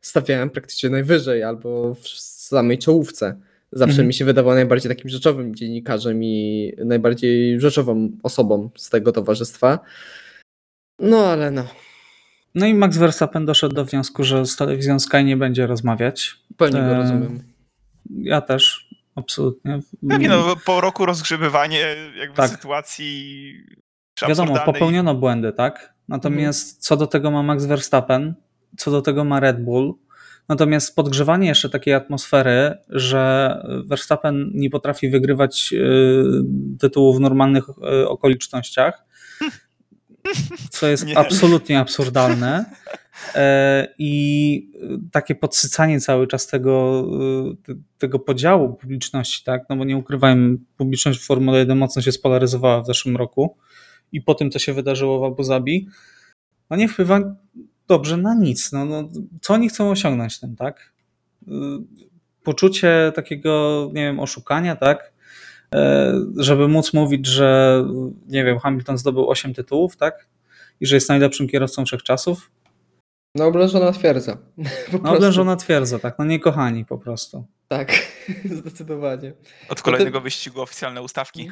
stawiałem 0.00 0.50
praktycznie 0.50 0.90
najwyżej 0.90 1.42
albo 1.42 1.94
w 1.94 2.08
samej 2.08 2.78
czołówce. 2.78 3.36
Zawsze 3.72 3.92
Mhm. 3.92 4.08
mi 4.08 4.14
się 4.14 4.24
wydawał 4.24 4.54
najbardziej 4.54 4.88
takim 4.96 5.10
rzeczowym 5.10 5.54
dziennikarzem 5.54 6.24
i 6.24 6.72
najbardziej 6.84 7.60
rzeczową 7.60 8.10
osobą 8.22 8.70
z 8.76 8.90
tego 8.90 9.12
towarzystwa. 9.12 9.78
No 10.98 11.26
ale 11.26 11.50
no, 11.50 11.64
No 12.54 12.66
i 12.66 12.74
Max 12.74 12.96
Verstappen 12.96 13.46
doszedł 13.46 13.74
do 13.74 13.84
wniosku, 13.84 14.24
że 14.24 14.46
z 14.46 14.56
telewizją 14.56 15.00
Sky 15.00 15.24
nie 15.24 15.36
będzie 15.36 15.66
rozmawiać. 15.66 16.36
pełni 16.56 16.74
go 16.74 16.80
Eee, 16.86 16.96
rozumiem. 17.02 17.42
Ja 18.10 18.40
też, 18.40 18.88
absolutnie. 19.14 19.80
Pewnie 20.08 20.28
no, 20.28 20.56
po 20.64 20.80
roku 20.80 21.06
rozgrzebywanie 21.06 21.78
jakby 22.18 22.36
Tak. 22.36 22.50
sytuacji 22.50 23.54
Wiadomo, 24.28 24.58
popełniono 24.64 25.14
błędy, 25.14 25.52
tak? 25.52 25.94
Natomiast 26.08 26.84
co 26.84 26.96
do 26.96 27.06
tego 27.06 27.30
ma 27.30 27.42
Max 27.42 27.64
Verstappen, 27.64 28.34
co 28.76 28.90
do 28.90 29.02
tego 29.02 29.24
ma 29.24 29.40
Red 29.40 29.64
Bull. 29.64 29.94
Natomiast 30.48 30.96
podgrzewanie 30.96 31.48
jeszcze 31.48 31.70
takiej 31.70 31.94
atmosfery, 31.94 32.78
że 32.88 33.56
Verstappen 33.86 34.50
nie 34.54 34.70
potrafi 34.70 35.10
wygrywać 35.10 35.72
y, 35.72 36.24
tytułu 36.80 37.14
w 37.14 37.20
normalnych 37.20 37.64
y, 37.68 38.08
okolicznościach, 38.08 39.04
co 40.70 40.86
jest 40.86 41.06
Nie. 41.06 41.18
absolutnie 41.18 41.80
absurdalne. 41.80 42.64
E, 43.34 43.88
I 43.98 44.70
takie 45.12 45.34
podsycanie 45.34 46.00
cały 46.00 46.26
czas 46.26 46.46
tego, 46.46 47.04
te- 47.66 47.74
tego 47.98 48.18
podziału 48.18 48.74
publiczności, 48.74 49.44
tak? 49.44 49.62
No 49.68 49.76
bo 49.76 49.84
nie 49.84 49.96
ukrywajmy, 49.96 50.56
publiczność 50.76 51.20
w 51.20 51.26
Formule 51.26 51.58
1 51.58 51.78
mocno 51.78 52.02
się 52.02 52.12
spolaryzowała 52.12 52.82
w 52.82 52.86
zeszłym 52.86 53.16
roku 53.16 53.56
i 54.12 54.20
po 54.20 54.34
tym, 54.34 54.50
co 54.50 54.58
się 54.58 54.72
wydarzyło 54.72 55.20
w 55.20 55.24
Abu 55.24 55.42
Zabi, 55.42 55.88
no 56.70 56.76
nie 56.76 56.88
wpływa 56.88 57.20
dobrze 57.88 58.16
na 58.16 58.34
nic. 58.34 58.72
No, 58.72 58.84
no, 58.84 59.08
co 59.40 59.54
oni 59.54 59.68
chcą 59.68 59.90
osiągnąć 59.90 60.40
tym, 60.40 60.56
tak? 60.56 60.92
Poczucie 62.42 63.12
takiego, 63.14 63.90
nie 63.94 64.02
wiem, 64.02 64.20
oszukania, 64.20 64.76
tak? 64.76 65.12
E, 65.74 66.12
Żeby 66.36 66.68
móc 66.68 66.92
mówić, 66.92 67.26
że, 67.26 67.84
nie 68.28 68.44
wiem, 68.44 68.58
Hamilton 68.58 68.98
zdobył 68.98 69.30
8 69.30 69.54
tytułów, 69.54 69.96
tak? 69.96 70.26
I 70.80 70.86
że 70.86 70.96
jest 70.96 71.08
najlepszym 71.08 71.48
kierowcą 71.48 71.84
wszechczasów. 71.84 72.50
No 73.34 73.46
oblężona 73.46 73.92
twierdza. 73.92 74.36
Po 74.36 74.92
No, 74.92 74.98
prostu. 74.98 75.16
oblężona 75.16 75.56
twierdza, 75.56 75.98
tak? 75.98 76.18
No 76.18 76.24
nie 76.24 76.40
kochani 76.40 76.84
po 76.84 76.98
prostu. 76.98 77.46
Tak, 77.68 77.92
zdecydowanie. 78.60 79.32
Od 79.68 79.82
kolejnego 79.82 80.20
wyścigu 80.20 80.62
oficjalne 80.62 81.02
ustawki. 81.02 81.50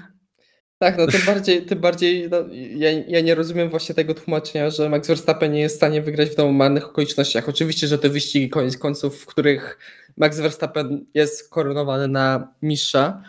Tak, 0.78 0.98
no 0.98 1.06
tym 1.06 1.20
bardziej, 1.34 1.66
tym 1.66 1.78
bardziej 1.80 2.28
no, 2.30 2.36
ja, 2.76 2.90
ja 2.90 3.20
nie 3.20 3.34
rozumiem 3.34 3.68
właśnie 3.68 3.94
tego 3.94 4.14
tłumaczenia, 4.14 4.70
że 4.70 4.88
Max 4.88 5.08
Verstappen 5.08 5.52
nie 5.52 5.60
jest 5.60 5.74
w 5.74 5.76
stanie 5.76 6.02
wygrać 6.02 6.28
w 6.28 6.38
normalnych 6.38 6.88
okolicznościach. 6.88 7.48
Oczywiście, 7.48 7.86
że 7.86 7.98
te 7.98 8.08
wyścigi 8.08 8.48
koniec 8.48 8.78
końców, 8.78 9.22
w 9.22 9.26
których 9.26 9.78
Max 10.16 10.40
Verstappen 10.40 11.06
jest 11.14 11.50
koronowany 11.50 12.08
na 12.08 12.54
mistrza, 12.62 13.22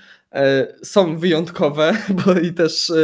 są 0.84 1.18
wyjątkowe, 1.18 1.94
bo 2.26 2.34
i 2.34 2.54
też 2.54 2.90
e, 2.90 2.96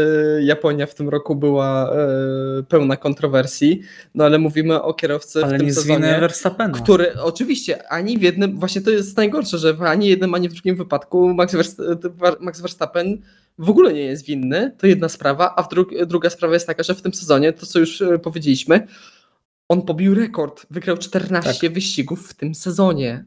Japonia 0.44 0.86
w 0.86 0.94
tym 0.94 1.10
roku 1.10 1.36
była 1.36 1.92
e, 1.92 2.64
pełna 2.64 2.98
kontrowersji, 2.98 3.82
no 4.16 4.26
ale 4.26 4.40
mówimy 4.40 4.82
o 4.82 4.94
kierowcy 4.94 5.44
Ale 5.44 5.56
w 5.56 5.58
tym 5.58 5.68
nie 5.68 5.74
sezonie 5.74 6.20
który 6.82 7.22
oczywiście 7.22 7.88
ani 7.92 8.18
w 8.18 8.22
jednym, 8.22 8.60
właśnie 8.60 8.82
to 8.82 8.90
jest 8.90 9.18
najgorsze, 9.18 9.58
że 9.58 9.74
w 9.74 9.82
ani 9.82 10.08
jednym, 10.08 10.34
ani 10.34 10.50
w 10.50 10.54
drugim 10.54 10.76
wypadku 10.76 11.34
Max, 11.34 11.54
Verst- 11.54 12.40
Max 12.40 12.62
Verstappen 12.62 13.22
w 13.58 13.70
ogóle 13.70 13.94
nie 13.94 14.06
jest 14.06 14.26
winny, 14.26 14.76
to 14.78 14.88
jedna 14.88 15.10
sprawa, 15.10 15.56
a 15.56 15.64
dru- 15.64 16.06
druga 16.06 16.30
sprawa 16.30 16.54
jest 16.54 16.68
taka, 16.68 16.84
że 16.84 16.96
w 16.96 17.02
tym 17.02 17.14
sezonie, 17.14 17.54
to 17.54 17.66
co 17.66 17.80
już 17.80 18.02
e, 18.02 18.20
powiedzieliśmy, 18.20 18.88
on 19.70 19.82
pobił 19.82 20.16
rekord, 20.16 20.66
wygrał 20.70 20.98
14 20.98 21.70
wyścigów 21.70 22.30
w 22.30 22.34
tym 22.34 22.56
sezonie. 22.56 23.26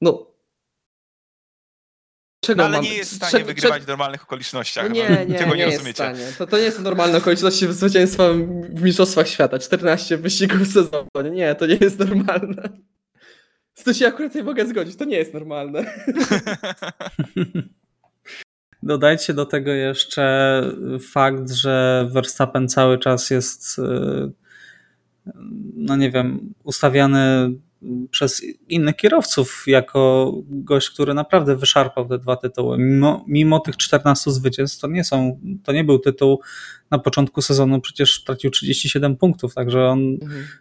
No. 0.00 0.29
Czego 2.40 2.58
No, 2.58 2.64
ale 2.64 2.76
mam- 2.76 2.84
nie 2.84 2.94
jest 2.94 3.12
w 3.12 3.16
stanie 3.16 3.30
czego- 3.32 3.46
wygrywać 3.46 3.82
w 3.82 3.86
normalnych 3.86 4.22
okolicznościach. 4.22 4.84
no 4.84 4.88
No, 4.88 4.94
nie, 4.94 5.26
nie, 5.26 5.38
Czego 5.38 5.50
nie, 5.50 5.56
nie, 5.56 5.62
jest 5.64 5.76
w 5.76 5.78
rozumiecie? 5.78 5.94
stanie. 5.94 6.32
To, 6.38 6.46
to 6.46 6.56
nie 6.56 6.62
jest 6.62 6.80
normalne 6.82 7.18
okoliczności 7.18 7.72
zwycięstwa 7.72 8.28
w 8.72 8.82
Mistrzostwach 8.82 9.28
Świata. 9.28 9.58
14 9.58 10.18
wyścigów 10.18 10.58
w 10.60 10.72
sezonie. 10.72 11.30
Nie, 11.32 11.54
to 11.54 11.66
nie 11.66 11.78
jest 11.80 11.98
normalne. 11.98 12.68
Z 13.74 13.84
tym 13.84 13.94
się 13.94 14.06
akurat 14.06 14.34
nie 14.34 14.42
mogę 14.42 14.66
zgodzić. 14.66 14.96
To 14.96 15.04
nie 15.04 15.16
jest 15.16 15.34
normalne. 15.34 15.84
Dodajcie 18.82 19.34
do 19.34 19.46
tego 19.46 19.70
jeszcze 19.70 20.62
fakt, 21.12 21.50
że 21.50 22.06
Verstappen 22.12 22.68
cały 22.68 22.98
czas 22.98 23.30
jest, 23.30 23.78
y, 23.78 23.82
no 25.76 25.96
nie 25.96 26.10
wiem, 26.10 26.54
ustawiany 26.64 27.50
przez 28.10 28.42
innych 28.68 28.96
kierowców 28.96 29.64
jako 29.66 30.32
gość, 30.48 30.90
który 30.90 31.14
naprawdę 31.14 31.56
wyszarpał 31.56 32.08
te 32.08 32.18
dwa 32.18 32.36
tytuły. 32.36 32.78
Mimo, 32.78 33.24
mimo 33.28 33.60
tych 33.60 33.76
14 33.76 34.30
zwycięstw 34.30 34.80
to 34.80 34.88
nie 34.88 35.04
są, 35.04 35.40
to 35.64 35.72
nie 35.72 35.84
był 35.84 35.98
tytuł 35.98 36.40
na 36.90 36.98
początku 36.98 37.42
sezonu, 37.42 37.80
przecież 37.80 38.24
tracił 38.24 38.50
37 38.50 39.16
punktów, 39.16 39.54
także 39.54 39.86
on 39.86 40.16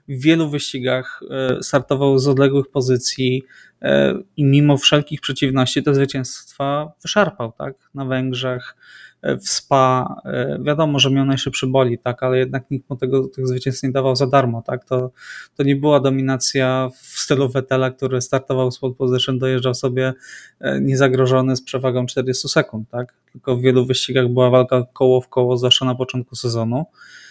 w 0.08 0.22
wielu 0.22 0.50
wyścigach 0.50 1.20
e, 1.30 1.64
startował 1.64 2.20
z 2.20 2.28
odległych 2.28 2.68
pozycji 2.68 3.44
e, 3.82 4.14
i 4.38 4.46
mimo 4.46 4.78
wszelkich 4.78 5.22
przeciwności 5.22 5.84
te 5.84 5.96
zwycięstwa 5.96 6.92
wyszarpał, 7.02 7.52
tak? 7.58 7.74
Na 7.94 8.06
Węgrzech, 8.06 8.76
w 9.24 9.50
Spa. 9.50 10.16
e, 10.26 10.60
Wiadomo, 10.62 11.00
że 11.00 11.12
miał 11.12 11.26
najszybszy 11.26 11.68
bolid, 11.68 12.04
tak? 12.04 12.24
Ale 12.24 12.38
jednak 12.38 12.72
nikt 12.72 12.90
mu 12.90 12.96
tego, 12.96 13.28
tych 13.28 13.48
zwycięstw 13.48 13.84
nie 13.84 13.92
dawał 13.92 14.16
za 14.16 14.28
darmo, 14.28 14.62
tak? 14.62 14.86
To, 14.86 15.12
to 15.56 15.64
nie 15.64 15.76
była 15.76 16.00
dominacja 16.00 16.90
w 16.94 17.20
stylu 17.20 17.50
Vettela, 17.50 17.92
który 17.92 18.22
startował 18.22 18.72
z 18.72 18.80
pole 18.80 18.94
position, 18.94 19.40
dojeżdżał 19.40 19.74
sobie 19.74 20.14
e, 20.60 20.82
niezagrożony 20.82 21.56
z 21.56 21.62
przewagą 21.62 22.06
40 22.06 22.50
sekund, 22.50 22.90
tak? 22.90 23.14
Tylko 23.32 23.56
w 23.56 23.62
wielu 23.62 23.86
wyścigach 23.86 24.28
była 24.28 24.50
walka 24.50 24.86
koło 24.94 25.22
w 25.22 25.28
koło, 25.28 25.58
zwłaszcza 25.58 25.86
na 25.86 25.96
początku 25.96 26.36
sezonu 26.36 26.78
e, 26.78 27.29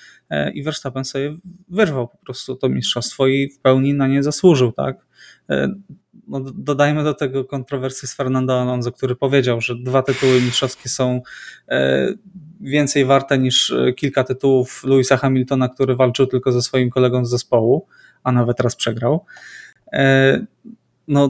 i 0.54 0.62
Verstappen 0.62 1.04
sobie 1.04 1.36
wyrwał 1.68 2.08
po 2.08 2.16
prostu 2.16 2.56
to 2.56 2.68
mistrzostwo 2.68 3.26
i 3.26 3.50
w 3.50 3.58
pełni 3.58 3.94
na 3.94 4.06
nie 4.06 4.22
zasłużył, 4.22 4.72
tak? 4.72 4.96
E, 5.50 5.68
No, 6.28 6.40
dodajmy 6.40 7.04
do 7.04 7.14
tego 7.14 7.44
kontrowersję 7.44 8.08
z 8.08 8.14
Fernando 8.14 8.60
Alonso, 8.62 8.92
który 8.92 9.16
powiedział, 9.16 9.60
że 9.60 9.74
dwa 9.76 10.02
tytuły 10.02 10.40
mistrzowskie 10.40 10.88
są 10.88 11.20
e, 11.68 12.08
więcej 12.60 13.04
warte 13.04 13.38
niż 13.38 13.70
e, 13.70 13.92
kilka 13.92 14.24
tytułów 14.24 14.84
Louisa 14.84 15.16
Hamiltona, 15.16 15.68
który 15.68 15.96
walczył 15.96 16.26
tylko 16.26 16.52
ze 16.52 16.62
swoim 16.62 16.90
kolegą 16.90 17.24
z 17.24 17.30
zespołu, 17.30 17.86
a 18.22 18.32
nawet 18.32 18.60
raz 18.60 18.76
przegrał. 18.76 19.24
E, 19.92 20.46
No, 21.08 21.28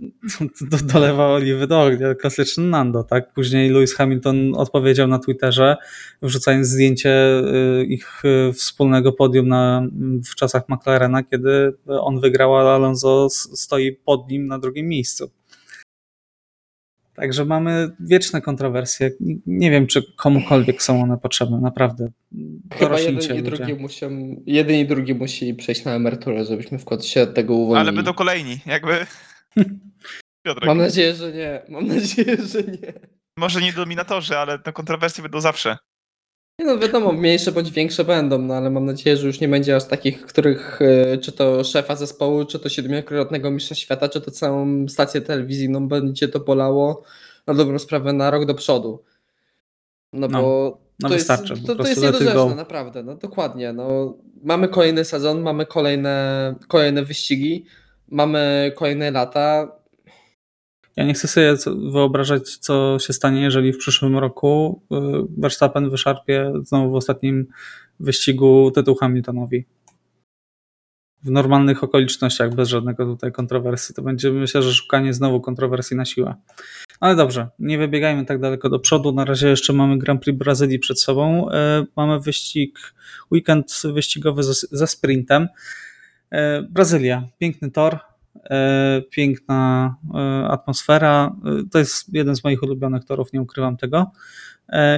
dolewa 0.92 1.26
oliwy 1.26 1.66
do 1.66 1.82
ognia, 1.82 2.14
klasyczny 2.14 2.64
Nando, 2.64 3.04
tak? 3.04 3.32
Później 3.32 3.70
Lewis 3.70 3.94
Hamilton 3.94 4.54
odpowiedział 4.54 5.08
na 5.08 5.18
Twitterze, 5.18 5.76
wrzucając 6.22 6.66
zdjęcie 6.66 7.40
y, 7.80 7.84
ich 7.84 8.22
y, 8.24 8.52
wspólnego 8.52 9.12
podium 9.12 9.48
na, 9.48 9.82
w 10.30 10.34
czasach 10.34 10.68
McLarena, 10.68 11.22
kiedy 11.22 11.72
on 11.86 12.20
wygrał, 12.20 12.56
a 12.56 12.74
Alonso 12.74 13.28
stoi 13.30 13.92
pod 13.92 14.30
nim 14.30 14.46
na 14.46 14.58
drugim 14.58 14.88
miejscu. 14.88 15.30
Także 17.20 17.44
mamy 17.44 17.90
wieczne 18.00 18.40
kontrowersje. 18.40 19.10
Nie 19.46 19.70
wiem, 19.70 19.86
czy 19.86 20.02
komukolwiek 20.16 20.82
są 20.82 21.02
one 21.02 21.18
potrzebne, 21.18 21.60
naprawdę. 21.60 22.10
Chyba 22.74 23.00
jeden 23.00 23.38
i, 23.38 23.42
drugi 23.42 23.74
muszą, 23.74 24.36
jeden 24.46 24.76
i 24.76 24.86
drugi 24.86 25.14
musi 25.14 25.54
przejść 25.54 25.84
na 25.84 25.94
emeryturę, 25.94 26.44
żebyśmy 26.44 26.78
w 26.78 26.84
końcu 26.84 27.08
się 27.08 27.22
od 27.22 27.34
tego 27.34 27.54
uwolnili. 27.54 27.80
Ale 27.80 27.92
będą 27.92 28.12
kolejni, 28.12 28.58
jakby. 28.66 29.06
Piotrek, 30.46 30.66
Mam 30.66 30.78
nadzieję, 30.78 31.14
że 31.14 31.32
nie. 31.32 31.62
Mam 31.68 31.86
nadzieję, 31.86 32.36
że 32.36 32.62
nie. 32.62 32.92
może 33.38 33.60
nie 33.60 33.72
dominatorzy, 33.72 34.36
ale 34.38 34.58
te 34.58 34.72
kontrowersje 34.72 35.22
będą 35.22 35.40
zawsze. 35.40 35.76
Nie 36.58 36.66
no 36.66 36.78
wiadomo, 36.78 37.12
mniejsze 37.12 37.52
bądź 37.52 37.70
większe 37.70 38.04
będą, 38.04 38.38
no 38.38 38.54
ale 38.54 38.70
mam 38.70 38.84
nadzieję, 38.86 39.16
że 39.16 39.26
już 39.26 39.40
nie 39.40 39.48
będzie 39.48 39.76
aż 39.76 39.84
takich, 39.84 40.26
których 40.26 40.78
e, 40.82 41.18
czy 41.18 41.32
to 41.32 41.64
szefa 41.64 41.96
zespołu, 41.96 42.44
czy 42.44 42.58
to 42.58 42.68
siedmiokrotnego 42.68 43.50
mistrza 43.50 43.74
świata, 43.74 44.08
czy 44.08 44.20
to 44.20 44.30
całą 44.30 44.88
stację 44.88 45.20
telewizyjną 45.20 45.88
będzie 45.88 46.28
to 46.28 46.40
bolało 46.40 47.02
na 47.46 47.54
dobrą 47.54 47.78
sprawę 47.78 48.12
na 48.12 48.30
rok 48.30 48.44
do 48.44 48.54
przodu. 48.54 49.04
No, 50.12 50.28
No, 50.28 50.42
bo 50.42 50.80
no 51.00 51.08
to, 51.08 51.14
wystarczy, 51.14 51.52
jest, 51.52 51.66
po 51.66 51.74
to, 51.74 51.82
to 51.82 51.88
jest 51.88 52.02
niedorzeczne, 52.02 52.34
go. 52.34 52.54
naprawdę, 52.54 53.02
no 53.02 53.14
dokładnie. 53.16 53.72
No, 53.72 54.14
mamy 54.42 54.68
kolejny 54.68 55.04
sezon, 55.04 55.40
mamy 55.42 55.66
kolejne, 55.66 56.54
kolejne 56.68 57.02
wyścigi, 57.04 57.64
mamy 58.10 58.72
kolejne 58.76 59.10
lata. 59.10 59.72
Ja 60.96 61.04
nie 61.04 61.14
chcę 61.14 61.28
sobie 61.28 61.54
wyobrażać, 61.92 62.56
co 62.56 62.98
się 63.00 63.12
stanie, 63.12 63.42
jeżeli 63.42 63.72
w 63.72 63.78
przyszłym 63.78 64.18
roku 64.18 64.82
y, 64.92 64.96
Verstappen 65.38 65.90
wyszarpie 65.90 66.52
znowu 66.62 66.90
w 66.90 66.94
ostatnim 66.94 67.46
wyścigu 68.00 68.70
tytuł 68.70 68.94
Hamiltonowi. 68.94 69.64
W 71.22 71.30
normalnych 71.30 71.84
okolicznościach, 71.84 72.54
bez 72.54 72.68
żadnego 72.68 73.04
tutaj 73.04 73.32
kontrowersji. 73.32 73.94
To 73.94 74.02
będzie, 74.02 74.32
myślę, 74.32 74.62
że 74.62 74.74
szukanie 74.74 75.14
znowu 75.14 75.40
kontrowersji 75.40 75.96
na 75.96 76.04
siłę. 76.04 76.34
Ale 77.00 77.16
dobrze, 77.16 77.48
nie 77.58 77.78
wybiegajmy 77.78 78.24
tak 78.24 78.40
daleko 78.40 78.68
do 78.68 78.78
przodu. 78.78 79.12
Na 79.12 79.24
razie 79.24 79.48
jeszcze 79.48 79.72
mamy 79.72 79.98
Grand 79.98 80.22
Prix 80.22 80.38
Brazylii 80.38 80.78
przed 80.78 81.00
sobą. 81.00 81.50
Y, 81.50 81.52
mamy 81.96 82.20
wyścig, 82.20 82.78
weekend 83.30 83.82
wyścigowy 83.84 84.42
ze, 84.42 84.66
ze 84.70 84.86
sprintem. 84.86 85.48
Y, 86.34 86.38
Brazylia, 86.70 87.28
piękny 87.38 87.70
tor, 87.70 87.98
E, 88.50 89.02
piękna 89.10 89.94
e, 90.14 90.48
atmosfera. 90.48 91.36
E, 91.44 91.62
to 91.70 91.78
jest 91.78 92.14
jeden 92.14 92.36
z 92.36 92.44
moich 92.44 92.62
ulubionych 92.62 93.04
torów, 93.04 93.32
nie 93.32 93.42
ukrywam 93.42 93.76
tego. 93.76 94.10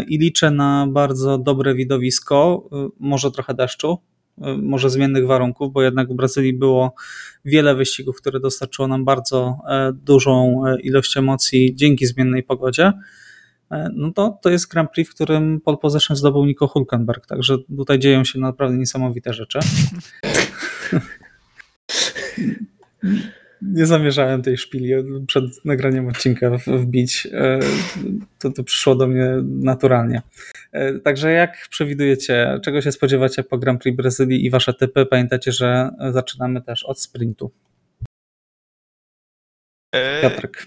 I 0.09 0.19
liczę 0.19 0.51
na 0.51 0.87
bardzo 0.91 1.39
dobre 1.39 1.75
widowisko, 1.75 2.69
może 3.01 3.31
trochę 3.31 3.55
deszczu, 3.55 3.99
może 4.63 4.91
zmiennych 4.91 5.27
warunków, 5.27 5.73
bo 5.73 5.83
jednak 5.83 6.09
w 6.09 6.15
Brazylii 6.15 6.53
było 6.53 6.95
wiele 7.45 7.75
wyścigów, 7.75 8.17
które 8.17 8.41
dostarczyło 8.41 8.89
nam 8.89 9.05
bardzo 9.05 9.59
dużą 9.93 10.63
ilość 10.83 11.17
emocji 11.17 11.75
dzięki 11.75 12.07
zmiennej 12.07 12.43
pogodzie. 12.43 12.93
No 13.95 14.13
to, 14.13 14.39
to 14.43 14.51
jest 14.51 14.69
Grand 14.69 14.91
Prix, 14.91 15.11
w 15.11 15.15
którym 15.15 15.61
pole 15.61 15.77
position 15.77 16.17
zdobył 16.17 16.45
Nico 16.45 16.67
Hulkenberg, 16.67 17.27
także 17.27 17.57
tutaj 17.77 17.99
dzieją 17.99 18.25
się 18.25 18.39
naprawdę 18.39 18.77
niesamowite 18.77 19.33
rzeczy. 19.33 19.59
nie 23.63 23.87
zamierzałem 23.87 24.43
tej 24.43 24.57
szpili 24.57 24.93
przed 25.27 25.65
nagraniem 25.65 26.09
odcinka 26.09 26.51
wbić. 26.67 27.29
E, 27.33 27.59
to, 28.39 28.53
to 28.53 28.65
przyszło 28.65 28.95
do 28.95 29.07
mnie 29.07 29.31
naturalnie. 29.43 30.23
E, 30.73 30.99
także 30.99 31.33
jak 31.33 31.69
przewidujecie, 31.71 32.61
czego 32.65 32.81
się 32.81 32.93
spodziewacie 32.93 33.43
po 33.43 33.59
Grand 33.59 33.83
Prix 33.83 33.97
Brazylii 33.97 34.47
i 34.47 34.51
wasze 34.51 34.75
typy? 34.75 35.07
Pamiętacie, 35.07 35.53
że 35.53 35.91
zaczynamy 36.11 36.63
też 36.63 36.85
od 36.85 37.01
sprintu. 37.01 37.51
E, 39.95 40.23
Piotrek. 40.23 40.67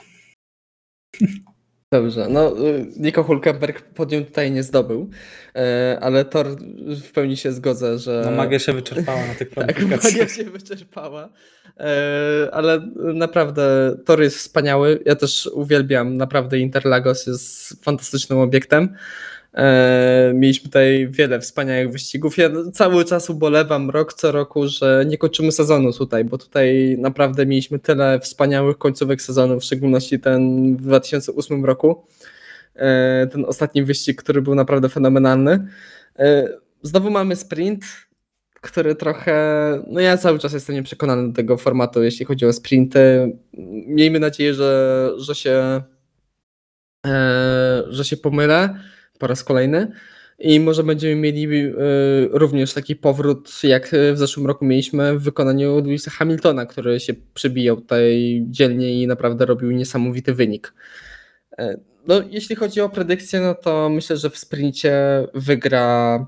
Dobrze, 2.01 2.27
no 2.29 2.55
Nico 2.97 3.23
Hulkenberg 3.23 3.81
podium 3.81 4.25
tutaj 4.25 4.51
nie 4.51 4.63
zdobył, 4.63 5.09
ale 6.01 6.25
Tor 6.25 6.47
w 7.03 7.11
pełni 7.11 7.37
się 7.37 7.51
zgodzę, 7.51 7.99
że... 7.99 8.21
No 8.25 8.31
magia 8.31 8.59
się 8.59 8.73
wyczerpała 8.73 9.27
na 9.27 9.35
tych 9.35 9.49
kwalifikacjach. 9.51 10.01
Tak, 10.01 10.11
magia 10.13 10.27
się 10.27 10.43
wyczerpała. 10.43 11.29
E, 11.79 12.49
ale 12.51 12.87
naprawdę 12.97 13.95
tor 14.05 14.21
jest 14.21 14.37
wspaniały. 14.37 14.99
Ja 15.05 15.15
też 15.15 15.49
uwielbiam, 15.53 16.17
naprawdę 16.17 16.59
Interlagos 16.59 17.27
jest 17.27 17.83
fantastycznym 17.83 18.39
obiektem. 18.39 18.95
E, 19.55 20.31
mieliśmy 20.35 20.63
tutaj 20.63 21.07
wiele 21.11 21.39
wspaniałych 21.39 21.91
wyścigów. 21.91 22.37
Ja 22.37 22.49
cały 22.73 23.05
czas 23.05 23.29
ubolewam 23.29 23.89
rok 23.89 24.13
co 24.13 24.31
roku, 24.31 24.67
że 24.67 25.05
nie 25.07 25.17
kończymy 25.17 25.51
sezonu 25.51 25.93
tutaj, 25.93 26.25
bo 26.25 26.37
tutaj 26.37 26.97
naprawdę 26.99 27.45
mieliśmy 27.45 27.79
tyle 27.79 28.19
wspaniałych 28.19 28.77
końcówek 28.77 29.21
sezonu, 29.21 29.59
w 29.59 29.63
szczególności 29.63 30.19
ten 30.19 30.75
w 30.77 30.81
2008 30.81 31.65
roku. 31.65 32.05
E, 32.75 33.27
ten 33.27 33.45
ostatni 33.45 33.83
wyścig, 33.83 34.23
który 34.23 34.41
był 34.41 34.55
naprawdę 34.55 34.89
fenomenalny. 34.89 35.67
Znowu 36.81 37.09
mamy 37.09 37.35
sprint 37.35 37.85
który 38.61 38.95
trochę. 38.95 39.35
No 39.87 39.99
ja 39.99 40.17
cały 40.17 40.39
czas 40.39 40.53
jestem 40.53 40.75
nieprzekonany 40.75 41.27
do 41.27 41.35
tego 41.35 41.57
formatu, 41.57 42.03
jeśli 42.03 42.25
chodzi 42.25 42.45
o 42.45 42.53
sprinty. 42.53 43.31
Miejmy 43.87 44.19
nadzieję, 44.19 44.53
że, 44.53 45.11
że 45.17 45.35
się. 45.35 45.81
E, 47.07 47.83
że 47.89 48.05
się 48.05 48.17
pomylę 48.17 48.79
po 49.19 49.27
raz 49.27 49.43
kolejny. 49.43 49.91
I 50.39 50.59
może 50.59 50.83
będziemy 50.83 51.15
mieli 51.15 51.65
e, 51.65 51.71
również 52.31 52.73
taki 52.73 52.95
powrót, 52.95 53.63
jak 53.63 53.91
w 54.13 54.17
zeszłym 54.17 54.47
roku 54.47 54.65
mieliśmy 54.65 55.19
w 55.19 55.23
wykonaniu 55.23 55.79
Louisa 55.79 56.11
Hamiltona, 56.11 56.65
który 56.65 56.99
się 56.99 57.13
przybijał 57.33 57.77
tutaj 57.77 58.43
dzielnie 58.47 59.01
i 59.01 59.07
naprawdę 59.07 59.45
robił 59.45 59.71
niesamowity 59.71 60.33
wynik. 60.33 60.73
E, 61.57 61.77
no, 62.07 62.15
jeśli 62.29 62.55
chodzi 62.55 62.81
o 62.81 62.89
predykcję, 62.89 63.41
no 63.41 63.55
to 63.55 63.89
myślę, 63.89 64.17
że 64.17 64.29
w 64.29 64.37
sprincie 64.37 64.93
wygra 65.33 66.19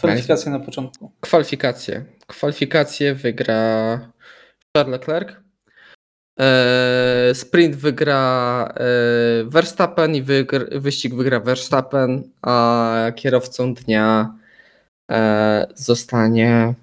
Kwalifikacje 0.00 0.52
na 0.52 0.60
początku. 0.60 1.12
Kwalifikacje. 1.20 2.04
Kwalifikacje 2.26 3.14
wygra 3.14 4.12
Charles 4.76 4.92
Leclerc. 4.92 5.32
E, 6.40 7.34
sprint 7.34 7.76
wygra 7.76 8.64
e, 8.76 9.44
Verstappen 9.44 10.14
i 10.14 10.22
wyścig 10.72 11.14
wygra 11.14 11.40
Verstappen, 11.40 12.22
a 12.42 13.12
kierowcą 13.16 13.74
dnia 13.74 14.34
e, 15.10 15.66
zostanie. 15.74 16.74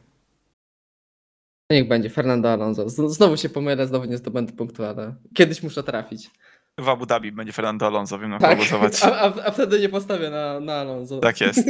No 1.70 1.76
niech 1.76 1.88
będzie 1.88 2.10
Fernando 2.10 2.51
Alonso. 2.51 2.89
Znowu 2.89 3.38
się 3.38 3.49
pomylę, 3.49 3.88
znowu 3.88 4.05
nie 4.05 4.18
zdobędę 4.18 4.53
punktu, 4.53 4.84
ale 4.84 5.16
kiedyś 5.34 5.64
muszę 5.64 5.84
trafić. 5.84 6.32
W 6.80 6.89
Abu 6.89 7.05
Dhabi 7.05 7.32
będzie 7.32 7.53
Fernando 7.53 7.88
Alonso, 7.88 8.20
wiem 8.20 8.30
na 8.30 8.39
tak. 8.39 8.58
głosować. 8.58 9.03
A, 9.03 9.12
a, 9.12 9.45
a, 9.45 9.51
wtedy 9.51 9.80
nie 9.80 9.89
postawię 9.89 10.30
na, 10.30 10.60
na 10.60 10.74
Alonso. 10.76 11.20
Tak 11.20 11.41
jest. 11.41 11.70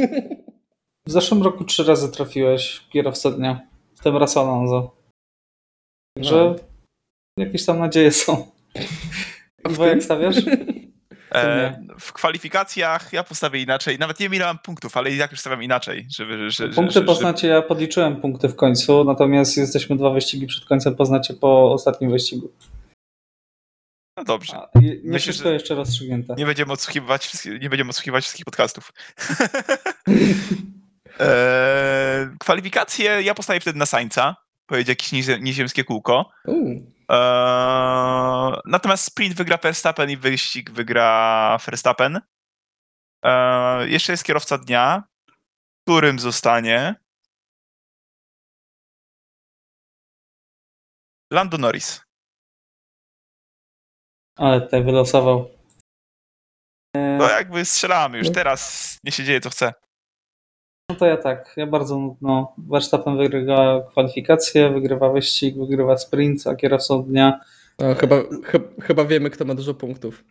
W 1.06 1.10
zeszłym 1.10 1.42
roku 1.42 1.64
trzy 1.64 1.84
razy 1.84 2.12
trafiłeś 2.12 2.86
kierowcę 2.88 3.32
dnia, 3.32 3.60
w 3.96 4.02
tym 4.02 4.16
raz 4.16 4.36
Alonso. 4.36 4.96
Także 6.16 6.36
no. 6.36 6.77
Jakieś 7.40 7.64
tam 7.64 7.78
nadzieje 7.78 8.12
są. 8.12 8.46
A 9.80 9.86
jak 9.86 10.02
stawiasz? 10.02 10.36
E, 11.34 11.78
w 12.00 12.12
kwalifikacjach 12.12 13.12
ja 13.12 13.24
postawię 13.24 13.62
inaczej. 13.62 13.98
Nawet 13.98 14.20
nie 14.20 14.26
wiem, 14.26 14.34
ile 14.34 14.44
mam 14.44 14.58
punktów, 14.58 14.96
ale 14.96 15.10
i 15.10 15.18
tak 15.18 15.30
już 15.30 15.40
stawiam 15.40 15.62
inaczej. 15.62 16.06
Żeby, 16.16 16.50
że, 16.50 16.68
punkty 16.68 16.92
że, 16.92 17.02
poznacie, 17.02 17.48
ja 17.48 17.62
podliczyłem 17.62 18.20
punkty 18.20 18.48
w 18.48 18.56
końcu, 18.56 19.04
natomiast 19.04 19.56
jesteśmy 19.56 19.96
dwa 19.96 20.10
wyścigi 20.10 20.46
przed 20.46 20.64
końcem, 20.64 20.96
poznacie 20.96 21.34
po 21.34 21.72
ostatnim 21.72 22.10
wyścigu. 22.10 22.52
No 24.16 24.24
dobrze. 24.24 24.56
A, 24.56 24.68
nie 24.80 24.96
Myślę, 25.04 25.18
wszystko 25.18 25.50
jeszcze 25.50 25.74
rozstrzygnięte. 25.74 26.34
Nie 26.34 26.46
będziemy 26.46 26.72
odsłuchiwać, 26.72 27.44
nie 27.60 27.70
będziemy 27.70 27.90
odsłuchiwać 27.90 28.24
wszystkich 28.24 28.44
podcastów. 28.44 28.92
Eee, 31.20 32.28
kwalifikacje 32.40 33.22
ja 33.22 33.34
postawię 33.34 33.60
wtedy 33.60 33.78
na 33.78 33.86
Sańca. 33.86 34.36
Pojedzie 34.66 34.92
jakieś 34.92 35.12
nieziemskie 35.40 35.84
kółko. 35.84 36.30
Eee, 37.10 38.60
natomiast 38.64 39.04
sprint 39.04 39.34
wygra 39.34 39.56
Verstappen 39.56 40.10
i 40.10 40.16
wyścig 40.16 40.70
wygra 40.70 41.58
Verstappen. 41.66 42.20
Eee, 43.22 43.90
jeszcze 43.90 44.12
jest 44.12 44.24
kierowca 44.24 44.58
dnia, 44.58 45.02
którym 45.86 46.18
zostanie 46.18 46.94
Lando 51.32 51.58
Norris. 51.58 52.00
Ale 54.36 54.60
tutaj 54.60 54.84
wylosował. 54.84 55.50
No 56.94 57.28
jakby 57.28 57.64
strzelamy 57.64 58.18
już 58.18 58.32
teraz, 58.32 58.98
nie 59.04 59.12
się 59.12 59.24
dzieje 59.24 59.40
co 59.40 59.50
chce. 59.50 59.72
No 60.90 60.96
to 60.96 61.06
ja 61.06 61.16
tak, 61.16 61.52
ja 61.56 61.66
bardzo 61.66 62.16
no, 62.20 62.54
Verstappen 62.58 63.16
wygrywa 63.18 63.82
kwalifikacje, 63.90 64.70
wygrywa 64.70 65.12
wyścig, 65.12 65.56
wygrywa 65.58 65.98
sprint, 65.98 66.46
a 66.46 66.54
kierowcą 66.54 67.02
dnia... 67.02 67.40
No, 67.78 67.94
chyba, 67.94 68.22
ch 68.22 68.52
chyba 68.82 69.04
wiemy, 69.04 69.30
kto 69.30 69.44
ma 69.44 69.54
dużo 69.54 69.74
punktów. 69.74 70.24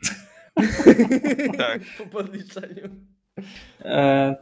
tak. 1.57 1.81
Po 1.97 2.05
podliczeniu. 2.05 2.89
E, 3.81 4.35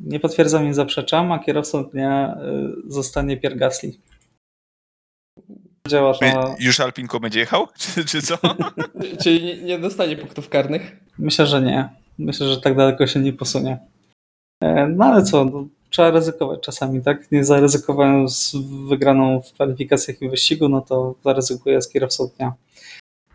nie 0.00 0.20
potwierdzam, 0.20 0.64
nie 0.64 0.74
zaprzeczam, 0.74 1.32
a 1.32 1.38
kierowcą 1.38 1.84
dnia 1.84 2.36
e, 2.40 2.68
zostanie 2.86 3.36
Pierre 3.36 3.56
Gasly. 3.56 3.92
Działasz 5.88 6.20
na... 6.20 6.54
Już 6.60 6.80
Alpinko 6.80 7.20
będzie 7.20 7.40
jechał? 7.40 7.66
Czy, 7.78 8.04
czy 8.04 8.22
co? 8.22 8.38
Czyli 9.22 9.44
nie, 9.44 9.62
nie 9.62 9.78
dostanie 9.78 10.16
punktów 10.16 10.48
karnych? 10.48 10.96
Myślę, 11.18 11.46
że 11.46 11.62
nie. 11.62 11.88
Myślę, 12.18 12.48
że 12.48 12.60
tak 12.60 12.76
daleko 12.76 13.06
się 13.06 13.20
nie 13.20 13.32
posunie. 13.32 13.93
E, 14.60 14.88
no 14.88 15.04
ale 15.04 15.22
co, 15.22 15.44
no, 15.44 15.66
trzeba 15.90 16.10
ryzykować 16.10 16.60
czasami, 16.60 17.02
tak? 17.02 17.32
Nie 17.32 17.44
zaryzykowałem 17.44 18.28
z 18.28 18.56
wygraną 18.88 19.40
w 19.40 19.52
kwalifikacjach 19.52 20.22
i 20.22 20.28
wyścigu, 20.28 20.68
no 20.68 20.80
to 20.80 21.14
zaryzykuję 21.24 21.82
z 21.82 21.88
kierowcą 21.88 22.30
dnia. 22.36 22.52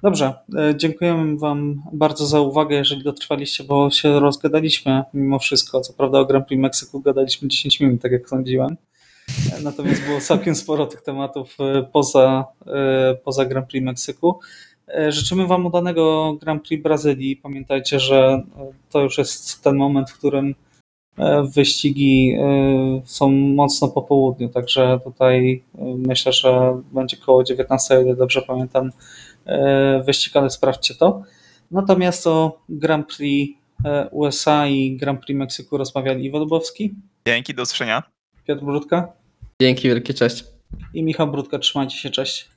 Dobrze, 0.04 0.34
e, 0.58 0.76
dziękujemy 0.78 1.38
Wam 1.38 1.84
bardzo 1.94 2.26
za 2.26 2.42
uwagę, 2.42 2.76
jeżeli 2.76 3.04
dotrwaliście, 3.04 3.64
bo 3.64 3.90
się 3.90 4.20
rozgadaliśmy 4.20 5.04
mimo 5.14 5.40
wszystko. 5.40 5.82
Co 5.82 5.94
prawda 5.94 6.20
o 6.20 6.26
Grand 6.26 6.48
Prix 6.48 6.62
Meksyku 6.62 7.00
gadaliśmy 7.00 7.48
10 7.48 7.80
minut, 7.80 8.02
tak 8.02 8.12
jak 8.12 8.30
sądziłem. 8.30 8.78
E, 9.58 9.62
natomiast 9.62 10.06
było 10.06 10.22
całkiem 10.22 10.56
sporo 10.56 10.86
tych 10.86 11.02
tematów 11.02 11.58
poza, 11.92 12.46
poza 13.24 13.46
Grand 13.46 13.68
Prix 13.68 13.86
Meksyku. 13.86 14.40
Życzymy 15.10 15.48
Wam 15.48 15.66
udanego 15.66 16.34
Grand 16.42 16.68
Prix 16.68 16.84
Brazylii. 16.84 17.36
Pamiętajcie, 17.36 18.00
że 18.00 18.44
to 18.90 19.02
już 19.02 19.18
jest 19.18 19.64
ten 19.64 19.76
moment, 19.76 20.10
w 20.10 20.18
którym 20.18 20.56
wyścigi 21.56 22.36
e, 22.40 23.02
są 23.06 23.30
mocno 23.32 23.88
po 23.88 24.02
południu, 24.02 24.50
także 24.50 25.00
tutaj 25.04 25.64
e, 25.78 25.82
myślę, 26.08 26.32
że 26.34 26.82
będzie 26.92 27.18
koło 27.18 27.44
19, 27.44 27.98
o 27.98 28.02
ile 28.02 28.16
dobrze 28.16 28.42
pamiętam, 28.42 28.92
e, 29.46 30.04
wyścig, 30.06 30.36
ale 30.36 30.50
sprawdźcie 30.50 30.96
to. 30.96 31.24
Natomiast 31.72 32.28
o 32.28 32.60
Grand 32.70 33.16
Prix 33.18 33.58
e, 33.86 34.10
USA 34.12 34.68
i 34.68 34.98
Grand 34.98 35.26
Prix 35.26 35.38
Meksyku 35.38 35.78
rozmawiali 35.78 36.26
Iwo 36.26 36.40
Dubowski, 36.40 36.94
Dzięki, 37.28 37.54
do 37.54 37.64
usłyszenia. 37.64 38.04
Piotr 38.48 38.64
Brudka 38.64 39.08
Dzięki 39.62 39.88
wielkie, 39.88 40.14
cześć. 40.14 40.44
i 40.94 41.04
Michał 41.04 41.28
Brudka. 41.32 41.60
Trzymajcie 41.60 41.98
się, 41.98 42.10
cześć. 42.10 42.50